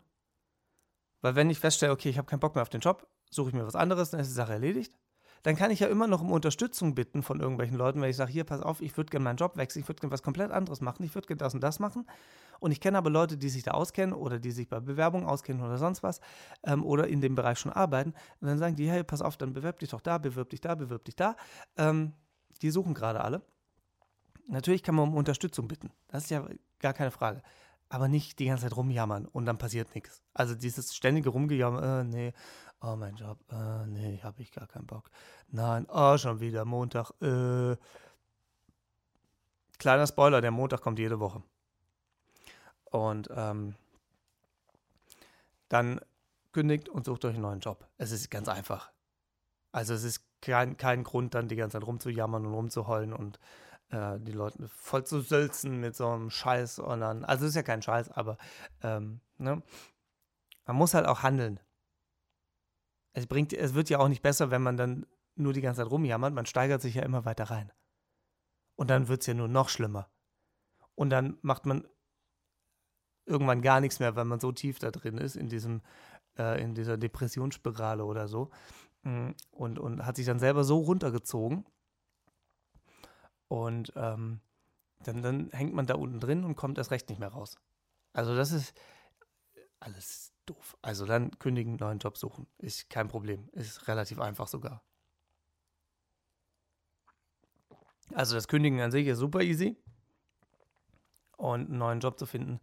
Weil 1.20 1.35
wenn 1.35 1.50
ich 1.50 1.61
feststelle, 1.61 1.92
okay, 1.92 2.08
ich 2.08 2.18
habe 2.18 2.26
keinen 2.26 2.40
Bock 2.40 2.54
mehr 2.54 2.62
auf 2.62 2.68
den 2.68 2.80
Job, 2.80 3.06
suche 3.30 3.50
ich 3.50 3.54
mir 3.54 3.66
was 3.66 3.76
anderes, 3.76 4.11
dann 4.11 4.20
ist 4.20 4.28
die 4.28 4.35
Sache 4.35 4.52
erledigt 4.52 5.01
dann 5.42 5.57
kann 5.57 5.70
ich 5.70 5.81
ja 5.81 5.88
immer 5.88 6.07
noch 6.07 6.20
um 6.20 6.31
Unterstützung 6.31 6.94
bitten 6.94 7.22
von 7.22 7.40
irgendwelchen 7.40 7.76
Leuten, 7.76 8.00
wenn 8.00 8.11
ich 8.11 8.16
sage, 8.16 8.31
hier, 8.31 8.44
pass 8.44 8.61
auf, 8.61 8.81
ich 8.81 8.96
würde 8.96 9.11
gerne 9.11 9.24
meinen 9.24 9.37
Job 9.37 9.57
wechseln, 9.57 9.83
ich 9.83 9.88
würde 9.88 10.00
gerne 10.00 10.12
was 10.12 10.22
komplett 10.22 10.52
anderes 10.52 10.81
machen, 10.81 11.02
ich 11.02 11.14
würde 11.14 11.26
gerne 11.26 11.38
das 11.38 11.55
und 11.55 11.61
das 11.61 11.81
machen. 11.81 12.07
Und 12.61 12.70
ich 12.70 12.81
kenne 12.81 12.96
aber 12.96 13.11
Leute, 13.11 13.37
die 13.37 13.48
sich 13.48 13.64
da 13.64 13.72
auskennen 13.72 14.14
oder 14.14 14.38
die 14.38 14.52
sich 14.52 14.68
bei 14.68 14.78
Bewerbungen 14.78 15.26
auskennen 15.26 15.64
oder 15.64 15.78
sonst 15.78 16.05
was 16.05 16.20
ähm, 16.62 16.85
oder 16.85 17.09
in 17.09 17.20
dem 17.20 17.35
Bereich 17.35 17.59
schon 17.59 17.72
arbeiten. 17.72 18.14
Und 18.40 18.48
dann 18.48 18.59
sagen 18.59 18.76
die, 18.76 18.88
hey, 18.88 19.02
pass 19.02 19.20
auf, 19.20 19.37
dann 19.37 19.52
bewirb 19.52 19.81
dich 19.81 19.90
doch 19.90 20.00
da, 20.00 20.18
bewirb 20.18 20.50
dich 20.50 20.61
da, 20.61 20.76
bewirb 20.76 21.05
dich 21.05 21.16
da. 21.16 21.35
Ähm, 21.76 22.12
die 22.61 22.70
suchen 22.70 22.94
gerade 22.94 23.22
alle. 23.22 23.42
Natürlich 24.46 24.85
kann 24.85 24.94
man 24.94 25.08
um 25.08 25.16
Unterstützung 25.16 25.66
bitten. 25.66 25.90
Das 26.06 26.25
ist 26.25 26.31
ja 26.31 26.46
gar 26.79 26.92
keine 26.92 27.10
Frage 27.10 27.42
aber 27.92 28.08
nicht 28.08 28.38
die 28.38 28.46
ganze 28.46 28.62
Zeit 28.62 28.74
rumjammern 28.74 29.26
und 29.26 29.44
dann 29.44 29.58
passiert 29.58 29.94
nichts. 29.94 30.22
Also 30.32 30.54
dieses 30.54 30.96
ständige 30.96 31.28
Rumgejammer, 31.28 32.00
äh, 32.00 32.04
nee, 32.04 32.32
oh 32.80 32.96
mein 32.96 33.16
Job, 33.16 33.38
äh, 33.50 33.86
nee, 33.86 34.18
habe 34.22 34.40
ich 34.40 34.50
gar 34.50 34.66
keinen 34.66 34.86
Bock. 34.86 35.10
Nein, 35.48 35.86
oh, 35.90 36.16
schon 36.16 36.40
wieder 36.40 36.64
Montag, 36.64 37.10
äh. 37.20 37.76
Kleiner 39.78 40.06
Spoiler, 40.06 40.40
der 40.40 40.52
Montag 40.52 40.80
kommt 40.80 40.98
jede 40.98 41.20
Woche. 41.20 41.42
Und 42.84 43.28
ähm, 43.34 43.74
dann 45.68 46.00
kündigt 46.52 46.88
und 46.88 47.04
sucht 47.04 47.26
euch 47.26 47.34
einen 47.34 47.42
neuen 47.42 47.60
Job. 47.60 47.86
Es 47.98 48.10
ist 48.10 48.30
ganz 48.30 48.48
einfach. 48.48 48.90
Also 49.70 49.92
es 49.92 50.04
ist 50.04 50.24
kein, 50.40 50.78
kein 50.78 51.04
Grund, 51.04 51.34
dann 51.34 51.48
die 51.48 51.56
ganze 51.56 51.78
Zeit 51.78 51.86
rumzujammern 51.86 52.46
und 52.46 52.54
rumzuheulen 52.54 53.12
und 53.12 53.38
äh, 53.92 54.18
die 54.18 54.32
Leute 54.32 54.68
voll 54.68 55.04
zu 55.04 55.20
sülzen 55.20 55.78
mit 55.78 55.94
so 55.94 56.08
einem 56.08 56.30
Scheiß 56.30 56.78
und 56.78 57.00
dann, 57.00 57.24
also 57.24 57.46
ist 57.46 57.54
ja 57.54 57.62
kein 57.62 57.82
Scheiß, 57.82 58.10
aber 58.10 58.38
ähm, 58.82 59.20
ne? 59.38 59.62
man 60.66 60.76
muss 60.76 60.94
halt 60.94 61.06
auch 61.06 61.22
handeln. 61.22 61.60
Es, 63.12 63.26
bringt, 63.26 63.52
es 63.52 63.74
wird 63.74 63.90
ja 63.90 63.98
auch 63.98 64.08
nicht 64.08 64.22
besser, 64.22 64.50
wenn 64.50 64.62
man 64.62 64.76
dann 64.76 65.06
nur 65.34 65.52
die 65.52 65.60
ganze 65.60 65.82
Zeit 65.82 65.90
rumjammert, 65.90 66.32
man 66.32 66.46
steigert 66.46 66.80
sich 66.80 66.94
ja 66.94 67.02
immer 67.02 67.24
weiter 67.24 67.44
rein. 67.44 67.70
Und 68.76 68.88
dann 68.88 69.08
wird 69.08 69.20
es 69.20 69.26
ja 69.26 69.34
nur 69.34 69.48
noch 69.48 69.68
schlimmer. 69.68 70.10
Und 70.94 71.10
dann 71.10 71.38
macht 71.42 71.66
man 71.66 71.86
irgendwann 73.26 73.62
gar 73.62 73.80
nichts 73.80 74.00
mehr, 74.00 74.16
weil 74.16 74.24
man 74.24 74.40
so 74.40 74.52
tief 74.52 74.78
da 74.78 74.90
drin 74.90 75.18
ist, 75.18 75.36
in 75.36 75.48
diesem, 75.48 75.82
äh, 76.38 76.62
in 76.62 76.74
dieser 76.74 76.96
Depressionsspirale 76.96 78.04
oder 78.04 78.28
so. 78.28 78.50
Mm, 79.02 79.30
und, 79.50 79.78
und 79.78 80.04
hat 80.06 80.16
sich 80.16 80.26
dann 80.26 80.38
selber 80.38 80.64
so 80.64 80.78
runtergezogen, 80.78 81.66
Und 83.53 83.92
ähm, 83.96 84.40
dann, 85.00 85.21
dann 85.21 85.50
hängt 85.50 85.75
man 85.75 85.85
da 85.85 85.96
unten 85.96 86.21
drin 86.21 86.42
und 86.42 86.57
kommt 86.57 86.79
erst 86.79 86.90
recht 86.90 87.11
nicht 87.11 87.19
mehr 87.19 87.29
raus. 87.29 87.59
Also 88.15 88.35
das 88.35 88.50
ist 88.50 88.73
alles 89.79 90.33
doof. 90.46 90.79
Also 90.81 91.05
dann 91.05 91.38
kündigen, 91.38 91.77
neuen 91.77 91.98
Job 91.98 92.17
suchen. 92.17 92.46
Ist 92.57 92.88
kein 92.88 93.09
Problem. 93.09 93.50
Ist 93.53 93.88
relativ 93.88 94.21
einfach 94.21 94.48
sogar. 94.48 94.83
Also 98.15 98.37
das 98.37 98.48
Kündigen 98.48 98.81
an 98.81 98.90
sich 98.90 99.07
ist 99.07 99.19
super 99.19 99.42
easy. 99.42 99.77
Und 101.37 101.69
einen 101.69 101.77
neuen 101.77 102.00
Job 102.00 102.19
zu 102.19 102.25
finden, 102.25 102.59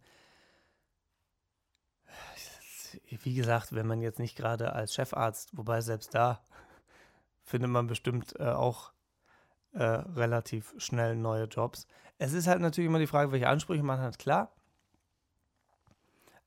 wie 3.06 3.34
gesagt, 3.34 3.76
wenn 3.76 3.86
man 3.86 4.00
jetzt 4.00 4.18
nicht 4.18 4.34
gerade 4.34 4.72
als 4.72 4.92
Chefarzt, 4.92 5.56
wobei 5.56 5.82
selbst 5.82 6.16
da 6.16 6.44
findet 7.44 7.70
man 7.70 7.86
bestimmt 7.86 8.34
äh, 8.40 8.48
auch 8.48 8.92
äh, 9.72 9.82
relativ 9.82 10.74
schnell 10.78 11.16
neue 11.16 11.44
Jobs. 11.44 11.86
Es 12.18 12.32
ist 12.32 12.46
halt 12.46 12.60
natürlich 12.60 12.88
immer 12.88 12.98
die 12.98 13.06
Frage, 13.06 13.32
welche 13.32 13.48
Ansprüche 13.48 13.82
man 13.82 14.00
hat, 14.00 14.18
klar. 14.18 14.52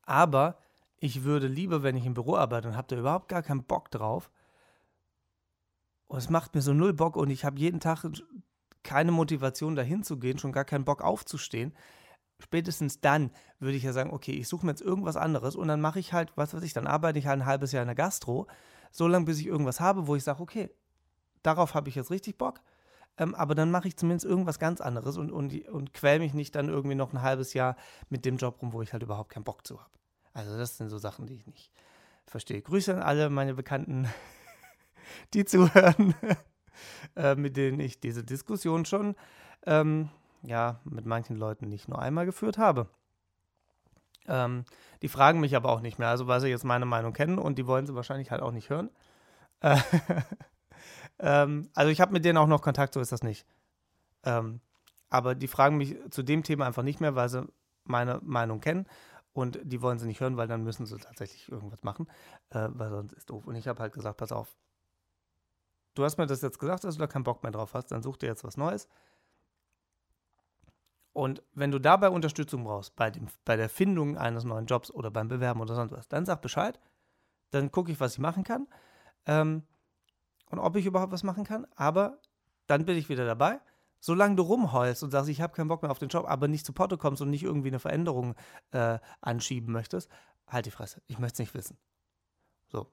Aber 0.05 0.57
ich 0.97 1.24
würde 1.24 1.47
lieber, 1.47 1.84
wenn 1.84 1.95
ich 1.95 2.05
im 2.05 2.13
Büro 2.13 2.36
arbeite 2.36 2.67
und 2.67 2.78
habe 2.78 2.88
da 2.88 2.97
überhaupt 2.97 3.30
gar 3.30 3.43
keinen 3.43 3.63
Bock 3.63 3.91
drauf, 3.91 4.30
und 6.07 6.19
es 6.19 6.30
macht 6.30 6.53
mir 6.53 6.61
so 6.61 6.74
null 6.74 6.93
Bock 6.93 7.15
und 7.15 7.32
ich 7.32 7.43
habe 7.43 7.57
jeden 7.59 7.80
Tag 7.80 8.05
keine 8.84 9.11
Motivation 9.11 9.76
dahin 9.76 10.03
zu 10.03 10.19
gehen, 10.19 10.38
schon 10.38 10.51
gar 10.51 10.63
keinen 10.63 10.86
Bock 10.86 11.01
aufzustehen, 11.01 11.74
spätestens 12.38 13.01
dann 13.01 13.32
würde 13.59 13.78
ich 13.78 13.84
ja 13.84 13.93
sagen, 13.93 14.11
okay, 14.11 14.34
ich 14.34 14.47
suche 14.47 14.65
mir 14.65 14.74
jetzt 14.74 14.82
irgendwas 14.82 15.15
anderes 15.15 15.55
und 15.55 15.69
dann 15.69 15.82
mache 15.82 15.99
ich 15.99 16.13
halt, 16.13 16.32
was 16.36 16.53
weiß 16.53 16.61
ich, 16.61 16.74
dann 16.74 16.86
arbeite 16.86 17.17
ich 17.17 17.26
halt 17.26 17.39
ein 17.39 17.45
halbes 17.47 17.71
Jahr 17.71 17.82
in 17.82 17.88
der 17.88 17.95
Gastro, 17.95 18.47
so 18.91 19.07
lange 19.07 19.26
bis 19.26 19.39
ich 19.39 19.47
irgendwas 19.47 19.80
habe, 19.80 20.05
wo 20.05 20.15
ich 20.15 20.24
sage, 20.24 20.41
okay, 20.41 20.69
darauf 21.41 21.74
habe 21.74 21.89
ich 21.89 21.95
jetzt 21.95 22.11
richtig 22.11 22.38
Bock, 22.38 22.61
ähm, 23.18 23.36
aber 23.36 23.55
dann 23.55 23.72
mache 23.72 23.88
ich 23.88 23.97
zumindest 23.97 24.26
irgendwas 24.26 24.59
ganz 24.59 24.82
anderes 24.82 25.18
und, 25.18 25.32
und, 25.32 25.68
und 25.70 25.93
quäl 25.93 26.20
mich 26.20 26.34
nicht 26.34 26.55
dann 26.55 26.70
irgendwie 26.70 26.95
noch 26.95 27.14
ein 27.14 27.22
halbes 27.22 27.53
Jahr 27.53 27.76
mit 28.09 28.26
dem 28.26 28.38
Job 28.38 28.61
rum, 28.61 28.74
wo 28.74 28.82
ich 28.82 28.93
halt 28.93 29.03
überhaupt 29.03 29.30
keinen 29.30 29.43
Bock 29.43 29.66
zu 29.66 29.80
habe. 29.80 29.91
Also 30.34 30.57
das 30.57 30.78
sind 30.78 30.89
so 30.89 30.97
Sachen, 30.97 31.28
die 31.28 31.36
ich 31.36 31.45
nicht 31.45 31.72
verstehe. 32.26 32.61
Grüße 32.61 32.95
an 32.95 33.01
alle 33.01 33.30
meine 33.30 33.53
Bekannten, 33.53 34.07
die 35.34 35.45
zuhören, 35.45 36.16
äh, 37.16 37.36
mit 37.36 37.55
denen 37.55 37.80
ich 37.80 37.99
diese 37.99 38.24
Diskussion 38.24 38.86
schon 38.86 39.16
ähm, 39.66 40.09
ja, 40.41 40.80
mit 40.84 41.05
manchen 41.05 41.38
Leuten 41.38 41.70
nicht 41.70 41.88
nur 41.88 41.99
einmal 41.99 42.26
geführt 42.26 42.57
habe. 42.57 42.89
Ähm, 44.28 44.66
die 45.01 45.09
fragen 45.09 45.39
mich 45.39 45.55
aber 45.55 45.70
auch 45.70 45.82
nicht 45.82 45.99
mehr, 45.99 46.09
also 46.09 46.28
weil 46.28 46.39
sie 46.41 46.47
jetzt 46.47 46.66
meine 46.66 46.86
Meinung 46.86 47.14
kennen 47.14 47.38
und 47.38 47.57
die 47.57 47.68
wollen 47.68 47.86
sie 47.86 47.95
wahrscheinlich 47.95 48.32
halt 48.32 48.41
auch 48.41 48.51
nicht 48.51 48.70
hören. 48.70 48.89
Äh, 49.59 49.78
ähm, 51.20 51.70
also 51.74 51.91
ich 51.91 52.01
habe 52.01 52.14
mit 52.14 52.26
denen 52.26 52.38
auch 52.38 52.47
noch 52.47 52.61
Kontakt, 52.61 52.93
so 52.93 52.99
ist 52.99 53.11
das 53.11 53.24
nicht. 53.24 53.45
Ähm, 54.24 54.61
aber 55.09 55.36
die 55.36 55.47
fragen 55.47 55.78
mich 55.78 55.95
zu 56.09 56.24
dem 56.24 56.43
Thema 56.43 56.66
einfach 56.66 56.84
nicht 56.84 56.99
mehr, 56.99 57.16
weil 57.16 57.30
sie 57.30 57.47
meine 57.84 58.20
Meinung 58.24 58.61
kennen 58.61 58.88
und 59.34 59.59
die 59.64 59.82
wollen 59.82 59.99
sie 59.99 60.07
nicht 60.07 60.22
hören, 60.22 60.38
weil 60.38 60.47
dann 60.47 60.64
müssen 60.64 60.86
sie 60.86 60.97
tatsächlich 60.97 61.49
irgendwas 61.51 61.84
machen, 61.84 62.07
äh, 62.49 62.70
weil 62.72 62.89
sonst 62.89 63.14
ist 63.14 63.30
doof. 63.30 63.45
Und 63.45 63.55
ich 63.55 63.68
habe 63.68 63.82
halt 63.82 63.93
gesagt, 63.93 64.18
pass 64.18 64.32
auf, 64.32 64.55
du 65.95 66.03
hast 66.03 66.18
mir 66.18 66.26
das 66.26 66.41
jetzt 66.41 66.59
gesagt, 66.59 66.84
dass 66.84 66.95
du 66.95 66.99
da 66.99 67.07
keinen 67.07 67.24
Bock 67.24 67.43
mehr 67.43 67.51
drauf 67.51 67.74
hast, 67.74 67.88
dann 67.88 68.03
such 68.03 68.18
dir 68.18 68.28
jetzt 68.28 68.43
was 68.43 68.57
Neues. 68.57 68.88
Und 71.14 71.43
wenn 71.53 71.70
du 71.70 71.78
dabei 71.78 72.09
Unterstützung 72.09 72.64
brauchst, 72.64 72.95
bei, 72.95 73.11
dem, 73.11 73.28
bei 73.45 73.55
der 73.55 73.70
Findung 73.70 74.18
eines 74.18 74.43
neuen 74.43 74.66
Jobs 74.66 74.89
oder 74.89 75.11
beim 75.11 75.28
Bewerben 75.28 75.61
oder 75.61 75.76
sonst 75.76 75.91
was, 75.91 76.07
dann 76.07 76.26
sag 76.26 76.41
Bescheid. 76.41 76.80
Dann 77.51 77.72
gucke 77.72 77.91
ich, 77.91 77.99
was 77.99 78.14
ich 78.14 78.20
machen 78.20 78.43
kann. 78.43 78.68
Ähm, 79.28 79.61
und 80.50 80.60
ob 80.60 80.76
ich 80.76 80.86
überhaupt 80.86 81.12
was 81.12 81.24
machen 81.24 81.44
kann. 81.44 81.68
Aber 81.76 82.20
dann 82.68 82.86
bin 82.86 82.98
ich 82.98 83.10
wieder 83.10 83.26
dabei. 83.26 83.60
Solange 84.00 84.36
du 84.36 84.44
rumheulst 84.44 85.02
und 85.02 85.12
sagst, 85.12 85.30
ich 85.30 85.39
habe 85.39 85.54
keinen 85.54 85.70
Bock 85.70 85.82
mehr 85.82 85.91
auf 85.91 86.00
den 86.00 86.10
Job, 86.10 86.26
aber 86.28 86.50
nicht 86.50 86.66
zu 86.66 86.74
Porto 86.74 86.98
kommst 86.98 87.22
und 87.22 87.30
nicht 87.30 87.44
irgendwie 87.44 87.70
eine 87.70 87.80
Veränderung 87.80 88.36
äh, 88.72 89.00
anschieben 89.22 89.72
möchtest, 89.72 90.10
halt 90.46 90.66
die 90.66 90.72
Fresse. 90.72 91.02
Ich 91.08 91.20
möchte 91.20 91.36
es 91.36 91.39
nicht 91.39 91.54
wissen. 91.54 91.78
So. 92.68 92.91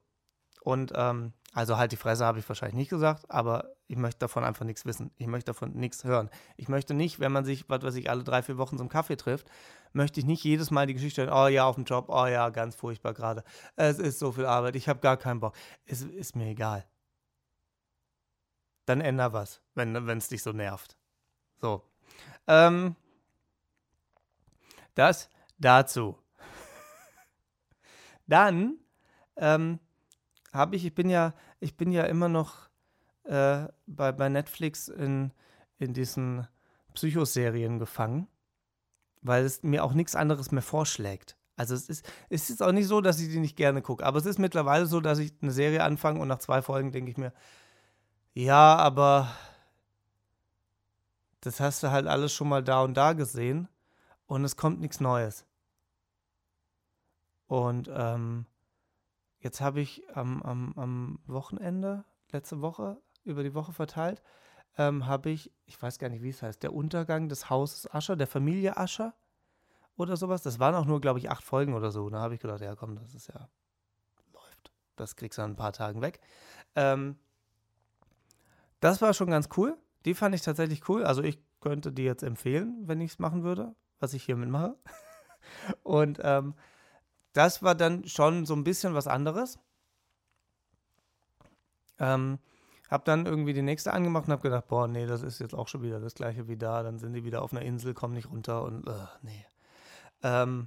Und 0.63 0.93
ähm, 0.95 1.33
also 1.53 1.79
halt 1.79 1.91
die 1.91 1.97
Fresse 1.97 2.25
habe 2.25 2.39
ich 2.39 2.49
wahrscheinlich 2.49 2.77
nicht 2.77 2.91
gesagt, 2.91 3.29
aber 3.29 3.73
ich 3.89 3.97
möchte 3.97 4.21
davon 4.21 4.45
einfach 4.45 4.65
nichts 4.65 4.85
wissen. 4.85 5.11
Ich 5.17 5.27
möchte 5.27 5.47
davon 5.47 5.73
nichts 5.73 6.05
hören. 6.05 6.31
Ich 6.57 6.69
möchte 6.69 6.95
nicht, 6.95 7.19
wenn 7.19 7.33
man 7.33 7.45
sich, 7.45 7.69
was 7.69 7.83
weiß 7.83 7.97
ich, 7.97 8.09
alle 8.09 8.23
drei, 8.23 8.43
vier 8.43 8.57
Wochen 8.57 8.79
zum 8.79 8.89
Kaffee 8.89 9.17
trifft, 9.17 9.51
möchte 9.93 10.21
ich 10.21 10.27
nicht 10.27 10.45
jedes 10.45 10.71
Mal 10.71 10.87
die 10.87 10.95
Geschichte 10.95 11.23
hören, 11.23 11.33
oh 11.35 11.49
ja, 11.49 11.65
auf 11.65 11.75
dem 11.75 11.85
Job, 11.85 12.05
oh 12.09 12.27
ja, 12.27 12.51
ganz 12.51 12.77
furchtbar 12.77 13.15
gerade. 13.15 13.43
Es 13.75 13.99
ist 13.99 14.21
so 14.21 14.31
viel 14.31 14.47
Arbeit, 14.47 14.77
ich 14.77 14.89
habe 14.89 15.01
gar 15.01 15.17
keinen 15.17 15.41
Bock. 15.41 15.57
Es 15.87 16.03
ist 16.03 16.37
mir 16.37 16.47
egal. 16.47 16.87
Dann 18.87 19.01
änder 19.01 19.33
was, 19.33 19.62
wenn 19.74 19.95
es 19.95 20.28
dich 20.28 20.43
so 20.43 20.53
nervt. 20.53 20.97
So. 21.61 21.85
Ähm, 22.47 22.97
das 24.95 25.31
dazu. 25.59 26.18
Dann 28.26 28.78
ähm, 29.37 29.78
habe 30.53 30.76
ich, 30.76 30.85
ich 30.85 30.95
bin 30.95 31.09
ja, 31.09 31.35
ich 31.61 31.76
bin 31.76 31.93
ja 31.93 32.05
immer 32.05 32.28
noch 32.28 32.68
äh, 33.24 33.68
bei, 33.87 34.12
bei 34.12 34.28
Netflix 34.28 34.89
in, 34.89 35.33
in 35.78 35.95
diesen 35.95 36.47
Psychoserien 36.95 37.78
gefangen, 37.78 38.26
weil 39.22 39.45
es 39.45 39.62
mir 39.62 39.85
auch 39.85 39.93
nichts 39.93 40.16
anderes 40.16 40.51
mehr 40.51 40.62
vorschlägt. 40.62 41.37
Also 41.57 41.74
es 41.74 41.89
ist, 41.89 42.11
es 42.31 42.49
ist 42.49 42.62
auch 42.62 42.72
nicht 42.72 42.87
so, 42.87 43.01
dass 43.01 43.20
ich 43.20 43.28
die 43.28 43.39
nicht 43.39 43.57
gerne 43.57 43.83
gucke, 43.83 44.05
aber 44.05 44.18
es 44.18 44.26
ist 44.26 44.39
mittlerweile 44.39 44.87
so, 44.87 45.01
dass 45.01 45.18
ich 45.18 45.35
eine 45.43 45.53
Serie 45.53 45.85
anfange 45.85 46.18
und 46.18 46.28
nach 46.28 46.39
zwei 46.39 46.62
Folgen 46.62 46.91
denke 46.91 47.11
ich 47.11 47.18
mir, 47.18 47.33
ja, 48.45 48.76
aber 48.76 49.28
das 51.41 51.61
hast 51.61 51.82
du 51.82 51.91
halt 51.91 52.07
alles 52.07 52.32
schon 52.32 52.49
mal 52.49 52.62
da 52.62 52.82
und 52.82 52.95
da 52.95 53.12
gesehen 53.12 53.68
und 54.26 54.45
es 54.45 54.57
kommt 54.57 54.80
nichts 54.80 55.01
Neues. 55.01 55.47
Und 57.47 57.91
ähm, 57.93 58.47
jetzt 59.41 59.61
habe 59.61 59.80
ich 59.80 60.09
am, 60.14 60.43
am, 60.43 60.72
am 60.76 61.18
Wochenende, 61.26 62.05
letzte 62.30 62.61
Woche, 62.62 63.01
über 63.24 63.43
die 63.43 63.55
Woche 63.55 63.72
verteilt, 63.72 64.22
ähm, 64.78 65.07
habe 65.07 65.30
ich, 65.30 65.53
ich 65.66 65.80
weiß 65.80 65.99
gar 65.99 66.09
nicht, 66.09 66.22
wie 66.22 66.30
es 66.30 66.43
heißt, 66.43 66.62
der 66.62 66.72
Untergang 66.72 67.28
des 67.28 67.51
Hauses 67.51 67.93
Ascher, 67.93 68.16
der 68.16 68.26
Familie 68.26 68.76
Ascher 68.76 69.14
oder 69.97 70.16
sowas. 70.16 70.43
Das 70.43 70.59
waren 70.59 70.74
auch 70.74 70.86
nur, 70.86 71.01
glaube 71.01 71.18
ich, 71.18 71.30
acht 71.30 71.45
Folgen 71.45 71.74
oder 71.74 71.91
so. 71.91 72.09
Da 72.09 72.20
habe 72.20 72.34
ich 72.34 72.41
gedacht, 72.41 72.62
ja 72.62 72.74
komm, 72.74 72.97
das 72.97 73.14
ist 73.14 73.26
ja, 73.26 73.51
läuft. 74.32 74.72
Das 74.97 75.16
kriegst 75.16 75.38
du 75.38 75.43
in 75.43 75.51
ein 75.51 75.57
paar 75.57 75.72
Tagen 75.72 76.01
weg. 76.01 76.20
Ähm, 76.74 77.18
das 78.81 79.01
war 79.03 79.14
schon 79.14 79.31
ganz 79.31 79.49
cool. 79.57 79.76
Die 80.05 80.14
fand 80.14 80.35
ich 80.35 80.43
tatsächlich 80.43 80.89
cool. 80.89 81.05
Also 81.05 81.22
ich 81.22 81.39
könnte 81.61 81.93
die 81.93 82.05
jetzt 82.05 82.22
empfehlen, 82.22 82.83
wenn 82.85 83.01
ich 83.01 83.12
es 83.12 83.18
machen 83.18 83.43
würde, 83.45 83.74
was 83.99 84.14
ich 84.14 84.24
hiermit 84.24 84.49
mache. 84.49 84.76
Und 85.83 86.18
ähm, 86.22 86.55
das 87.33 87.62
war 87.62 87.74
dann 87.74 88.07
schon 88.07 88.47
so 88.47 88.55
ein 88.55 88.64
bisschen 88.64 88.95
was 88.95 89.07
anderes. 89.07 89.59
Ähm, 91.99 92.39
hab 92.89 93.05
dann 93.05 93.26
irgendwie 93.26 93.53
die 93.53 93.62
nächste 93.62 93.93
angemacht 93.93 94.26
und 94.26 94.33
hab 94.33 94.43
gedacht, 94.43 94.66
boah, 94.66 94.89
nee, 94.89 95.07
das 95.07 95.22
ist 95.22 95.39
jetzt 95.39 95.55
auch 95.55 95.68
schon 95.68 95.83
wieder 95.83 96.01
das 96.01 96.14
gleiche 96.14 96.49
wie 96.49 96.57
da. 96.57 96.83
Dann 96.83 96.99
sind 96.99 97.12
die 97.12 97.24
wieder 97.24 97.43
auf 97.43 97.53
einer 97.53 97.62
Insel, 97.62 97.95
kommen 97.95 98.14
nicht 98.14 98.31
runter 98.31 98.64
und 98.64 98.89
uh, 98.89 99.07
nee. 99.22 99.47
Ähm, 100.24 100.66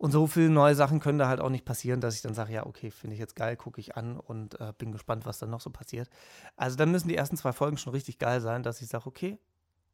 und 0.00 0.12
so 0.12 0.26
viele 0.26 0.48
neue 0.48 0.74
Sachen 0.74 0.98
können 0.98 1.18
da 1.18 1.28
halt 1.28 1.40
auch 1.40 1.50
nicht 1.50 1.66
passieren, 1.66 2.00
dass 2.00 2.14
ich 2.14 2.22
dann 2.22 2.32
sage, 2.32 2.54
ja, 2.54 2.64
okay, 2.64 2.90
finde 2.90 3.12
ich 3.12 3.20
jetzt 3.20 3.36
geil, 3.36 3.54
gucke 3.54 3.78
ich 3.82 3.98
an 3.98 4.18
und 4.18 4.58
äh, 4.58 4.72
bin 4.78 4.92
gespannt, 4.92 5.26
was 5.26 5.38
dann 5.38 5.50
noch 5.50 5.60
so 5.60 5.68
passiert. 5.68 6.08
Also 6.56 6.78
dann 6.78 6.90
müssen 6.90 7.08
die 7.08 7.16
ersten 7.16 7.36
zwei 7.36 7.52
Folgen 7.52 7.76
schon 7.76 7.92
richtig 7.92 8.18
geil 8.18 8.40
sein, 8.40 8.62
dass 8.62 8.80
ich 8.80 8.88
sage, 8.88 9.04
okay, 9.04 9.38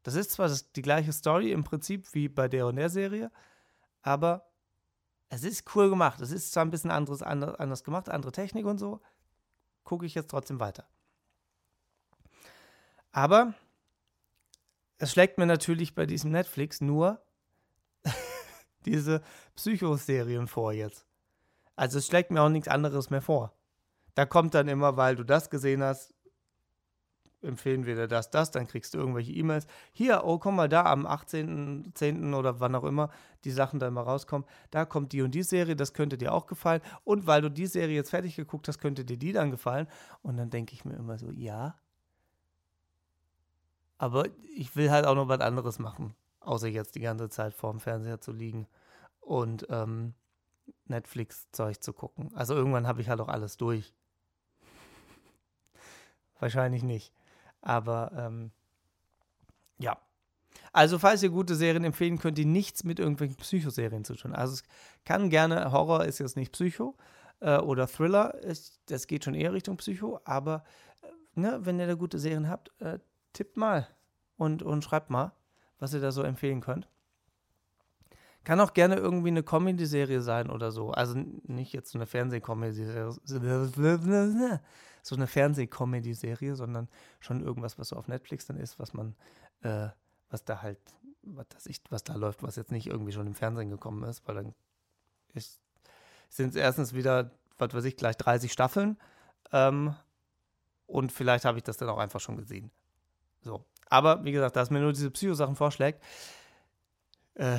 das 0.03 0.15
ist 0.15 0.31
zwar 0.31 0.47
das, 0.47 0.71
die 0.71 0.81
gleiche 0.81 1.11
Story 1.11 1.51
im 1.51 1.65
Prinzip 1.65 2.13
wie 2.13 2.29
bei 2.29 2.47
der 2.47 2.67
und 2.67 2.77
der 2.77 2.89
Serie, 2.89 3.33
aber 4.01 4.49
es 5.27 5.43
ist 5.43 5.75
cool 5.75 5.89
gemacht. 5.89 6.21
Es 6.21 6.31
ist 6.31 6.53
zwar 6.53 6.63
ein 6.63 6.71
bisschen 6.71 6.89
anderes, 6.89 7.21
anders 7.21 7.83
gemacht, 7.83 8.07
andere 8.07 8.31
Technik 8.31 8.65
und 8.65 8.77
so. 8.77 9.01
Gucke 9.83 10.05
ich 10.05 10.15
jetzt 10.15 10.31
trotzdem 10.31 10.61
weiter. 10.61 10.87
Aber 13.11 13.53
es 14.99 15.11
schlägt 15.11 15.37
mir 15.37 15.47
natürlich 15.47 15.95
bei 15.95 16.05
diesem 16.05 16.31
Netflix 16.31 16.79
nur 16.79 17.21
diese 18.87 19.21
Psychoserien 19.55 20.47
vor 20.47 20.73
jetzt. 20.73 21.05
Also 21.75 21.99
es 21.99 22.07
schlägt 22.07 22.31
mir 22.31 22.41
auch 22.41 22.49
nichts 22.49 22.67
anderes 22.67 23.09
mehr 23.09 23.21
vor. 23.21 23.53
Da 24.15 24.25
kommt 24.25 24.55
dann 24.55 24.67
immer, 24.67 24.97
weil 24.97 25.15
du 25.15 25.23
das 25.23 25.49
gesehen 25.49 25.83
hast, 25.83 26.13
empfehlen 27.41 27.85
wir 27.85 27.95
dir 27.95 28.07
das, 28.07 28.31
das, 28.31 28.51
dann 28.51 28.67
kriegst 28.67 28.93
du 28.93 28.97
irgendwelche 28.97 29.31
E-Mails. 29.31 29.67
Hier, 29.91 30.23
oh, 30.25 30.39
komm 30.39 30.55
mal 30.55 30.69
da 30.69 30.85
am 30.85 31.05
18.10. 31.05 32.35
oder 32.35 32.59
wann 32.59 32.75
auch 32.75 32.83
immer 32.83 33.09
die 33.43 33.51
Sachen 33.51 33.79
dann 33.79 33.93
mal 33.93 34.01
rauskommen. 34.01 34.47
Da 34.71 34.85
kommt 34.85 35.13
die 35.13 35.21
und 35.21 35.31
die 35.35 35.43
Serie, 35.43 35.75
das 35.75 35.93
könnte 35.93 36.17
dir 36.17 36.33
auch 36.33 36.47
gefallen. 36.47 36.81
Und 37.03 37.27
weil 37.27 37.41
du 37.41 37.49
die 37.49 37.67
Serie 37.67 37.95
jetzt 37.95 38.09
fertig 38.09 38.35
geguckt 38.35 38.67
hast, 38.67 38.79
könnte 38.79 39.05
dir 39.05 39.17
die 39.17 39.33
dann 39.33 39.51
gefallen. 39.51 39.87
Und 40.21 40.37
dann 40.37 40.49
denke 40.49 40.73
ich 40.73 40.85
mir 40.85 40.95
immer 40.95 41.17
so, 41.17 41.31
ja. 41.31 41.75
Aber 43.97 44.25
ich 44.55 44.75
will 44.75 44.91
halt 44.91 45.05
auch 45.05 45.15
noch 45.15 45.27
was 45.27 45.39
anderes 45.39 45.79
machen, 45.79 46.15
außer 46.39 46.67
jetzt 46.67 46.95
die 46.95 47.01
ganze 47.01 47.29
Zeit 47.29 47.53
vorm 47.53 47.79
Fernseher 47.79 48.21
zu 48.21 48.31
liegen 48.31 48.67
und 49.19 49.67
ähm, 49.69 50.13
Netflix-Zeug 50.85 51.81
zu 51.81 51.93
gucken. 51.93 52.31
Also 52.35 52.55
irgendwann 52.55 52.87
habe 52.87 53.01
ich 53.01 53.09
halt 53.09 53.19
auch 53.21 53.27
alles 53.27 53.57
durch. 53.57 53.93
Wahrscheinlich 56.39 56.83
nicht. 56.83 57.13
Aber 57.61 58.11
ähm, 58.15 58.51
Ja. 59.77 59.97
Also, 60.73 60.99
falls 60.99 61.23
ihr 61.23 61.29
gute 61.29 61.55
Serien 61.55 61.83
empfehlen 61.83 62.17
könnt, 62.19 62.37
die 62.37 62.45
nichts 62.45 62.83
mit 62.83 62.99
irgendwelchen 62.99 63.37
Psychoserien 63.37 64.03
zu 64.03 64.15
tun. 64.15 64.33
Also, 64.33 64.53
es 64.53 64.63
kann 65.05 65.29
gerne, 65.29 65.71
Horror 65.71 66.05
ist 66.05 66.19
jetzt 66.19 66.35
nicht 66.35 66.51
Psycho 66.51 66.95
äh, 67.39 67.57
oder 67.57 67.87
Thriller, 67.87 68.33
ist, 68.35 68.79
das 68.87 69.07
geht 69.07 69.23
schon 69.23 69.35
eher 69.35 69.53
Richtung 69.53 69.77
Psycho, 69.77 70.19
aber 70.23 70.63
äh, 71.01 71.39
ne, 71.39 71.59
wenn 71.63 71.79
ihr 71.79 71.87
da 71.87 71.95
gute 71.95 72.19
Serien 72.19 72.49
habt, 72.49 72.71
äh, 72.81 72.99
tippt 73.33 73.57
mal 73.57 73.87
und, 74.37 74.63
und 74.63 74.83
schreibt 74.83 75.09
mal, 75.09 75.31
was 75.79 75.93
ihr 75.93 76.01
da 76.01 76.11
so 76.11 76.23
empfehlen 76.23 76.61
könnt. 76.61 76.87
Kann 78.43 78.59
auch 78.61 78.73
gerne 78.73 78.95
irgendwie 78.95 79.27
eine 79.27 79.43
Comedy-Serie 79.43 80.21
sein 80.21 80.49
oder 80.49 80.71
so. 80.71 80.91
Also 80.91 81.15
nicht 81.43 81.73
jetzt 81.73 81.91
so 81.91 81.97
eine 81.97 82.05
Fernsehcomedy-Serie, 82.05 83.11
so 85.01 85.15
eine 85.15 85.27
Fernsehcomedy-Serie, 85.27 86.55
sondern 86.55 86.87
schon 87.19 87.43
irgendwas, 87.43 87.77
was 87.77 87.89
so 87.89 87.97
auf 87.97 88.07
Netflix 88.07 88.45
dann 88.45 88.57
ist, 88.57 88.79
was 88.79 88.93
man, 88.93 89.15
äh, 89.61 89.89
was 90.29 90.45
da 90.45 90.61
halt, 90.61 90.79
was, 91.23 91.65
ich, 91.65 91.81
was 91.89 92.05
da 92.05 92.15
läuft, 92.15 92.41
was 92.41 92.55
jetzt 92.55 92.71
nicht 92.71 92.87
irgendwie 92.87 93.11
schon 93.11 93.27
im 93.27 93.35
Fernsehen 93.35 93.69
gekommen 93.69 94.03
ist, 94.03 94.25
weil 94.27 94.35
dann 94.35 94.55
sind 96.29 96.49
es 96.49 96.55
erstens 96.55 96.93
wieder, 96.93 97.31
was 97.57 97.73
weiß 97.73 97.83
ich, 97.85 97.97
gleich 97.97 98.17
30 98.17 98.51
Staffeln. 98.51 98.97
Ähm, 99.51 99.93
und 100.85 101.11
vielleicht 101.11 101.45
habe 101.45 101.57
ich 101.57 101.63
das 101.63 101.77
dann 101.77 101.89
auch 101.89 101.97
einfach 101.97 102.19
schon 102.19 102.37
gesehen. 102.37 102.71
So. 103.41 103.65
Aber 103.89 104.23
wie 104.23 104.31
gesagt, 104.31 104.55
da 104.55 104.61
es 104.61 104.69
mir 104.69 104.79
nur 104.79 104.93
diese 104.93 105.11
Psycho-Sachen 105.11 105.55
vorschlägt, 105.55 106.03
äh, 107.35 107.57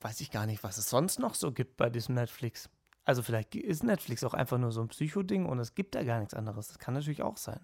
weiß 0.00 0.20
ich 0.20 0.30
gar 0.30 0.46
nicht, 0.46 0.62
was 0.62 0.78
es 0.78 0.90
sonst 0.90 1.18
noch 1.18 1.34
so 1.34 1.52
gibt 1.52 1.76
bei 1.76 1.90
diesem 1.90 2.14
Netflix. 2.14 2.68
Also 3.04 3.22
vielleicht 3.22 3.54
ist 3.54 3.84
Netflix 3.84 4.24
auch 4.24 4.34
einfach 4.34 4.58
nur 4.58 4.72
so 4.72 4.80
ein 4.80 4.88
Psycho-Ding 4.88 5.46
und 5.46 5.58
es 5.58 5.74
gibt 5.74 5.94
da 5.94 6.02
gar 6.02 6.18
nichts 6.18 6.34
anderes. 6.34 6.68
Das 6.68 6.78
kann 6.78 6.94
natürlich 6.94 7.22
auch 7.22 7.36
sein. 7.36 7.60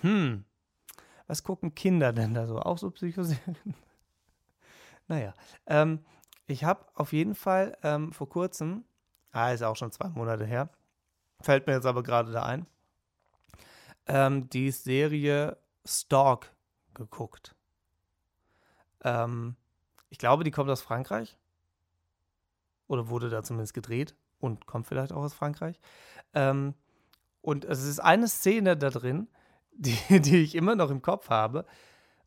Hm. 0.00 0.44
Was 1.26 1.42
gucken 1.42 1.74
Kinder 1.74 2.12
denn 2.12 2.34
da 2.34 2.46
so? 2.46 2.58
Auch 2.60 2.76
so 2.76 2.90
Psychoserien? 2.90 3.74
naja. 5.08 5.34
Ähm, 5.66 6.04
ich 6.46 6.64
habe 6.64 6.84
auf 6.94 7.12
jeden 7.12 7.34
Fall 7.34 7.78
ähm, 7.82 8.12
vor 8.12 8.28
kurzem, 8.28 8.84
ah, 9.32 9.50
ist 9.50 9.62
auch 9.62 9.76
schon 9.76 9.92
zwei 9.92 10.08
Monate 10.08 10.44
her, 10.44 10.68
fällt 11.40 11.66
mir 11.66 11.72
jetzt 11.72 11.86
aber 11.86 12.02
gerade 12.02 12.32
da 12.32 12.42
ein, 12.42 12.66
ähm, 14.06 14.50
die 14.50 14.70
Serie 14.70 15.56
Stalk 15.86 16.53
geguckt. 16.94 17.54
Ähm, 19.02 19.56
ich 20.10 20.18
glaube, 20.18 20.44
die 20.44 20.50
kommt 20.50 20.70
aus 20.70 20.82
Frankreich. 20.82 21.38
Oder 22.86 23.08
wurde 23.08 23.30
da 23.30 23.42
zumindest 23.42 23.74
gedreht 23.74 24.14
und 24.40 24.66
kommt 24.66 24.86
vielleicht 24.86 25.12
auch 25.12 25.22
aus 25.22 25.34
Frankreich. 25.34 25.80
Ähm, 26.34 26.74
und 27.40 27.64
es 27.64 27.82
ist 27.82 27.98
eine 27.98 28.28
Szene 28.28 28.76
da 28.76 28.90
drin, 28.90 29.28
die, 29.72 29.98
die 30.20 30.42
ich 30.42 30.54
immer 30.54 30.74
noch 30.76 30.90
im 30.90 31.02
Kopf 31.02 31.30
habe, 31.30 31.66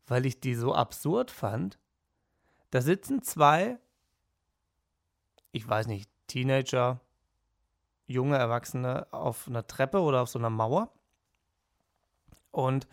weil 0.06 0.26
ich 0.26 0.40
die 0.40 0.54
so 0.54 0.74
absurd 0.74 1.30
fand. 1.30 1.78
Da 2.70 2.80
sitzen 2.80 3.22
zwei, 3.22 3.78
ich 5.52 5.66
weiß 5.66 5.86
nicht, 5.86 6.10
Teenager, 6.26 7.00
junge 8.06 8.36
Erwachsene 8.36 9.06
auf 9.12 9.48
einer 9.48 9.66
Treppe 9.66 10.00
oder 10.00 10.22
auf 10.22 10.28
so 10.28 10.38
einer 10.38 10.50
Mauer. 10.50 10.92
Und 12.50 12.88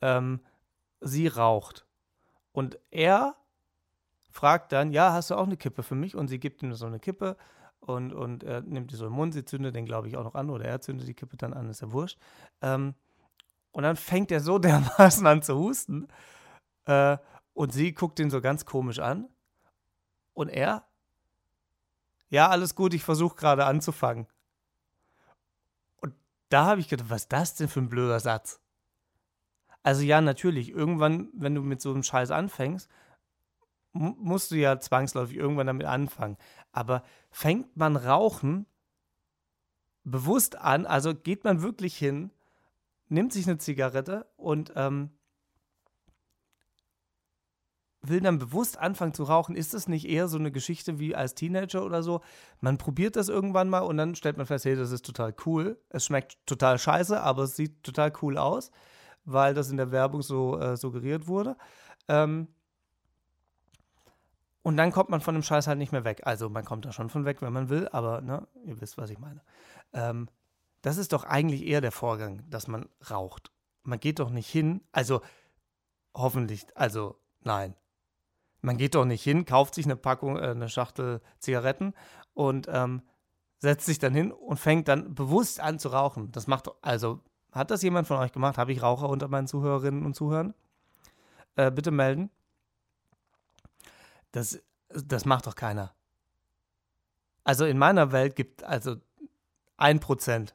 ähm, 0.00 0.40
sie 1.00 1.26
raucht. 1.26 1.86
Und 2.52 2.78
er 2.90 3.36
fragt 4.30 4.72
dann, 4.72 4.92
ja, 4.92 5.12
hast 5.12 5.30
du 5.30 5.34
auch 5.34 5.46
eine 5.46 5.56
Kippe 5.56 5.82
für 5.82 5.94
mich? 5.94 6.14
Und 6.14 6.28
sie 6.28 6.38
gibt 6.38 6.62
ihm 6.62 6.74
so 6.74 6.86
eine 6.86 7.00
Kippe 7.00 7.36
und, 7.80 8.12
und 8.12 8.42
er 8.44 8.60
nimmt 8.62 8.90
die 8.90 8.96
so 8.96 9.06
im 9.06 9.12
Mund, 9.12 9.34
sie 9.34 9.44
zündet 9.44 9.74
den, 9.74 9.86
glaube 9.86 10.08
ich, 10.08 10.16
auch 10.16 10.24
noch 10.24 10.34
an 10.34 10.50
oder 10.50 10.64
er 10.64 10.80
zündet 10.80 11.08
die 11.08 11.14
Kippe 11.14 11.36
dann 11.36 11.54
an, 11.54 11.68
ist 11.68 11.80
ja 11.80 11.92
wurscht. 11.92 12.18
Ähm, 12.60 12.94
und 13.72 13.82
dann 13.82 13.96
fängt 13.96 14.30
er 14.30 14.40
so 14.40 14.58
dermaßen 14.58 15.26
an 15.26 15.42
zu 15.42 15.56
husten 15.56 16.08
äh, 16.86 17.16
und 17.52 17.72
sie 17.72 17.92
guckt 17.92 18.18
ihn 18.20 18.30
so 18.30 18.40
ganz 18.40 18.64
komisch 18.64 18.98
an 18.98 19.28
und 20.34 20.48
er, 20.48 20.84
ja, 22.30 22.48
alles 22.48 22.74
gut, 22.74 22.94
ich 22.94 23.02
versuche 23.02 23.36
gerade 23.36 23.64
anzufangen. 23.64 24.26
Und 25.96 26.14
da 26.48 26.66
habe 26.66 26.80
ich 26.80 26.88
gedacht, 26.88 27.10
was 27.10 27.22
ist 27.22 27.32
das 27.32 27.54
denn 27.54 27.68
für 27.68 27.80
ein 27.80 27.88
blöder 27.88 28.20
Satz? 28.20 28.60
Also 29.88 30.02
ja, 30.02 30.20
natürlich, 30.20 30.68
irgendwann, 30.68 31.30
wenn 31.32 31.54
du 31.54 31.62
mit 31.62 31.80
so 31.80 31.90
einem 31.90 32.02
Scheiß 32.02 32.30
anfängst, 32.30 32.90
musst 33.94 34.50
du 34.50 34.56
ja 34.56 34.78
zwangsläufig 34.78 35.38
irgendwann 35.38 35.66
damit 35.66 35.86
anfangen. 35.86 36.36
Aber 36.72 37.02
fängt 37.30 37.74
man 37.74 37.96
Rauchen 37.96 38.66
bewusst 40.04 40.58
an, 40.58 40.84
also 40.84 41.14
geht 41.14 41.42
man 41.44 41.62
wirklich 41.62 41.96
hin, 41.96 42.30
nimmt 43.08 43.32
sich 43.32 43.46
eine 43.46 43.56
Zigarette 43.56 44.26
und 44.36 44.74
ähm, 44.76 45.08
will 48.02 48.20
dann 48.20 48.38
bewusst 48.38 48.76
anfangen 48.76 49.14
zu 49.14 49.22
rauchen, 49.22 49.56
ist 49.56 49.72
das 49.72 49.88
nicht 49.88 50.06
eher 50.06 50.28
so 50.28 50.36
eine 50.36 50.52
Geschichte 50.52 50.98
wie 50.98 51.16
als 51.16 51.34
Teenager 51.34 51.82
oder 51.82 52.02
so? 52.02 52.20
Man 52.60 52.76
probiert 52.76 53.16
das 53.16 53.30
irgendwann 53.30 53.70
mal 53.70 53.80
und 53.80 53.96
dann 53.96 54.16
stellt 54.16 54.36
man 54.36 54.44
fest, 54.44 54.66
hey, 54.66 54.76
das 54.76 54.92
ist 54.92 55.06
total 55.06 55.34
cool. 55.46 55.80
Es 55.88 56.04
schmeckt 56.04 56.36
total 56.44 56.78
scheiße, 56.78 57.18
aber 57.18 57.44
es 57.44 57.56
sieht 57.56 57.82
total 57.82 58.12
cool 58.20 58.36
aus, 58.36 58.70
weil 59.32 59.54
das 59.54 59.70
in 59.70 59.76
der 59.76 59.92
Werbung 59.92 60.22
so 60.22 60.58
äh, 60.58 60.76
suggeriert 60.76 61.26
wurde. 61.26 61.56
Ähm, 62.08 62.48
und 64.62 64.76
dann 64.76 64.92
kommt 64.92 65.08
man 65.10 65.20
von 65.20 65.34
dem 65.34 65.42
Scheiß 65.42 65.66
halt 65.66 65.78
nicht 65.78 65.92
mehr 65.92 66.04
weg. 66.04 66.22
Also 66.24 66.48
man 66.50 66.64
kommt 66.64 66.84
da 66.84 66.92
schon 66.92 67.10
von 67.10 67.24
weg, 67.24 67.40
wenn 67.42 67.52
man 67.52 67.68
will, 67.68 67.88
aber 67.92 68.20
ne, 68.20 68.46
ihr 68.64 68.80
wisst, 68.80 68.98
was 68.98 69.10
ich 69.10 69.18
meine. 69.18 69.42
Ähm, 69.92 70.28
das 70.82 70.96
ist 70.96 71.12
doch 71.12 71.24
eigentlich 71.24 71.64
eher 71.64 71.80
der 71.80 71.92
Vorgang, 71.92 72.42
dass 72.48 72.68
man 72.68 72.88
raucht. 73.10 73.50
Man 73.82 74.00
geht 74.00 74.18
doch 74.18 74.30
nicht 74.30 74.48
hin, 74.48 74.82
also 74.92 75.22
hoffentlich, 76.14 76.66
also 76.74 77.18
nein. 77.40 77.74
Man 78.60 78.76
geht 78.76 78.94
doch 78.94 79.04
nicht 79.04 79.22
hin, 79.22 79.44
kauft 79.44 79.74
sich 79.74 79.86
eine 79.86 79.96
Packung, 79.96 80.36
äh, 80.36 80.50
eine 80.50 80.68
Schachtel 80.68 81.20
Zigaretten 81.38 81.94
und 82.34 82.66
ähm, 82.70 83.02
setzt 83.58 83.86
sich 83.86 83.98
dann 83.98 84.14
hin 84.14 84.32
und 84.32 84.58
fängt 84.58 84.88
dann 84.88 85.14
bewusst 85.14 85.60
an 85.60 85.78
zu 85.78 85.88
rauchen. 85.88 86.30
Das 86.32 86.46
macht, 86.46 86.68
also 86.82 87.20
hat 87.58 87.70
das 87.70 87.82
jemand 87.82 88.06
von 88.06 88.18
euch 88.18 88.32
gemacht? 88.32 88.56
Habe 88.56 88.72
ich 88.72 88.82
Raucher 88.82 89.08
unter 89.08 89.28
meinen 89.28 89.46
Zuhörerinnen 89.46 90.06
und 90.06 90.14
Zuhörern? 90.14 90.54
Äh, 91.56 91.70
bitte 91.70 91.90
melden. 91.90 92.30
Das, 94.32 94.60
das 94.88 95.24
macht 95.24 95.46
doch 95.46 95.54
keiner. 95.54 95.94
Also 97.44 97.64
in 97.64 97.78
meiner 97.78 98.12
Welt 98.12 98.36
gibt 98.36 98.62
also 98.62 98.96
ein 99.76 100.00
Prozent. 100.00 100.54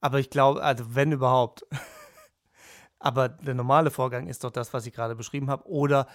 Aber 0.00 0.20
ich 0.20 0.30
glaube, 0.30 0.62
also 0.62 0.94
wenn 0.94 1.12
überhaupt. 1.12 1.66
Aber 2.98 3.28
der 3.28 3.54
normale 3.54 3.90
Vorgang 3.90 4.26
ist 4.26 4.44
doch 4.44 4.50
das, 4.50 4.72
was 4.72 4.86
ich 4.86 4.92
gerade 4.92 5.16
beschrieben 5.16 5.50
habe. 5.50 5.68
Oder, 5.68 6.06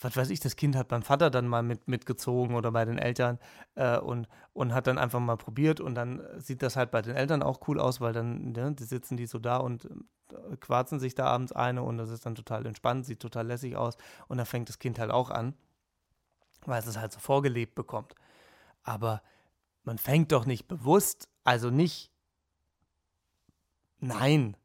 was 0.00 0.16
weiß 0.16 0.30
ich, 0.30 0.40
das 0.40 0.56
Kind 0.56 0.76
hat 0.76 0.88
beim 0.88 1.02
Vater 1.02 1.30
dann 1.30 1.46
mal 1.46 1.62
mit, 1.62 1.88
mitgezogen 1.88 2.56
oder 2.56 2.72
bei 2.72 2.84
den 2.84 2.98
Eltern 2.98 3.38
äh, 3.74 3.98
und, 3.98 4.28
und 4.52 4.74
hat 4.74 4.86
dann 4.86 4.98
einfach 4.98 5.20
mal 5.20 5.36
probiert. 5.36 5.80
Und 5.80 5.94
dann 5.94 6.22
sieht 6.38 6.62
das 6.62 6.76
halt 6.76 6.90
bei 6.90 7.00
den 7.00 7.14
Eltern 7.14 7.42
auch 7.42 7.60
cool 7.68 7.80
aus, 7.80 8.00
weil 8.00 8.12
dann 8.12 8.52
ne, 8.52 8.72
die 8.72 8.84
sitzen 8.84 9.16
die 9.16 9.26
so 9.26 9.38
da 9.38 9.56
und 9.58 9.88
quarzen 10.60 10.98
sich 11.00 11.14
da 11.14 11.26
abends 11.26 11.52
eine 11.52 11.82
und 11.82 11.98
das 11.98 12.10
ist 12.10 12.26
dann 12.26 12.34
total 12.34 12.66
entspannt, 12.66 13.06
sieht 13.06 13.20
total 13.20 13.46
lässig 13.46 13.76
aus 13.76 13.96
und 14.28 14.38
dann 14.38 14.46
fängt 14.46 14.68
das 14.68 14.78
Kind 14.78 14.98
halt 14.98 15.10
auch 15.10 15.30
an, 15.30 15.54
weil 16.66 16.80
es 16.80 16.86
es 16.86 16.96
halt 16.96 17.12
so 17.12 17.20
vorgelebt 17.20 17.74
bekommt. 17.74 18.14
Aber 18.82 19.22
man 19.84 19.98
fängt 19.98 20.32
doch 20.32 20.46
nicht 20.46 20.66
bewusst, 20.66 21.28
also 21.44 21.70
nicht. 21.70 22.10
Nein. 23.98 24.56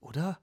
Oder? 0.00 0.40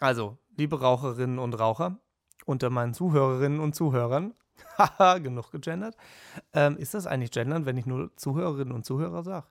Also, 0.00 0.38
liebe 0.60 0.80
Raucherinnen 0.80 1.38
und 1.38 1.54
Raucher, 1.54 1.98
unter 2.44 2.68
meinen 2.70 2.92
Zuhörerinnen 2.92 3.60
und 3.60 3.74
Zuhörern, 3.74 4.34
haha, 4.78 5.18
genug 5.18 5.50
gegendert, 5.50 5.96
ähm, 6.52 6.76
ist 6.76 6.92
das 6.92 7.06
eigentlich 7.06 7.30
gendern, 7.30 7.64
wenn 7.64 7.78
ich 7.78 7.86
nur 7.86 8.14
Zuhörerinnen 8.16 8.74
und 8.74 8.84
Zuhörer 8.84 9.22
sage? 9.22 9.46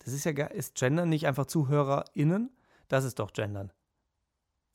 Das 0.00 0.12
ist 0.12 0.24
ja 0.24 0.32
ist 0.32 0.74
Gendern 0.76 1.08
nicht 1.08 1.26
einfach 1.26 1.46
ZuhörerInnen? 1.46 2.50
Das 2.88 3.04
ist 3.04 3.18
doch 3.18 3.32
Gendern. 3.32 3.72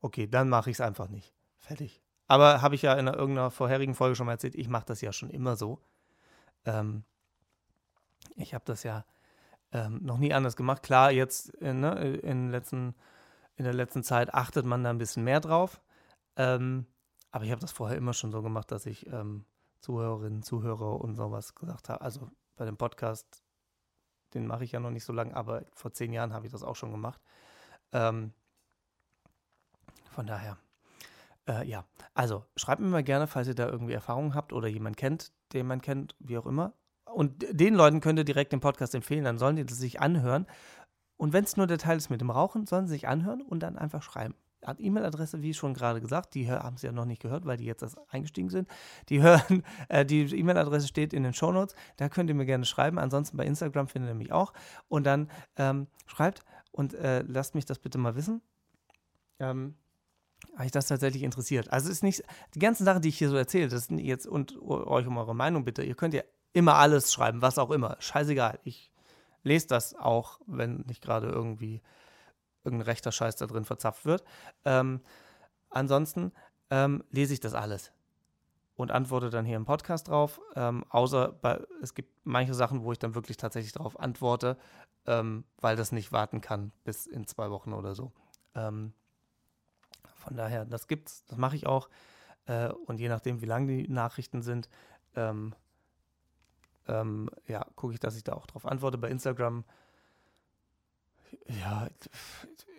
Okay, 0.02 0.28
dann 0.28 0.50
mache 0.50 0.70
ich 0.70 0.78
es 0.78 0.82
einfach 0.82 1.08
nicht. 1.08 1.34
Fertig. 1.58 2.02
Aber 2.28 2.62
habe 2.62 2.76
ich 2.76 2.82
ja 2.82 2.94
in 2.96 3.08
irgendeiner 3.08 3.52
vorherigen 3.52 3.96
Folge 3.96 4.16
schon 4.16 4.26
mal 4.26 4.34
erzählt, 4.34 4.56
ich 4.56 4.68
mache 4.68 4.86
das 4.86 5.02
ja 5.02 5.14
schon 5.14 5.30
immer 5.30 5.56
so. 5.56 5.80
Ähm, 6.66 7.04
ich 8.36 8.54
habe 8.54 8.66
das 8.66 8.84
ja 8.84 9.06
ähm, 9.72 10.00
noch 10.04 10.18
nie 10.18 10.34
anders 10.34 10.56
gemacht. 10.56 10.84
Klar, 10.84 11.12
jetzt 11.12 11.50
in, 11.50 11.82
ne, 11.82 12.18
in, 12.18 12.50
letzten, 12.50 12.96
in 13.56 13.66
der 13.66 13.74
letzten 13.74 14.04
Zeit 14.04 14.34
achtet 14.34 14.66
man 14.66 14.84
da 14.84 14.90
ein 14.90 14.98
bisschen 14.98 15.24
mehr 15.24 15.40
drauf. 15.40 15.82
Ähm, 16.36 16.86
aber 17.32 17.46
ich 17.46 17.52
habe 17.52 17.62
das 17.62 17.72
vorher 17.72 17.98
immer 17.98 18.14
schon 18.14 18.32
so 18.32 18.42
gemacht, 18.42 18.72
dass 18.72 18.86
ich 18.86 19.08
ähm, 19.08 19.46
Zuhörerinnen, 19.80 20.44
Zuhörer 20.44 21.02
und 21.02 21.16
sowas 21.16 21.56
gesagt 21.56 21.90
habe. 21.90 22.02
Also 22.02 22.30
bei 22.56 22.66
dem 22.66 22.78
Podcast 22.78 23.44
den 24.34 24.48
mache 24.48 24.64
ich 24.64 24.72
ja 24.72 24.80
noch 24.80 24.90
nicht 24.90 25.04
so 25.04 25.14
lange, 25.14 25.36
aber 25.36 25.64
vor 25.74 25.94
zehn 25.94 26.14
Jahren 26.14 26.34
habe 26.34 26.46
ich 26.46 26.52
das 26.52 26.64
auch 26.64 26.76
schon 26.76 26.92
gemacht. 26.92 27.22
Ähm, 27.92 28.34
von 30.12 30.26
daher, 30.26 30.58
äh, 31.48 31.68
ja. 31.68 31.86
Also, 32.14 32.46
schreibt 32.56 32.82
mir 32.82 32.88
mal 32.88 33.04
gerne, 33.04 33.28
falls 33.28 33.48
ihr 33.48 33.56
da 33.56 33.68
irgendwie 33.68 33.94
Erfahrungen 33.94 34.36
habt 34.36 34.54
oder 34.54 34.68
jemand 34.68 34.98
kennt, 34.98 35.32
den 35.54 35.68
man 35.68 35.82
kennt, 35.82 36.16
wie 36.20 36.38
auch 36.38 36.46
immer. 36.46 36.74
Und 37.06 37.46
den 37.52 37.76
Leuten 37.76 38.00
könnt 38.00 38.18
ihr 38.18 38.26
direkt 38.26 38.54
den 38.54 38.60
Podcast 38.60 38.96
empfehlen, 38.96 39.24
dann 39.24 39.38
sollen 39.38 39.56
die 39.56 39.66
das 39.66 39.78
sich 39.78 40.02
anhören. 40.02 40.48
Und 41.18 41.34
wenn 41.34 41.44
es 41.44 41.58
nur 41.58 41.68
der 41.68 41.78
Teil 41.78 41.98
ist 41.98 42.10
mit 42.10 42.22
dem 42.22 42.30
Rauchen, 42.30 42.66
sollen 42.66 42.88
sie 42.88 42.94
sich 42.94 43.08
anhören 43.08 43.42
und 43.42 43.62
dann 43.62 43.78
einfach 43.78 44.02
schreiben. 44.02 44.36
E-Mail-Adresse, 44.78 45.42
wie 45.42 45.54
schon 45.54 45.74
gerade 45.74 46.02
gesagt, 46.02 46.34
die 46.36 46.50
haben 46.50 46.78
sie 46.78 46.88
ja 46.88 46.94
noch 46.94 47.06
nicht 47.06 47.22
gehört, 47.22 47.46
weil 47.46 47.58
die 47.58 47.66
jetzt 47.66 47.82
erst 47.82 47.98
eingestiegen 48.10 48.50
sind. 48.50 48.70
Die 49.10 49.22
hören, 49.22 49.64
äh, 49.90 50.06
die 50.06 50.24
E-Mail-Adresse 50.24 50.88
steht 50.88 51.14
in 51.14 51.24
den 51.24 51.34
Shownotes, 51.34 51.76
da 51.98 52.10
könnt 52.10 52.30
ihr 52.30 52.36
mir 52.36 52.46
gerne 52.46 52.66
schreiben. 52.66 52.98
Ansonsten 52.98 53.38
bei 53.38 53.46
Instagram 53.46 53.88
findet 53.88 54.12
ihr 54.12 54.16
mich 54.16 54.32
auch. 54.32 54.54
Und 54.88 55.06
dann 55.06 55.30
ähm, 55.58 55.88
schreibt 56.06 56.44
und 56.72 56.94
äh, 56.94 57.24
lasst 57.28 57.56
mich 57.56 57.66
das 57.66 57.80
bitte 57.80 57.98
mal 57.98 58.16
wissen. 58.16 58.42
Ähm, 59.40 59.76
habe 60.54 60.66
ich 60.66 60.72
das 60.72 60.88
tatsächlich 60.88 61.24
interessiert. 61.24 61.72
Also 61.72 61.90
es 61.90 61.98
ist 61.98 62.04
nicht, 62.04 62.24
die 62.54 62.60
ganzen 62.60 62.86
Sachen, 62.86 63.02
die 63.02 63.10
ich 63.10 63.18
hier 63.18 63.30
so 63.30 63.36
erzähle, 63.36 63.70
das 63.70 63.86
sind 63.86 64.00
jetzt 64.00 64.28
und 64.28 64.62
euch 64.62 65.08
um 65.08 65.18
eure 65.18 65.36
Meinung 65.36 65.64
bitte. 65.66 65.84
Ihr 65.84 65.96
könnt 65.96 66.14
ja 66.14 66.22
immer 66.52 66.76
alles 66.76 67.12
schreiben, 67.12 67.42
was 67.42 67.58
auch 67.58 67.72
immer. 67.72 67.98
Scheißegal. 68.00 68.60
Ich 68.64 68.93
lese 69.44 69.68
das 69.68 69.96
auch, 69.96 70.40
wenn 70.48 70.82
nicht 70.88 71.02
gerade 71.02 71.28
irgendwie 71.28 71.82
irgendein 72.64 72.86
rechter 72.86 73.12
Scheiß 73.12 73.36
da 73.36 73.46
drin 73.46 73.66
verzapft 73.66 74.06
wird. 74.06 74.24
Ähm, 74.66 75.02
ansonsten 75.70 76.32
ähm, 76.70 77.04
lese 77.12 77.34
ich 77.34 77.40
das 77.40 77.54
alles 77.54 77.92
und 78.76 78.92
antworte 78.92 79.30
dann 79.30 79.46
hier 79.46 79.58
im 79.58 79.66
Podcast 79.66 80.08
drauf. 80.08 80.42
Ähm, 80.56 80.86
außer 80.90 81.34
bei, 81.34 81.62
es 81.82 81.94
gibt 81.94 82.12
manche 82.24 82.54
Sachen, 82.54 82.84
wo 82.84 82.92
ich 82.92 83.00
dann 83.00 83.16
wirklich 83.16 83.38
tatsächlich 83.38 83.74
darauf 83.74 84.00
antworte, 84.00 84.58
ähm, 85.06 85.44
weil 85.60 85.76
das 85.76 85.92
nicht 85.92 86.12
warten 86.12 86.42
kann 86.42 86.72
bis 86.84 87.06
in 87.06 87.28
zwei 87.28 87.52
Wochen 87.52 87.74
oder 87.74 87.96
so. 87.96 88.12
Ähm, 88.56 88.94
von 90.16 90.36
daher, 90.36 90.66
das 90.66 90.88
gibt's, 90.88 91.26
das 91.26 91.38
mache 91.38 91.56
ich 91.56 91.68
auch. 91.68 91.90
Äh, 92.46 92.70
und 92.70 93.00
je 93.00 93.10
nachdem, 93.10 93.42
wie 93.42 93.46
lang 93.46 93.68
die 93.68 93.88
Nachrichten 93.88 94.42
sind, 94.42 94.70
ähm, 95.16 95.54
ähm, 96.88 97.30
ja, 97.48 97.66
gucke 97.76 97.94
ich, 97.94 98.00
dass 98.00 98.16
ich 98.16 98.24
da 98.24 98.34
auch 98.34 98.46
drauf 98.46 98.66
antworte. 98.66 98.98
Bei 98.98 99.10
Instagram, 99.10 99.64
ja, 101.48 101.88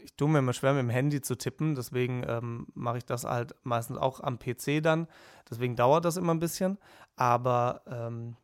ich 0.04 0.14
tue 0.14 0.28
mir 0.28 0.38
immer 0.38 0.52
schwer 0.52 0.74
mit 0.74 0.82
dem 0.82 0.90
Handy 0.90 1.20
zu 1.20 1.36
tippen, 1.36 1.74
deswegen 1.74 2.24
ähm, 2.26 2.66
mache 2.74 2.98
ich 2.98 3.04
das 3.04 3.24
halt 3.24 3.54
meistens 3.62 3.98
auch 3.98 4.20
am 4.20 4.38
PC 4.38 4.82
dann. 4.82 5.08
Deswegen 5.48 5.76
dauert 5.76 6.04
das 6.04 6.16
immer 6.16 6.34
ein 6.34 6.40
bisschen. 6.40 6.78
Aber 7.16 7.82
ähm, 7.86 8.36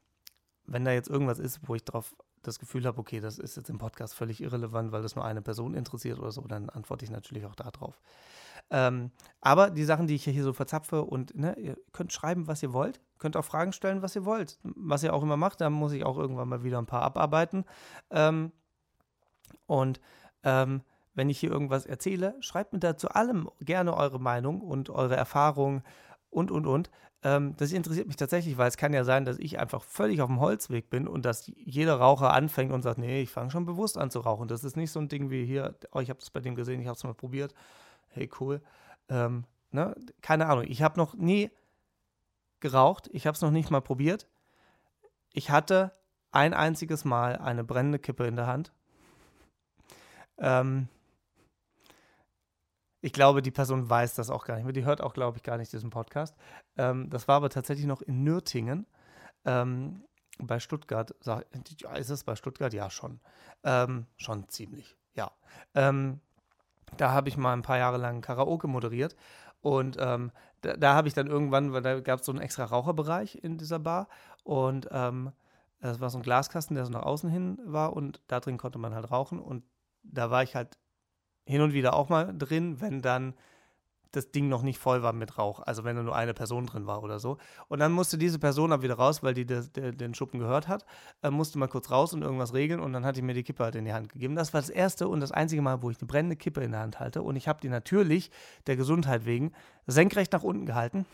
wenn 0.66 0.84
da 0.84 0.92
jetzt 0.92 1.08
irgendwas 1.08 1.38
ist, 1.38 1.61
wo 1.66 1.74
ich 1.74 1.84
drauf 1.84 2.14
das 2.42 2.58
Gefühl 2.58 2.86
habe, 2.86 2.98
okay, 2.98 3.20
das 3.20 3.38
ist 3.38 3.56
jetzt 3.56 3.68
im 3.68 3.78
Podcast 3.78 4.14
völlig 4.14 4.40
irrelevant, 4.40 4.92
weil 4.92 5.02
das 5.02 5.14
nur 5.14 5.24
eine 5.24 5.42
Person 5.42 5.74
interessiert 5.74 6.18
oder 6.18 6.32
so, 6.32 6.42
dann 6.42 6.70
antworte 6.70 7.04
ich 7.04 7.11
natürlich 7.11 7.44
auch 7.44 7.54
darauf. 7.54 8.00
Ähm, 8.70 9.10
aber 9.40 9.70
die 9.70 9.84
Sachen, 9.84 10.06
die 10.06 10.14
ich 10.14 10.24
hier 10.24 10.44
so 10.44 10.52
verzapfe 10.52 11.02
und 11.02 11.34
ne, 11.34 11.56
ihr 11.58 11.76
könnt 11.92 12.12
schreiben, 12.12 12.46
was 12.46 12.62
ihr 12.62 12.72
wollt, 12.72 13.00
könnt 13.18 13.36
auch 13.36 13.44
Fragen 13.44 13.72
stellen, 13.72 14.02
was 14.02 14.14
ihr 14.14 14.24
wollt, 14.24 14.58
was 14.62 15.02
ihr 15.02 15.12
auch 15.12 15.22
immer 15.22 15.36
macht, 15.36 15.60
da 15.60 15.70
muss 15.70 15.92
ich 15.92 16.04
auch 16.04 16.18
irgendwann 16.18 16.48
mal 16.48 16.62
wieder 16.62 16.78
ein 16.78 16.86
paar 16.86 17.02
abarbeiten. 17.02 17.64
Ähm, 18.10 18.52
und 19.66 20.00
ähm, 20.44 20.82
wenn 21.14 21.28
ich 21.28 21.40
hier 21.40 21.50
irgendwas 21.50 21.86
erzähle, 21.86 22.36
schreibt 22.40 22.72
mir 22.72 22.78
da 22.78 22.96
zu 22.96 23.08
allem 23.10 23.48
gerne 23.60 23.96
eure 23.96 24.20
Meinung 24.20 24.60
und 24.60 24.88
eure 24.90 25.16
Erfahrungen 25.16 25.82
und, 26.30 26.50
und, 26.50 26.66
und. 26.66 26.90
Ähm, 27.22 27.54
das 27.56 27.72
interessiert 27.72 28.06
mich 28.06 28.16
tatsächlich, 28.16 28.56
weil 28.56 28.68
es 28.68 28.76
kann 28.76 28.94
ja 28.94 29.04
sein, 29.04 29.24
dass 29.24 29.38
ich 29.38 29.58
einfach 29.58 29.82
völlig 29.82 30.22
auf 30.22 30.28
dem 30.28 30.40
Holzweg 30.40 30.88
bin 30.88 31.08
und 31.08 31.24
dass 31.24 31.50
jeder 31.56 31.96
Raucher 31.96 32.32
anfängt 32.32 32.72
und 32.72 32.82
sagt, 32.82 32.98
nee, 32.98 33.20
ich 33.20 33.30
fange 33.30 33.50
schon 33.50 33.66
bewusst 33.66 33.98
an 33.98 34.10
zu 34.10 34.20
rauchen. 34.20 34.48
Das 34.48 34.64
ist 34.64 34.76
nicht 34.76 34.92
so 34.92 35.00
ein 35.00 35.08
Ding 35.08 35.28
wie 35.28 35.44
hier, 35.44 35.74
oh, 35.92 35.98
ich 36.00 36.08
habe 36.08 36.20
das 36.20 36.30
bei 36.30 36.40
dem 36.40 36.54
gesehen, 36.54 36.80
ich 36.80 36.86
habe 36.86 36.96
es 36.96 37.04
mal 37.04 37.14
probiert 37.14 37.52
hey 38.11 38.30
cool. 38.40 38.61
Ähm, 39.08 39.44
ne? 39.70 39.94
Keine 40.20 40.46
Ahnung, 40.46 40.64
ich 40.68 40.82
habe 40.82 40.98
noch 40.98 41.14
nie 41.14 41.50
geraucht, 42.61 43.08
ich 43.12 43.26
habe 43.26 43.34
es 43.34 43.40
noch 43.40 43.50
nicht 43.50 43.70
mal 43.70 43.80
probiert. 43.80 44.28
Ich 45.32 45.50
hatte 45.50 45.92
ein 46.32 46.54
einziges 46.54 47.04
Mal 47.04 47.36
eine 47.36 47.64
brennende 47.64 47.98
Kippe 47.98 48.26
in 48.26 48.36
der 48.36 48.46
Hand. 48.46 48.72
Ähm, 50.38 50.88
ich 53.00 53.12
glaube, 53.12 53.42
die 53.42 53.50
Person 53.50 53.88
weiß 53.88 54.14
das 54.14 54.30
auch 54.30 54.44
gar 54.44 54.56
nicht 54.56 54.64
mehr. 54.64 54.72
Die 54.72 54.84
hört 54.84 55.00
auch, 55.00 55.14
glaube 55.14 55.38
ich, 55.38 55.42
gar 55.42 55.56
nicht 55.56 55.72
diesen 55.72 55.90
Podcast. 55.90 56.36
Ähm, 56.76 57.08
das 57.08 57.28
war 57.28 57.36
aber 57.36 57.48
tatsächlich 57.48 57.86
noch 57.86 58.02
in 58.02 58.22
Nürtingen. 58.24 58.86
Ähm, 59.44 60.04
bei 60.38 60.58
Stuttgart. 60.58 61.11
Ist 61.11 62.11
es 62.11 62.24
bei 62.24 62.36
Stuttgart? 62.36 62.72
Ja, 62.72 62.90
schon. 62.90 63.20
Ähm, 63.62 64.06
schon 64.16 64.48
ziemlich, 64.48 64.96
ja. 65.14 65.30
Ähm, 65.74 66.20
da 66.97 67.12
habe 67.12 67.28
ich 67.28 67.36
mal 67.36 67.53
ein 67.53 67.62
paar 67.62 67.78
Jahre 67.78 67.99
lang 67.99 68.20
Karaoke 68.20 68.68
moderiert. 68.68 69.16
Und 69.61 69.97
ähm, 70.01 70.30
da, 70.62 70.76
da 70.76 70.95
habe 70.95 71.09
ich 71.09 71.14
dann 71.14 71.26
irgendwann, 71.26 71.72
weil 71.72 71.82
da 71.82 72.01
gab 72.01 72.20
es 72.20 72.26
so 72.26 72.32
einen 72.32 72.41
extra 72.41 72.64
Raucherbereich 72.64 73.36
in 73.43 73.59
dieser 73.59 73.78
Bar. 73.78 74.09
Und 74.43 74.88
ähm, 74.91 75.32
das 75.80 76.01
war 76.01 76.11
so 76.11 76.18
ein 76.18 76.22
Glaskasten, 76.22 76.74
der 76.74 76.84
so 76.84 76.93
nach 76.93 77.03
außen 77.03 77.30
hin 77.30 77.59
war. 77.64 77.95
Und 77.95 78.22
da 78.26 78.41
drin 78.41 78.59
konnte 78.59 78.78
man 78.78 78.95
halt 78.95 79.11
rauchen. 79.11 79.41
Und 79.41 79.64
da 80.03 80.30
war 80.30 80.43
ich 80.43 80.55
halt 80.55 80.78
hin 81.47 81.62
und 81.62 81.72
wieder 81.72 81.95
auch 81.95 82.09
mal 82.09 82.36
drin, 82.36 82.80
wenn 82.80 83.03
dann 83.03 83.34
das 84.12 84.30
Ding 84.32 84.48
noch 84.48 84.62
nicht 84.62 84.78
voll 84.78 85.02
war 85.02 85.12
mit 85.12 85.38
Rauch. 85.38 85.61
Also 85.61 85.84
wenn 85.84 85.96
da 85.96 86.02
nur 86.02 86.16
eine 86.16 86.34
Person 86.34 86.66
drin 86.66 86.86
war 86.86 87.02
oder 87.02 87.20
so. 87.20 87.38
Und 87.68 87.78
dann 87.78 87.92
musste 87.92 88.18
diese 88.18 88.38
Person 88.38 88.72
aber 88.72 88.82
wieder 88.82 88.94
raus, 88.94 89.22
weil 89.22 89.34
die 89.34 89.46
de, 89.46 89.68
de, 89.68 89.92
den 89.92 90.14
Schuppen 90.14 90.40
gehört 90.40 90.68
hat, 90.68 90.84
äh, 91.22 91.30
musste 91.30 91.58
mal 91.58 91.68
kurz 91.68 91.90
raus 91.90 92.12
und 92.12 92.22
irgendwas 92.22 92.52
regeln 92.52 92.80
und 92.80 92.92
dann 92.92 93.04
hat 93.04 93.16
die 93.16 93.22
mir 93.22 93.34
die 93.34 93.42
Kippe 93.42 93.64
halt 93.64 93.74
in 93.76 93.84
die 93.84 93.92
Hand 93.92 94.08
gegeben. 94.08 94.34
Das 94.34 94.52
war 94.52 94.61
das 94.61 94.70
erste 94.70 95.08
und 95.08 95.20
das 95.20 95.32
einzige 95.32 95.62
Mal, 95.62 95.82
wo 95.82 95.90
ich 95.90 96.00
eine 96.00 96.08
brennende 96.08 96.36
Kippe 96.36 96.62
in 96.62 96.72
der 96.72 96.80
Hand 96.80 96.98
halte. 96.98 97.22
Und 97.22 97.36
ich 97.36 97.46
habe 97.46 97.61
die 97.61 97.68
natürlich 97.68 98.30
der 98.66 98.76
Gesundheit 98.76 99.26
wegen 99.26 99.52
senkrecht 99.86 100.32
nach 100.32 100.42
unten 100.42 100.66
gehalten, 100.66 101.06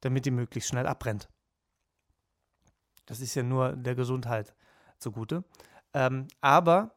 damit 0.00 0.26
die 0.26 0.30
möglichst 0.30 0.70
schnell 0.70 0.86
abbrennt. 0.86 1.28
Das 3.06 3.20
ist 3.20 3.34
ja 3.34 3.42
nur 3.42 3.72
der 3.72 3.94
Gesundheit 3.94 4.54
zugute. 4.98 5.44
Ähm, 5.94 6.28
aber 6.40 6.95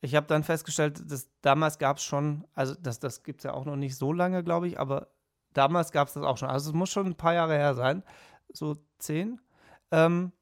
ich 0.00 0.14
habe 0.14 0.26
dann 0.26 0.44
festgestellt, 0.44 1.10
dass 1.10 1.28
damals 1.40 1.78
gab 1.78 1.96
es 1.96 2.04
schon, 2.04 2.46
also 2.54 2.74
das, 2.74 3.00
das 3.00 3.22
gibt 3.22 3.40
es 3.40 3.44
ja 3.44 3.52
auch 3.52 3.64
noch 3.64 3.76
nicht 3.76 3.96
so 3.96 4.12
lange, 4.12 4.44
glaube 4.44 4.68
ich, 4.68 4.78
aber 4.78 5.08
damals 5.52 5.90
gab 5.90 6.08
es 6.08 6.14
das 6.14 6.24
auch 6.24 6.36
schon. 6.36 6.48
Also 6.48 6.70
es 6.70 6.74
muss 6.74 6.90
schon 6.90 7.06
ein 7.06 7.16
paar 7.16 7.34
Jahre 7.34 7.54
her 7.54 7.74
sein, 7.74 8.04
so 8.52 8.76
zehn. 8.98 9.40
Ähm, 9.90 10.32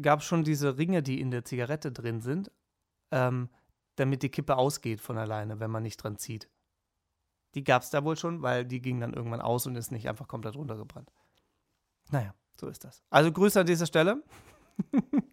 gab 0.00 0.20
es 0.20 0.24
schon 0.26 0.44
diese 0.44 0.78
Ringe, 0.78 1.02
die 1.02 1.20
in 1.20 1.30
der 1.30 1.44
Zigarette 1.44 1.90
drin 1.90 2.20
sind, 2.20 2.50
ähm, 3.10 3.50
damit 3.96 4.22
die 4.22 4.30
Kippe 4.30 4.56
ausgeht 4.56 5.00
von 5.00 5.18
alleine, 5.18 5.58
wenn 5.60 5.70
man 5.70 5.82
nicht 5.82 5.96
dran 5.98 6.16
zieht. 6.16 6.48
Die 7.54 7.64
gab 7.64 7.82
es 7.82 7.90
da 7.90 8.04
wohl 8.04 8.16
schon, 8.16 8.40
weil 8.40 8.64
die 8.64 8.80
ging 8.80 9.00
dann 9.00 9.12
irgendwann 9.12 9.42
aus 9.42 9.66
und 9.66 9.76
ist 9.76 9.90
nicht 9.90 10.08
einfach 10.08 10.28
komplett 10.28 10.56
runtergebrannt. 10.56 11.12
Naja, 12.10 12.34
so 12.58 12.68
ist 12.68 12.84
das. 12.84 13.02
Also 13.10 13.30
Grüße 13.32 13.60
an 13.60 13.66
dieser 13.66 13.86
Stelle. 13.86 14.22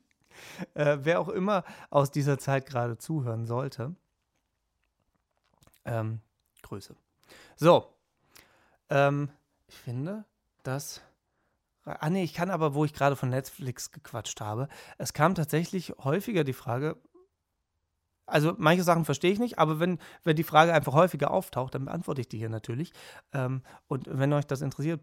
äh, 0.74 0.98
wer 1.02 1.20
auch 1.20 1.30
immer 1.30 1.64
aus 1.90 2.12
dieser 2.12 2.38
Zeit 2.38 2.66
gerade 2.66 2.98
zuhören 2.98 3.46
sollte. 3.46 3.96
Ähm, 5.86 6.22
Grüße. 6.62 6.96
So. 7.56 7.94
Ähm, 8.90 9.30
ich 9.68 9.78
finde, 9.78 10.26
dass. 10.64 11.02
Ah, 11.86 12.10
nee, 12.10 12.24
ich 12.24 12.34
kann 12.34 12.52
aber, 12.52 12.76
wo 12.76 12.86
ich 12.86 12.94
gerade 12.94 13.16
von 13.16 13.30
Netflix 13.30 13.92
gequatscht 13.92 14.42
habe, 14.42 14.68
es 14.98 15.14
kam 15.14 15.34
tatsächlich 15.34 15.94
häufiger 16.04 16.44
die 16.44 16.54
Frage, 16.54 16.98
also 18.28 18.54
manche 18.58 18.84
Sachen 18.84 19.06
verstehe 19.06 19.32
ich 19.32 19.40
nicht, 19.40 19.58
aber 19.58 19.80
wenn, 19.80 19.98
wenn 20.24 20.36
die 20.36 20.44
Frage 20.44 20.74
einfach 20.74 20.94
häufiger 20.94 21.32
auftaucht, 21.32 21.74
dann 21.74 21.86
beantworte 21.86 22.22
ich 22.22 22.30
die 22.30 22.38
hier 22.38 22.50
natürlich. 22.50 22.94
Ähm, 23.34 23.64
und 23.88 24.08
wenn 24.08 24.32
euch 24.34 24.46
das 24.46 24.62
interessiert, 24.62 25.02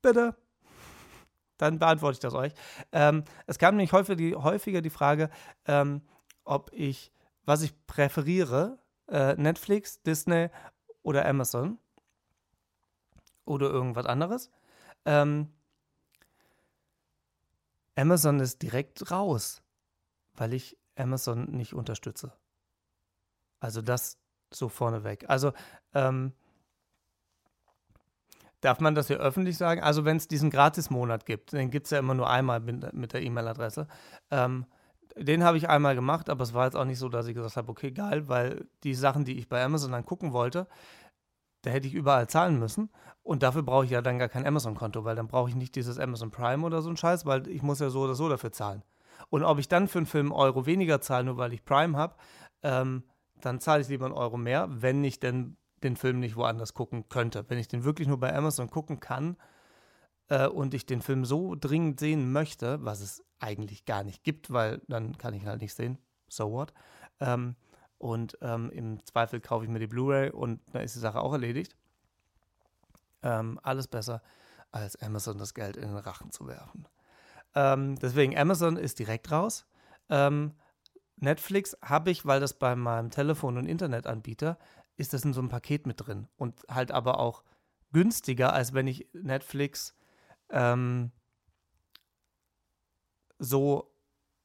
bitte 0.00 0.34
dann 1.62 1.78
beantworte 1.78 2.14
ich 2.14 2.20
das 2.20 2.34
euch. 2.34 2.52
Ähm, 2.90 3.24
es 3.46 3.58
kam 3.58 3.76
nämlich 3.76 3.92
häufiger 3.92 4.16
die, 4.16 4.34
häufiger 4.34 4.82
die 4.82 4.90
Frage, 4.90 5.30
ähm, 5.66 6.02
ob 6.44 6.72
ich, 6.72 7.12
was 7.44 7.62
ich 7.62 7.72
präferiere, 7.86 8.78
äh, 9.08 9.34
Netflix, 9.34 10.02
Disney 10.02 10.48
oder 11.02 11.24
Amazon 11.26 11.78
oder 13.44 13.70
irgendwas 13.70 14.06
anderes. 14.06 14.50
Ähm, 15.04 15.52
Amazon 17.94 18.40
ist 18.40 18.62
direkt 18.62 19.10
raus, 19.10 19.62
weil 20.34 20.54
ich 20.54 20.76
Amazon 20.96 21.44
nicht 21.44 21.74
unterstütze. 21.74 22.32
Also 23.60 23.82
das 23.82 24.18
so 24.50 24.68
vorneweg. 24.68 25.28
Also 25.28 25.52
ähm, 25.94 26.32
Darf 28.62 28.78
man 28.78 28.94
das 28.94 29.08
hier 29.08 29.18
öffentlich 29.18 29.58
sagen? 29.58 29.82
Also 29.82 30.04
wenn 30.04 30.16
es 30.16 30.28
diesen 30.28 30.48
Gratis-Monat 30.48 31.26
gibt, 31.26 31.52
den 31.52 31.70
gibt 31.70 31.86
es 31.86 31.90
ja 31.90 31.98
immer 31.98 32.14
nur 32.14 32.30
einmal 32.30 32.60
mit, 32.60 33.12
der 33.12 33.22
E-Mail-Adresse. 33.22 33.88
Ähm, 34.30 34.66
den 35.16 35.42
habe 35.42 35.56
ich 35.56 35.68
einmal 35.68 35.96
gemacht, 35.96 36.30
aber 36.30 36.44
es 36.44 36.54
war 36.54 36.64
jetzt 36.64 36.76
auch 36.76 36.84
nicht 36.84 37.00
so, 37.00 37.08
dass 37.08 37.26
ich 37.26 37.34
gesagt 37.34 37.56
habe, 37.56 37.70
okay, 37.70 37.90
geil, 37.90 38.28
weil 38.28 38.66
die 38.84 38.94
Sachen, 38.94 39.24
die 39.24 39.36
ich 39.36 39.48
bei 39.48 39.62
Amazon 39.62 39.90
dann 39.90 40.06
gucken 40.06 40.32
wollte, 40.32 40.68
da 41.62 41.70
hätte 41.70 41.88
ich 41.88 41.94
überall 41.94 42.28
zahlen 42.28 42.58
müssen. 42.58 42.88
Und 43.24 43.42
dafür 43.42 43.64
brauche 43.64 43.84
ich 43.84 43.90
ja 43.90 44.00
dann 44.00 44.20
gar 44.20 44.28
kein 44.28 44.46
Amazon-Konto, 44.46 45.04
weil 45.04 45.16
dann 45.16 45.26
brauche 45.26 45.48
ich 45.48 45.56
nicht 45.56 45.74
dieses 45.74 45.98
Amazon 45.98 46.30
Prime 46.30 46.64
oder 46.64 46.82
so 46.82 46.88
ein 46.88 46.96
Scheiß, 46.96 47.26
weil 47.26 47.48
ich 47.48 47.62
muss 47.62 47.80
ja 47.80 47.90
so 47.90 48.02
oder 48.02 48.14
so 48.14 48.28
dafür 48.28 48.52
zahlen. 48.52 48.82
Und 49.28 49.42
ob 49.42 49.58
ich 49.58 49.68
dann 49.68 49.88
für 49.88 49.98
einen 49.98 50.06
Film 50.06 50.30
Euro 50.30 50.66
weniger 50.66 51.00
zahle, 51.00 51.24
nur 51.24 51.36
weil 51.36 51.52
ich 51.52 51.64
Prime 51.64 51.96
habe, 51.96 52.14
ähm, 52.62 53.02
dann 53.40 53.60
zahle 53.60 53.82
ich 53.82 53.88
lieber 53.88 54.06
einen 54.06 54.14
Euro 54.14 54.36
mehr, 54.36 54.68
wenn 54.70 55.02
ich 55.02 55.18
denn 55.18 55.56
den 55.84 55.96
Film 55.96 56.20
nicht 56.20 56.36
woanders 56.36 56.74
gucken 56.74 57.08
könnte. 57.08 57.44
Wenn 57.48 57.58
ich 57.58 57.68
den 57.68 57.84
wirklich 57.84 58.08
nur 58.08 58.18
bei 58.18 58.34
Amazon 58.34 58.70
gucken 58.70 59.00
kann, 59.00 59.36
äh, 60.32 60.46
und 60.46 60.72
ich 60.74 60.86
den 60.86 61.02
Film 61.02 61.24
so 61.24 61.54
dringend 61.54 62.00
sehen 62.00 62.32
möchte, 62.32 62.82
was 62.84 63.00
es 63.00 63.22
eigentlich 63.38 63.84
gar 63.84 64.02
nicht 64.02 64.24
gibt, 64.24 64.52
weil 64.52 64.80
dann 64.88 65.18
kann 65.18 65.34
ich 65.34 65.42
ihn 65.42 65.48
halt 65.48 65.60
nicht 65.60 65.74
sehen. 65.74 65.98
So 66.28 66.50
what? 66.50 66.72
Ähm, 67.20 67.56
und 67.98 68.38
ähm, 68.40 68.70
im 68.70 69.04
Zweifel 69.04 69.40
kaufe 69.40 69.64
ich 69.64 69.70
mir 69.70 69.78
die 69.78 69.86
Blu-ray 69.86 70.30
und 70.30 70.60
dann 70.72 70.82
ist 70.82 70.94
die 70.94 71.00
Sache 71.00 71.20
auch 71.20 71.32
erledigt. 71.32 71.76
Ähm, 73.22 73.60
alles 73.62 73.86
besser, 73.86 74.22
als 74.72 74.96
Amazon 75.00 75.38
das 75.38 75.54
Geld 75.54 75.76
in 75.76 75.88
den 75.88 75.98
Rachen 75.98 76.30
zu 76.30 76.46
werfen. 76.46 76.88
Ähm, 77.54 77.96
deswegen, 77.96 78.36
Amazon 78.36 78.76
ist 78.76 78.98
direkt 78.98 79.30
raus. 79.30 79.66
Ähm, 80.08 80.54
Netflix 81.16 81.76
habe 81.82 82.10
ich, 82.10 82.24
weil 82.26 82.40
das 82.40 82.54
bei 82.54 82.74
meinem 82.74 83.10
Telefon- 83.10 83.58
und 83.58 83.66
Internetanbieter 83.66 84.58
ist 85.02 85.12
das 85.12 85.24
in 85.24 85.34
so 85.34 85.40
einem 85.40 85.50
Paket 85.50 85.86
mit 85.86 86.06
drin 86.06 86.28
und 86.36 86.64
halt 86.68 86.90
aber 86.90 87.18
auch 87.18 87.44
günstiger, 87.92 88.52
als 88.54 88.72
wenn 88.72 88.86
ich 88.86 89.08
Netflix 89.12 89.94
ähm, 90.48 91.12
so 93.38 93.94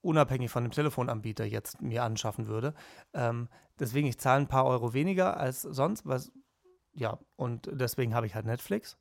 unabhängig 0.01 0.51
von 0.51 0.63
dem 0.63 0.71
Telefonanbieter 0.71 1.45
jetzt 1.45 1.81
mir 1.81 2.03
anschaffen 2.03 2.47
würde. 2.47 2.73
Ähm, 3.13 3.49
deswegen, 3.79 4.07
ich 4.07 4.19
zahle 4.19 4.41
ein 4.41 4.47
paar 4.47 4.65
Euro 4.65 4.93
weniger 4.93 5.37
als 5.37 5.61
sonst, 5.61 6.05
was, 6.05 6.31
ja, 6.93 7.19
und 7.35 7.69
deswegen 7.71 8.13
habe 8.13 8.25
ich 8.25 8.35
halt 8.35 8.45
Netflix. 8.45 8.97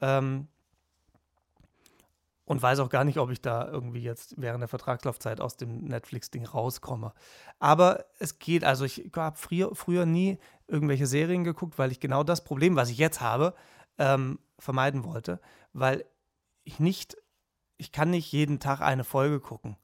Ähm, 0.00 0.48
und 2.46 2.60
weiß 2.60 2.80
auch 2.80 2.90
gar 2.90 3.04
nicht, 3.04 3.18
ob 3.18 3.30
ich 3.30 3.40
da 3.40 3.66
irgendwie 3.66 4.02
jetzt 4.02 4.34
während 4.36 4.60
der 4.60 4.68
Vertragslaufzeit 4.68 5.40
aus 5.40 5.56
dem 5.56 5.84
Netflix-Ding 5.84 6.44
rauskomme. 6.44 7.14
Aber 7.58 8.04
es 8.18 8.38
geht, 8.38 8.64
also 8.64 8.84
ich 8.84 9.10
habe 9.16 9.36
früher, 9.38 9.74
früher 9.74 10.04
nie 10.04 10.38
irgendwelche 10.66 11.06
Serien 11.06 11.44
geguckt, 11.44 11.78
weil 11.78 11.92
ich 11.92 12.00
genau 12.00 12.22
das 12.22 12.44
Problem, 12.44 12.76
was 12.76 12.90
ich 12.90 12.98
jetzt 12.98 13.20
habe, 13.20 13.54
ähm, 13.98 14.38
vermeiden 14.58 15.04
wollte, 15.04 15.40
weil 15.72 16.04
ich 16.64 16.80
nicht, 16.80 17.16
ich 17.76 17.92
kann 17.92 18.10
nicht 18.10 18.32
jeden 18.32 18.60
Tag 18.60 18.80
eine 18.80 19.04
Folge 19.04 19.40
gucken. 19.40 19.76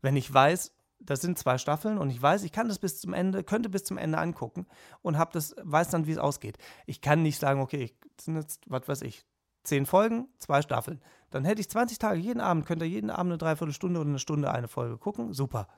Wenn 0.00 0.16
ich 0.16 0.32
weiß, 0.32 0.72
das 1.00 1.20
sind 1.20 1.38
zwei 1.38 1.58
Staffeln 1.58 1.98
und 1.98 2.10
ich 2.10 2.20
weiß, 2.20 2.44
ich 2.44 2.52
kann 2.52 2.68
das 2.68 2.78
bis 2.78 3.00
zum 3.00 3.12
Ende, 3.12 3.42
könnte 3.42 3.68
bis 3.68 3.84
zum 3.84 3.98
Ende 3.98 4.18
angucken 4.18 4.66
und 5.02 5.18
habe 5.18 5.32
das, 5.32 5.54
weiß 5.60 5.90
dann, 5.90 6.06
wie 6.06 6.12
es 6.12 6.18
ausgeht. 6.18 6.58
Ich 6.86 7.00
kann 7.00 7.22
nicht 7.22 7.38
sagen, 7.38 7.60
okay, 7.60 7.82
ich 7.82 7.94
sind 8.20 8.36
jetzt, 8.36 8.62
was 8.66 8.86
weiß 8.86 9.02
ich, 9.02 9.24
zehn 9.64 9.86
Folgen, 9.86 10.28
zwei 10.38 10.62
Staffeln. 10.62 11.00
Dann 11.30 11.44
hätte 11.44 11.60
ich 11.60 11.70
20 11.70 11.98
Tage, 11.98 12.20
jeden 12.20 12.40
Abend, 12.40 12.66
könnte 12.66 12.84
jeden 12.84 13.10
Abend 13.10 13.32
eine 13.32 13.38
Dreiviertelstunde 13.38 14.00
oder 14.00 14.08
eine 14.08 14.18
Stunde 14.18 14.50
eine 14.50 14.68
Folge 14.68 14.98
gucken. 14.98 15.32
Super. 15.32 15.68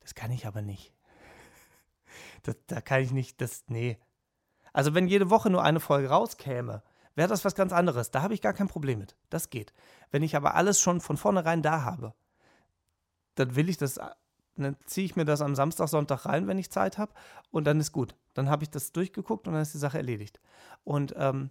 Das 0.00 0.14
kann 0.14 0.32
ich 0.32 0.46
aber 0.46 0.62
nicht. 0.62 0.92
Das, 2.42 2.56
da 2.66 2.80
kann 2.80 3.02
ich 3.02 3.12
nicht, 3.12 3.40
das, 3.40 3.64
nee. 3.68 3.98
Also 4.72 4.94
wenn 4.94 5.06
jede 5.06 5.30
Woche 5.30 5.50
nur 5.50 5.62
eine 5.62 5.80
Folge 5.80 6.08
rauskäme, 6.08 6.82
wäre 7.14 7.28
das 7.28 7.44
was 7.44 7.54
ganz 7.54 7.72
anderes. 7.72 8.10
Da 8.10 8.22
habe 8.22 8.34
ich 8.34 8.42
gar 8.42 8.52
kein 8.52 8.68
Problem 8.68 8.98
mit. 8.98 9.16
Das 9.30 9.50
geht. 9.50 9.72
Wenn 10.10 10.22
ich 10.22 10.36
aber 10.36 10.54
alles 10.54 10.80
schon 10.80 11.00
von 11.00 11.16
vornherein 11.16 11.62
da 11.62 11.82
habe, 11.82 12.14
dann 13.36 13.56
will 13.56 13.68
ich 13.68 13.76
das, 13.76 14.00
dann 14.56 14.76
ziehe 14.86 15.04
ich 15.04 15.16
mir 15.16 15.24
das 15.24 15.40
am 15.40 15.54
Samstag, 15.54 15.88
Sonntag 15.88 16.26
rein, 16.26 16.46
wenn 16.46 16.58
ich 16.58 16.70
Zeit 16.70 16.98
habe 16.98 17.12
und 17.50 17.64
dann 17.64 17.80
ist 17.80 17.92
gut. 17.92 18.14
Dann 18.34 18.50
habe 18.50 18.64
ich 18.64 18.70
das 18.70 18.92
durchgeguckt 18.92 19.46
und 19.46 19.54
dann 19.54 19.62
ist 19.62 19.74
die 19.74 19.78
Sache 19.78 19.98
erledigt. 19.98 20.40
Und 20.82 21.14
ähm, 21.16 21.50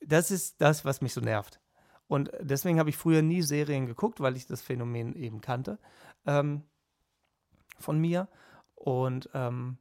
das 0.00 0.30
ist 0.30 0.60
das, 0.60 0.84
was 0.84 1.00
mich 1.00 1.12
so 1.12 1.20
nervt. 1.20 1.60
Und 2.06 2.30
deswegen 2.40 2.78
habe 2.78 2.90
ich 2.90 2.96
früher 2.96 3.22
nie 3.22 3.42
Serien 3.42 3.86
geguckt, 3.86 4.20
weil 4.20 4.36
ich 4.36 4.46
das 4.46 4.62
Phänomen 4.62 5.14
eben 5.14 5.40
kannte 5.40 5.78
ähm, 6.26 6.62
von 7.78 7.98
mir. 7.98 8.28
Und 8.84 9.30
ähm, 9.32 9.78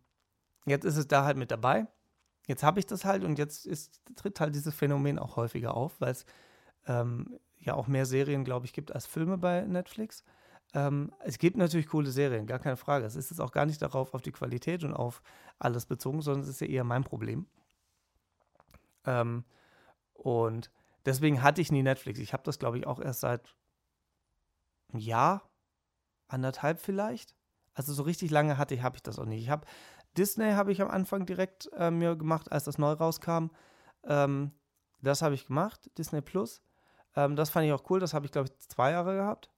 jetzt 0.65 0.85
ist 0.85 0.95
es 0.95 1.09
da 1.09 1.25
halt 1.25 1.35
mit 1.35 1.51
dabei. 1.51 1.87
Jetzt 2.47 2.63
habe 2.63 2.79
ich 2.79 2.85
das 2.85 3.03
halt 3.03 3.25
und 3.25 3.37
jetzt 3.37 3.65
ist, 3.65 4.01
tritt 4.15 4.39
halt 4.39 4.55
dieses 4.55 4.73
Phänomen 4.73 5.19
auch 5.19 5.35
häufiger 5.35 5.75
auf, 5.75 5.99
weil 5.99 6.13
es 6.13 6.25
ähm, 6.87 7.37
ja 7.59 7.73
auch 7.73 7.87
mehr 7.87 8.05
Serien, 8.05 8.45
glaube 8.45 8.65
ich, 8.65 8.71
gibt 8.71 8.93
als 8.95 9.05
Filme 9.05 9.37
bei 9.37 9.59
Netflix. 9.63 10.23
Ähm, 10.73 11.11
es 11.19 11.37
gibt 11.37 11.57
natürlich 11.57 11.87
coole 11.87 12.11
Serien, 12.11 12.47
gar 12.47 12.59
keine 12.59 12.77
Frage. 12.77 13.05
Es 13.05 13.17
ist 13.17 13.29
jetzt 13.29 13.41
auch 13.41 13.51
gar 13.51 13.65
nicht 13.65 13.81
darauf 13.81 14.13
auf 14.13 14.21
die 14.21 14.31
Qualität 14.31 14.85
und 14.85 14.93
auf 14.93 15.21
alles 15.59 15.85
bezogen, 15.85 16.21
sondern 16.21 16.43
es 16.43 16.47
ist 16.49 16.61
ja 16.61 16.67
eher 16.67 16.85
mein 16.85 17.03
Problem. 17.03 17.45
Ähm, 19.03 19.43
und 20.13 20.71
deswegen 21.05 21.43
hatte 21.43 21.59
ich 21.59 21.73
nie 21.73 21.83
Netflix. 21.83 22.19
Ich 22.19 22.31
habe 22.31 22.43
das, 22.43 22.57
glaube 22.57 22.77
ich, 22.77 22.87
auch 22.87 23.01
erst 23.01 23.19
seit 23.19 23.53
einem 24.93 25.01
Jahr, 25.01 25.49
anderthalb 26.29 26.79
vielleicht. 26.79 27.35
Also 27.73 27.93
so 27.93 28.03
richtig 28.03 28.31
lange 28.31 28.57
hatte 28.57 28.75
ich, 28.75 28.83
habe 28.83 28.95
ich 28.95 29.03
das 29.03 29.19
auch 29.19 29.25
nicht. 29.25 29.41
Ich 29.41 29.49
habe 29.49 29.65
Disney 30.17 30.51
habe 30.51 30.71
ich 30.71 30.81
am 30.81 30.89
Anfang 30.89 31.25
direkt 31.25 31.69
äh, 31.73 31.89
mir 31.91 32.15
gemacht, 32.15 32.51
als 32.51 32.65
das 32.65 32.77
neu 32.77 32.91
rauskam. 32.91 33.47
Ähm, 34.05 34.51
das 35.01 35.21
habe 35.21 35.35
ich 35.35 35.47
gemacht, 35.47 35.89
Disney 35.97 36.21
Plus. 36.21 36.61
Ähm, 37.15 37.35
das 37.35 37.49
fand 37.49 37.65
ich 37.65 37.73
auch 37.73 37.89
cool. 37.89 37.99
Das 37.99 38.13
habe 38.13 38.25
ich, 38.25 38.31
glaube 38.31 38.49
ich, 38.49 38.67
zwei 38.67 38.91
Jahre 38.91 39.15
gehabt. 39.15 39.49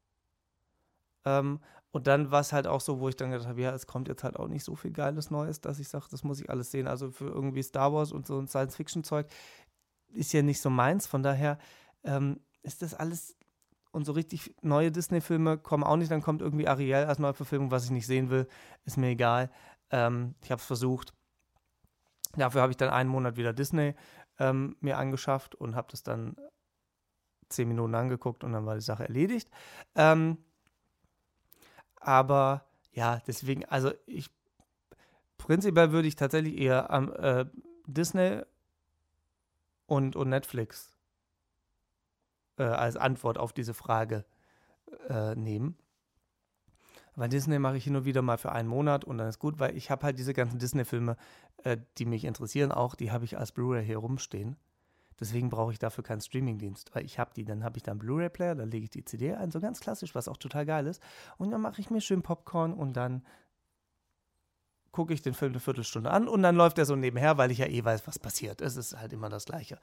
Ähm, 1.26 1.60
und 1.92 2.08
dann 2.08 2.32
war 2.32 2.42
es 2.42 2.52
halt 2.52 2.68
auch 2.68 2.82
so, 2.82 3.00
wo 3.00 3.10
ich 3.10 3.16
dann 3.16 3.32
gedacht 3.32 3.48
habe, 3.48 3.62
ja, 3.62 3.72
es 3.74 3.88
kommt 3.88 4.08
jetzt 4.08 4.24
halt 4.24 4.38
auch 4.38 4.48
nicht 4.48 4.64
so 4.64 4.76
viel 4.76 4.92
Geiles 4.92 5.32
Neues, 5.32 5.62
dass 5.62 5.80
ich 5.80 5.88
sage, 5.88 6.06
das 6.12 6.24
muss 6.24 6.42
ich 6.42 6.50
alles 6.50 6.72
sehen. 6.72 6.88
Also 6.88 7.12
für 7.12 7.28
irgendwie 7.28 7.64
Star 7.64 7.94
Wars 7.94 8.12
und 8.12 8.28
so 8.28 8.38
ein 8.38 8.48
Science-Fiction-Zeug 8.48 9.28
ist 10.14 10.34
ja 10.34 10.42
nicht 10.42 10.62
so 10.62 10.70
meins. 10.70 11.08
Von 11.08 11.24
daher 11.24 11.58
ähm, 12.04 12.40
ist 12.64 12.82
das 12.82 12.94
alles 12.94 13.35
und 13.96 14.04
so 14.04 14.12
richtig 14.12 14.54
neue 14.62 14.92
Disney-Filme 14.92 15.58
kommen 15.58 15.84
auch 15.84 15.96
nicht. 15.96 16.12
Dann 16.12 16.22
kommt 16.22 16.42
irgendwie 16.42 16.68
Ariel 16.68 17.06
als 17.06 17.18
Neuverfilmung, 17.18 17.72
was 17.72 17.86
ich 17.86 17.92
nicht 17.92 18.06
sehen 18.06 18.30
will, 18.30 18.48
ist 18.84 18.98
mir 18.98 19.08
egal. 19.08 19.50
Ähm, 19.90 20.36
ich 20.44 20.52
habe 20.52 20.60
es 20.60 20.66
versucht. 20.66 21.14
Dafür 22.36 22.62
habe 22.62 22.72
ich 22.72 22.78
dann 22.78 22.90
einen 22.90 23.10
Monat 23.10 23.38
wieder 23.38 23.54
Disney 23.54 23.96
ähm, 24.38 24.76
mir 24.82 24.98
angeschafft 24.98 25.56
und 25.56 25.76
habe 25.76 25.88
das 25.90 26.04
dann 26.04 26.36
zehn 27.48 27.70
Minuten 27.70 27.96
angeguckt 27.96 28.44
und 28.44 28.52
dann 28.52 28.66
war 28.66 28.76
die 28.76 28.82
Sache 28.82 29.04
erledigt. 29.04 29.50
Ähm, 29.96 30.40
aber 32.02 32.66
ja, 32.92 33.22
deswegen, 33.26 33.64
also 33.66 33.94
ich 34.08 34.30
prinzipiell 35.38 35.94
würde 35.94 36.10
ich 36.10 36.18
tatsächlich 36.18 36.58
eher 36.58 36.92
am 36.92 37.14
äh, 37.14 37.46
Disney 37.88 38.42
und, 39.86 40.18
und 40.18 40.30
Netflix 40.30 40.95
äh, 42.58 42.64
als 42.64 42.98
Antwort 42.98 43.38
auf 43.38 43.54
diese 43.54 43.74
Frage 43.74 44.26
äh, 45.10 45.36
nehmen. 45.36 45.78
Weil 47.16 47.30
Disney 47.30 47.60
mache 47.60 47.78
ich 47.78 47.86
hin 47.86 47.96
und 47.96 48.06
wieder 48.06 48.22
mal 48.22 48.38
für 48.38 48.52
einen 48.52 48.68
Monat 48.68 49.06
und 49.06 49.18
dann 49.18 49.30
ist 49.30 49.40
gut, 49.40 49.60
weil 49.60 49.76
ich 49.78 49.90
habe 49.90 50.04
halt 50.04 50.20
diese 50.20 50.34
ganzen 50.34 50.60
Disney-Filme, 50.60 51.16
äh, 51.64 51.78
die 51.98 52.06
mich 52.06 52.26
interessieren 52.26 52.72
auch, 52.72 52.96
die 52.96 53.12
habe 53.12 53.26
ich 53.26 53.38
als 53.38 53.52
Blu-ray 53.54 53.86
hier 53.86 53.98
rumstehen. 53.98 54.58
Deswegen 55.18 55.50
brauche 55.50 55.72
ich 55.72 55.80
dafür 55.80 56.04
keinen 56.04 56.20
Streamingdienst, 56.20 56.94
weil 56.94 57.06
ich 57.06 57.20
habe 57.20 57.32
die, 57.34 57.46
dann 57.46 57.64
habe 57.64 57.78
ich 57.78 57.84
da 57.84 57.92
einen 57.92 58.00
Blu-ray-Player, 58.00 58.56
dann 58.56 58.70
lege 58.70 58.84
ich 58.84 58.90
die 58.90 59.06
CD 59.06 59.34
ein, 59.34 59.50
so 59.50 59.62
ganz 59.62 59.80
klassisch, 59.80 60.14
was 60.14 60.28
auch 60.28 60.36
total 60.36 60.66
geil 60.66 60.88
ist. 60.88 61.02
Und 61.38 61.52
dann 61.52 61.62
mache 61.62 61.80
ich 61.80 61.90
mir 61.90 62.02
schön 62.02 62.22
Popcorn 62.22 62.74
und 62.74 62.98
dann 62.98 63.24
gucke 64.92 65.14
ich 65.14 65.22
den 65.22 65.34
Film 65.34 65.52
eine 65.52 65.60
Viertelstunde 65.60 66.10
an 66.10 66.28
und 66.28 66.42
dann 66.42 66.56
läuft 66.56 66.78
er 66.78 66.86
so 66.86 66.96
nebenher, 66.96 67.38
weil 67.38 67.52
ich 67.52 67.60
ja 67.60 67.68
eh 67.68 67.84
weiß, 67.84 68.08
was 68.08 68.20
passiert. 68.20 68.62
Es 68.62 68.78
ist 68.78 68.98
halt 68.98 69.14
immer 69.14 69.30
das 69.30 69.46
Gleiche. 69.46 69.78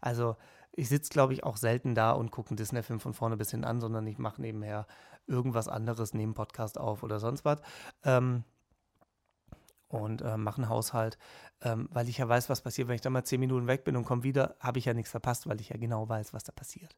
Also 0.00 0.36
ich 0.72 0.88
sitze, 0.88 1.10
glaube 1.10 1.32
ich, 1.32 1.44
auch 1.44 1.56
selten 1.56 1.94
da 1.94 2.12
und 2.12 2.30
gucke 2.30 2.50
einen 2.50 2.56
Disney-Film 2.56 3.00
von 3.00 3.14
vorne 3.14 3.36
bis 3.36 3.50
hin 3.50 3.64
an, 3.64 3.80
sondern 3.80 4.06
ich 4.06 4.18
mache 4.18 4.40
nebenher 4.40 4.86
irgendwas 5.26 5.68
anderes, 5.68 6.14
neben 6.14 6.34
Podcast 6.34 6.78
auf 6.78 7.02
oder 7.02 7.20
sonst 7.20 7.44
was. 7.44 7.60
Ähm, 8.04 8.44
und 9.88 10.22
äh, 10.22 10.36
mache 10.36 10.62
einen 10.62 10.68
Haushalt, 10.68 11.18
ähm, 11.62 11.88
weil 11.90 12.08
ich 12.08 12.18
ja 12.18 12.28
weiß, 12.28 12.48
was 12.50 12.60
passiert. 12.60 12.88
Wenn 12.88 12.94
ich 12.94 13.00
da 13.00 13.10
mal 13.10 13.24
zehn 13.24 13.40
Minuten 13.40 13.66
weg 13.66 13.84
bin 13.84 13.96
und 13.96 14.04
komme 14.04 14.22
wieder, 14.22 14.54
habe 14.60 14.78
ich 14.78 14.84
ja 14.84 14.94
nichts 14.94 15.10
verpasst, 15.10 15.48
weil 15.48 15.60
ich 15.60 15.70
ja 15.70 15.76
genau 15.78 16.08
weiß, 16.08 16.34
was 16.34 16.44
da 16.44 16.52
passiert. 16.52 16.94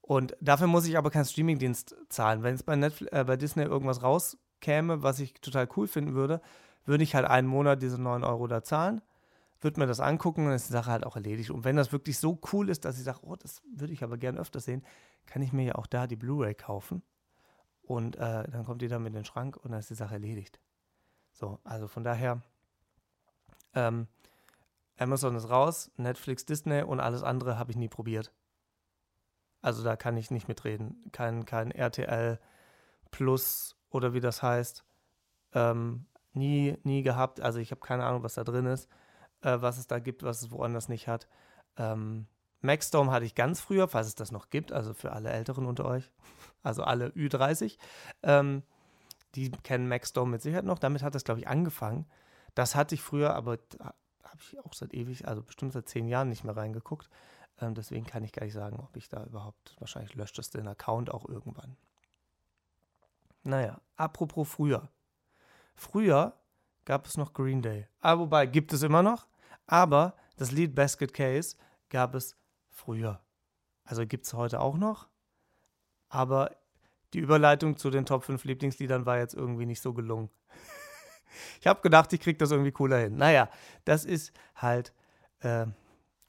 Und 0.00 0.34
dafür 0.40 0.66
muss 0.66 0.86
ich 0.86 0.96
aber 0.96 1.10
keinen 1.10 1.26
Streamingdienst 1.26 1.94
zahlen. 2.08 2.42
Wenn 2.42 2.54
es 2.54 2.62
bei, 2.62 2.74
äh, 2.76 3.24
bei 3.24 3.36
Disney 3.36 3.64
irgendwas 3.64 4.02
raus 4.02 4.38
käme, 4.60 5.02
was 5.02 5.20
ich 5.20 5.34
total 5.34 5.68
cool 5.76 5.86
finden 5.86 6.14
würde, 6.14 6.40
würde 6.86 7.04
ich 7.04 7.14
halt 7.14 7.26
einen 7.26 7.46
Monat 7.46 7.82
diese 7.82 8.00
9 8.00 8.24
Euro 8.24 8.46
da 8.46 8.62
zahlen, 8.62 9.02
würde 9.60 9.80
mir 9.80 9.86
das 9.86 10.00
angucken 10.00 10.46
und 10.46 10.52
ist 10.52 10.68
die 10.68 10.72
Sache 10.72 10.90
halt 10.90 11.04
auch 11.04 11.16
erledigt. 11.16 11.50
Und 11.50 11.64
wenn 11.64 11.76
das 11.76 11.92
wirklich 11.92 12.18
so 12.18 12.38
cool 12.52 12.68
ist, 12.68 12.84
dass 12.84 12.98
ich 12.98 13.04
sage, 13.04 13.20
oh, 13.22 13.36
das 13.36 13.62
würde 13.74 13.92
ich 13.92 14.04
aber 14.04 14.16
gern 14.16 14.38
öfter 14.38 14.60
sehen, 14.60 14.84
kann 15.26 15.42
ich 15.42 15.52
mir 15.52 15.64
ja 15.64 15.74
auch 15.74 15.86
da 15.86 16.06
die 16.06 16.16
Blu-ray 16.16 16.54
kaufen. 16.54 17.02
Und 17.82 18.16
äh, 18.16 18.48
dann 18.48 18.64
kommt 18.64 18.82
die 18.82 18.88
dann 18.88 19.02
mit 19.02 19.10
in 19.10 19.20
den 19.20 19.24
Schrank 19.24 19.56
und 19.56 19.70
dann 19.70 19.80
ist 19.80 19.90
die 19.90 19.94
Sache 19.94 20.14
erledigt. 20.14 20.60
So, 21.32 21.58
also 21.64 21.88
von 21.88 22.04
daher, 22.04 22.42
ähm, 23.74 24.06
Amazon 24.98 25.36
ist 25.36 25.48
raus, 25.48 25.90
Netflix, 25.96 26.44
Disney 26.44 26.82
und 26.82 27.00
alles 27.00 27.22
andere 27.22 27.58
habe 27.58 27.70
ich 27.70 27.76
nie 27.76 27.88
probiert. 27.88 28.32
Also 29.60 29.82
da 29.82 29.96
kann 29.96 30.16
ich 30.16 30.30
nicht 30.30 30.48
mitreden. 30.48 31.10
Kein, 31.12 31.44
kein 31.44 31.70
RTL 31.70 32.38
Plus 33.10 33.76
oder 33.90 34.12
wie 34.12 34.20
das 34.20 34.42
heißt. 34.42 34.84
Ähm, 35.52 36.06
nie, 36.32 36.76
nie 36.82 37.02
gehabt. 37.02 37.40
Also 37.40 37.58
ich 37.58 37.70
habe 37.70 37.80
keine 37.80 38.04
Ahnung, 38.04 38.22
was 38.22 38.34
da 38.34 38.44
drin 38.44 38.66
ist, 38.66 38.88
äh, 39.42 39.60
was 39.60 39.78
es 39.78 39.86
da 39.86 39.98
gibt, 39.98 40.22
was 40.22 40.42
es 40.42 40.50
woanders 40.50 40.88
nicht 40.88 41.08
hat. 41.08 41.28
Ähm, 41.76 42.26
Maxstorm 42.60 43.10
hatte 43.10 43.24
ich 43.24 43.34
ganz 43.34 43.60
früher, 43.60 43.88
falls 43.88 44.08
es 44.08 44.14
das 44.14 44.32
noch 44.32 44.50
gibt, 44.50 44.72
also 44.72 44.94
für 44.94 45.12
alle 45.12 45.30
Älteren 45.30 45.66
unter 45.66 45.84
euch, 45.84 46.10
also 46.62 46.82
alle 46.82 47.08
Ü30. 47.10 47.78
Ähm, 48.22 48.62
die 49.34 49.50
kennen 49.50 49.88
Maxstorm 49.88 50.30
mit 50.30 50.42
Sicherheit 50.42 50.64
noch. 50.64 50.78
Damit 50.78 51.02
hat 51.02 51.14
das, 51.14 51.24
glaube 51.24 51.40
ich, 51.40 51.48
angefangen. 51.48 52.06
Das 52.54 52.74
hatte 52.74 52.94
ich 52.94 53.02
früher, 53.02 53.34
aber 53.34 53.58
habe 53.80 54.40
ich 54.40 54.58
auch 54.64 54.72
seit 54.72 54.94
ewig, 54.94 55.28
also 55.28 55.42
bestimmt 55.42 55.72
seit 55.72 55.88
zehn 55.88 56.08
Jahren 56.08 56.28
nicht 56.28 56.44
mehr 56.44 56.56
reingeguckt. 56.56 57.08
Ähm, 57.60 57.74
deswegen 57.74 58.06
kann 58.06 58.24
ich 58.24 58.32
gar 58.32 58.44
nicht 58.44 58.54
sagen, 58.54 58.78
ob 58.80 58.96
ich 58.96 59.08
da 59.08 59.24
überhaupt, 59.24 59.76
wahrscheinlich 59.78 60.14
löscht 60.14 60.38
es 60.38 60.50
den 60.50 60.66
Account 60.66 61.12
auch 61.12 61.28
irgendwann. 61.28 61.76
Naja, 63.42 63.80
apropos 63.96 64.48
früher. 64.48 64.88
Früher 65.74 66.34
gab 66.88 67.04
es 67.04 67.18
noch 67.18 67.34
Green 67.34 67.60
Day. 67.60 67.86
Ah, 68.00 68.18
wobei, 68.18 68.46
gibt 68.46 68.72
es 68.72 68.82
immer 68.82 69.02
noch. 69.02 69.26
Aber 69.66 70.14
das 70.38 70.52
Lied 70.52 70.74
Basket 70.74 71.12
Case 71.12 71.54
gab 71.90 72.14
es 72.14 72.34
früher. 72.70 73.20
Also 73.84 74.06
gibt 74.06 74.24
es 74.24 74.32
heute 74.32 74.58
auch 74.58 74.78
noch. 74.78 75.06
Aber 76.08 76.56
die 77.12 77.18
Überleitung 77.18 77.76
zu 77.76 77.90
den 77.90 78.06
Top 78.06 78.24
5 78.24 78.42
Lieblingsliedern 78.44 79.04
war 79.04 79.18
jetzt 79.18 79.34
irgendwie 79.34 79.66
nicht 79.66 79.82
so 79.82 79.92
gelungen. 79.92 80.30
ich 81.60 81.66
habe 81.66 81.82
gedacht, 81.82 82.10
ich 82.14 82.20
kriege 82.20 82.38
das 82.38 82.52
irgendwie 82.52 82.72
cooler 82.72 83.00
hin. 83.00 83.16
Naja, 83.16 83.50
das 83.84 84.06
ist 84.06 84.32
halt 84.54 84.94
äh, 85.40 85.66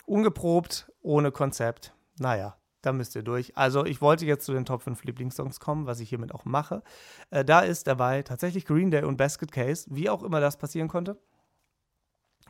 ungeprobt, 0.07 0.91
ohne 1.01 1.31
Konzept. 1.31 1.93
Naja, 2.17 2.57
da 2.81 2.93
müsst 2.93 3.15
ihr 3.15 3.23
durch. 3.23 3.57
Also 3.57 3.85
ich 3.85 4.01
wollte 4.01 4.25
jetzt 4.25 4.45
zu 4.45 4.53
den 4.53 4.65
Top 4.65 4.81
5 4.81 5.03
Lieblingssongs 5.03 5.59
kommen, 5.59 5.85
was 5.85 5.99
ich 5.99 6.09
hiermit 6.09 6.33
auch 6.33 6.45
mache. 6.45 6.81
Äh, 7.29 7.43
da 7.43 7.61
ist 7.61 7.87
dabei 7.87 8.23
tatsächlich 8.23 8.65
Green 8.65 8.91
Day 8.91 9.03
und 9.03 9.17
Basket 9.17 9.51
Case, 9.51 9.87
wie 9.89 10.09
auch 10.09 10.23
immer 10.23 10.39
das 10.39 10.57
passieren 10.57 10.87
konnte. 10.87 11.19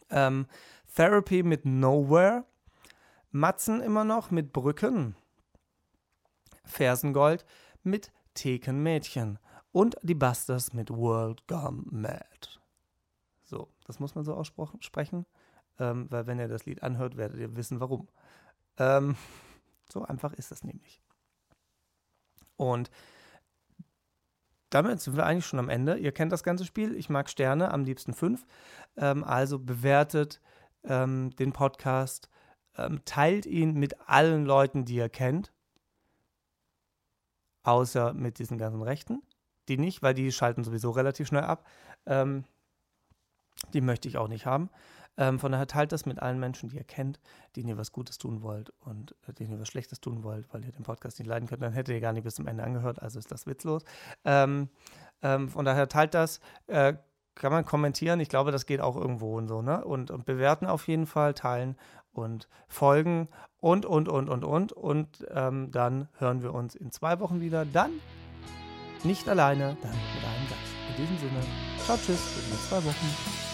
Ähm, 0.09 0.47
Therapy 0.95 1.43
mit 1.43 1.65
Nowhere. 1.65 2.45
Matzen 3.31 3.81
immer 3.81 4.03
noch 4.03 4.31
mit 4.31 4.53
Brücken. 4.53 5.15
Fersengold 6.63 7.45
mit 7.83 8.11
Thekenmädchen. 8.33 9.39
Und 9.71 9.97
die 10.01 10.15
Busters 10.15 10.73
mit 10.73 10.89
World 10.89 11.47
Gone 11.47 11.83
Mad. 11.91 12.59
So, 13.43 13.69
das 13.85 13.99
muss 13.99 14.15
man 14.15 14.23
so 14.23 14.33
aussprechen, 14.33 15.25
ähm, 15.79 16.07
weil 16.09 16.27
wenn 16.27 16.39
ihr 16.39 16.47
das 16.47 16.65
Lied 16.65 16.83
anhört, 16.83 17.17
werdet 17.17 17.39
ihr 17.39 17.55
wissen, 17.55 17.79
warum. 17.79 18.07
Ähm, 18.77 19.15
so 19.91 20.03
einfach 20.03 20.33
ist 20.33 20.51
das 20.51 20.63
nämlich. 20.63 21.01
Und 22.57 22.89
damit 24.69 25.01
sind 25.01 25.15
wir 25.15 25.25
eigentlich 25.25 25.45
schon 25.45 25.59
am 25.59 25.69
Ende. 25.69 25.97
Ihr 25.97 26.11
kennt 26.11 26.31
das 26.31 26.43
ganze 26.43 26.65
Spiel. 26.65 26.95
Ich 26.95 27.09
mag 27.09 27.29
Sterne, 27.29 27.71
am 27.71 27.83
liebsten 27.83 28.13
fünf. 28.13 28.45
Ähm, 28.97 29.23
also 29.23 29.57
bewertet 29.59 30.41
ähm, 30.83 31.31
den 31.37 31.53
Podcast, 31.53 32.29
ähm, 32.77 33.01
teilt 33.05 33.45
ihn 33.45 33.73
mit 33.73 34.07
allen 34.07 34.45
Leuten, 34.45 34.85
die 34.85 34.95
ihr 34.95 35.09
kennt. 35.09 35.53
Außer 37.63 38.13
mit 38.13 38.39
diesen 38.39 38.57
ganzen 38.57 38.81
Rechten. 38.81 39.21
Die 39.67 39.77
nicht, 39.77 40.01
weil 40.01 40.13
die 40.13 40.31
schalten 40.31 40.63
sowieso 40.63 40.91
relativ 40.91 41.27
schnell 41.27 41.43
ab. 41.43 41.65
Ähm, 42.05 42.43
die 43.73 43.81
möchte 43.81 44.07
ich 44.07 44.17
auch 44.17 44.27
nicht 44.27 44.45
haben. 44.45 44.69
Ähm, 45.19 45.37
von 45.37 45.51
daher 45.51 45.67
teilt 45.67 45.91
das 45.91 46.05
mit 46.05 46.19
allen 46.19 46.39
Menschen, 46.39 46.69
die 46.69 46.77
ihr 46.77 46.83
kennt, 46.85 47.19
denen 47.57 47.67
ihr 47.67 47.77
was 47.77 47.91
Gutes 47.91 48.17
tun 48.17 48.41
wollt 48.41 48.71
und 48.79 49.13
äh, 49.27 49.33
denen 49.33 49.51
ihr 49.51 49.59
was 49.59 49.67
Schlechtes 49.67 49.99
tun 49.99 50.23
wollt, 50.23 50.51
weil 50.53 50.63
ihr 50.63 50.71
den 50.71 50.83
Podcast 50.83 51.19
nicht 51.19 51.27
leiden 51.27 51.47
könnt. 51.47 51.61
Dann 51.61 51.73
hättet 51.73 51.93
ihr 51.93 52.01
gar 52.01 52.13
nicht 52.13 52.23
bis 52.23 52.35
zum 52.35 52.47
Ende 52.47 52.63
angehört, 52.63 53.01
also 53.01 53.19
ist 53.19 53.29
das 53.29 53.45
witzlos. 53.45 53.83
Ähm, 54.23 54.69
ähm, 55.21 55.49
von 55.49 55.65
daher 55.65 55.89
teilt 55.89 56.13
das. 56.13 56.39
Äh, 56.67 56.93
kann 57.35 57.51
man 57.51 57.65
kommentieren. 57.65 58.19
Ich 58.19 58.29
glaube, 58.29 58.51
das 58.51 58.65
geht 58.65 58.81
auch 58.81 58.95
irgendwo 58.95 59.37
und 59.37 59.47
so, 59.47 59.61
ne? 59.61 59.83
Und, 59.83 60.11
und 60.11 60.25
bewerten 60.25 60.65
auf 60.65 60.87
jeden 60.87 61.05
Fall, 61.05 61.33
teilen 61.33 61.77
und 62.11 62.49
folgen 62.67 63.29
und, 63.59 63.85
und, 63.85 64.09
und, 64.09 64.29
und, 64.29 64.43
und. 64.43 64.71
Und 64.73 65.25
ähm, 65.31 65.71
dann 65.71 66.09
hören 66.17 66.43
wir 66.43 66.53
uns 66.53 66.75
in 66.75 66.91
zwei 66.91 67.19
Wochen 67.19 67.39
wieder. 67.39 67.65
Dann 67.65 67.91
nicht 69.03 69.27
alleine, 69.29 69.77
dann 69.81 69.91
mit 69.91 70.25
einem 70.25 70.49
Gast. 70.49 70.61
In 70.89 70.95
diesem 70.97 71.17
Sinne, 71.17 71.43
ciao, 71.85 71.97
tschüss, 71.97 72.35
bis 72.35 72.51
in 72.51 72.57
zwei 72.67 72.83
Wochen. 72.83 73.48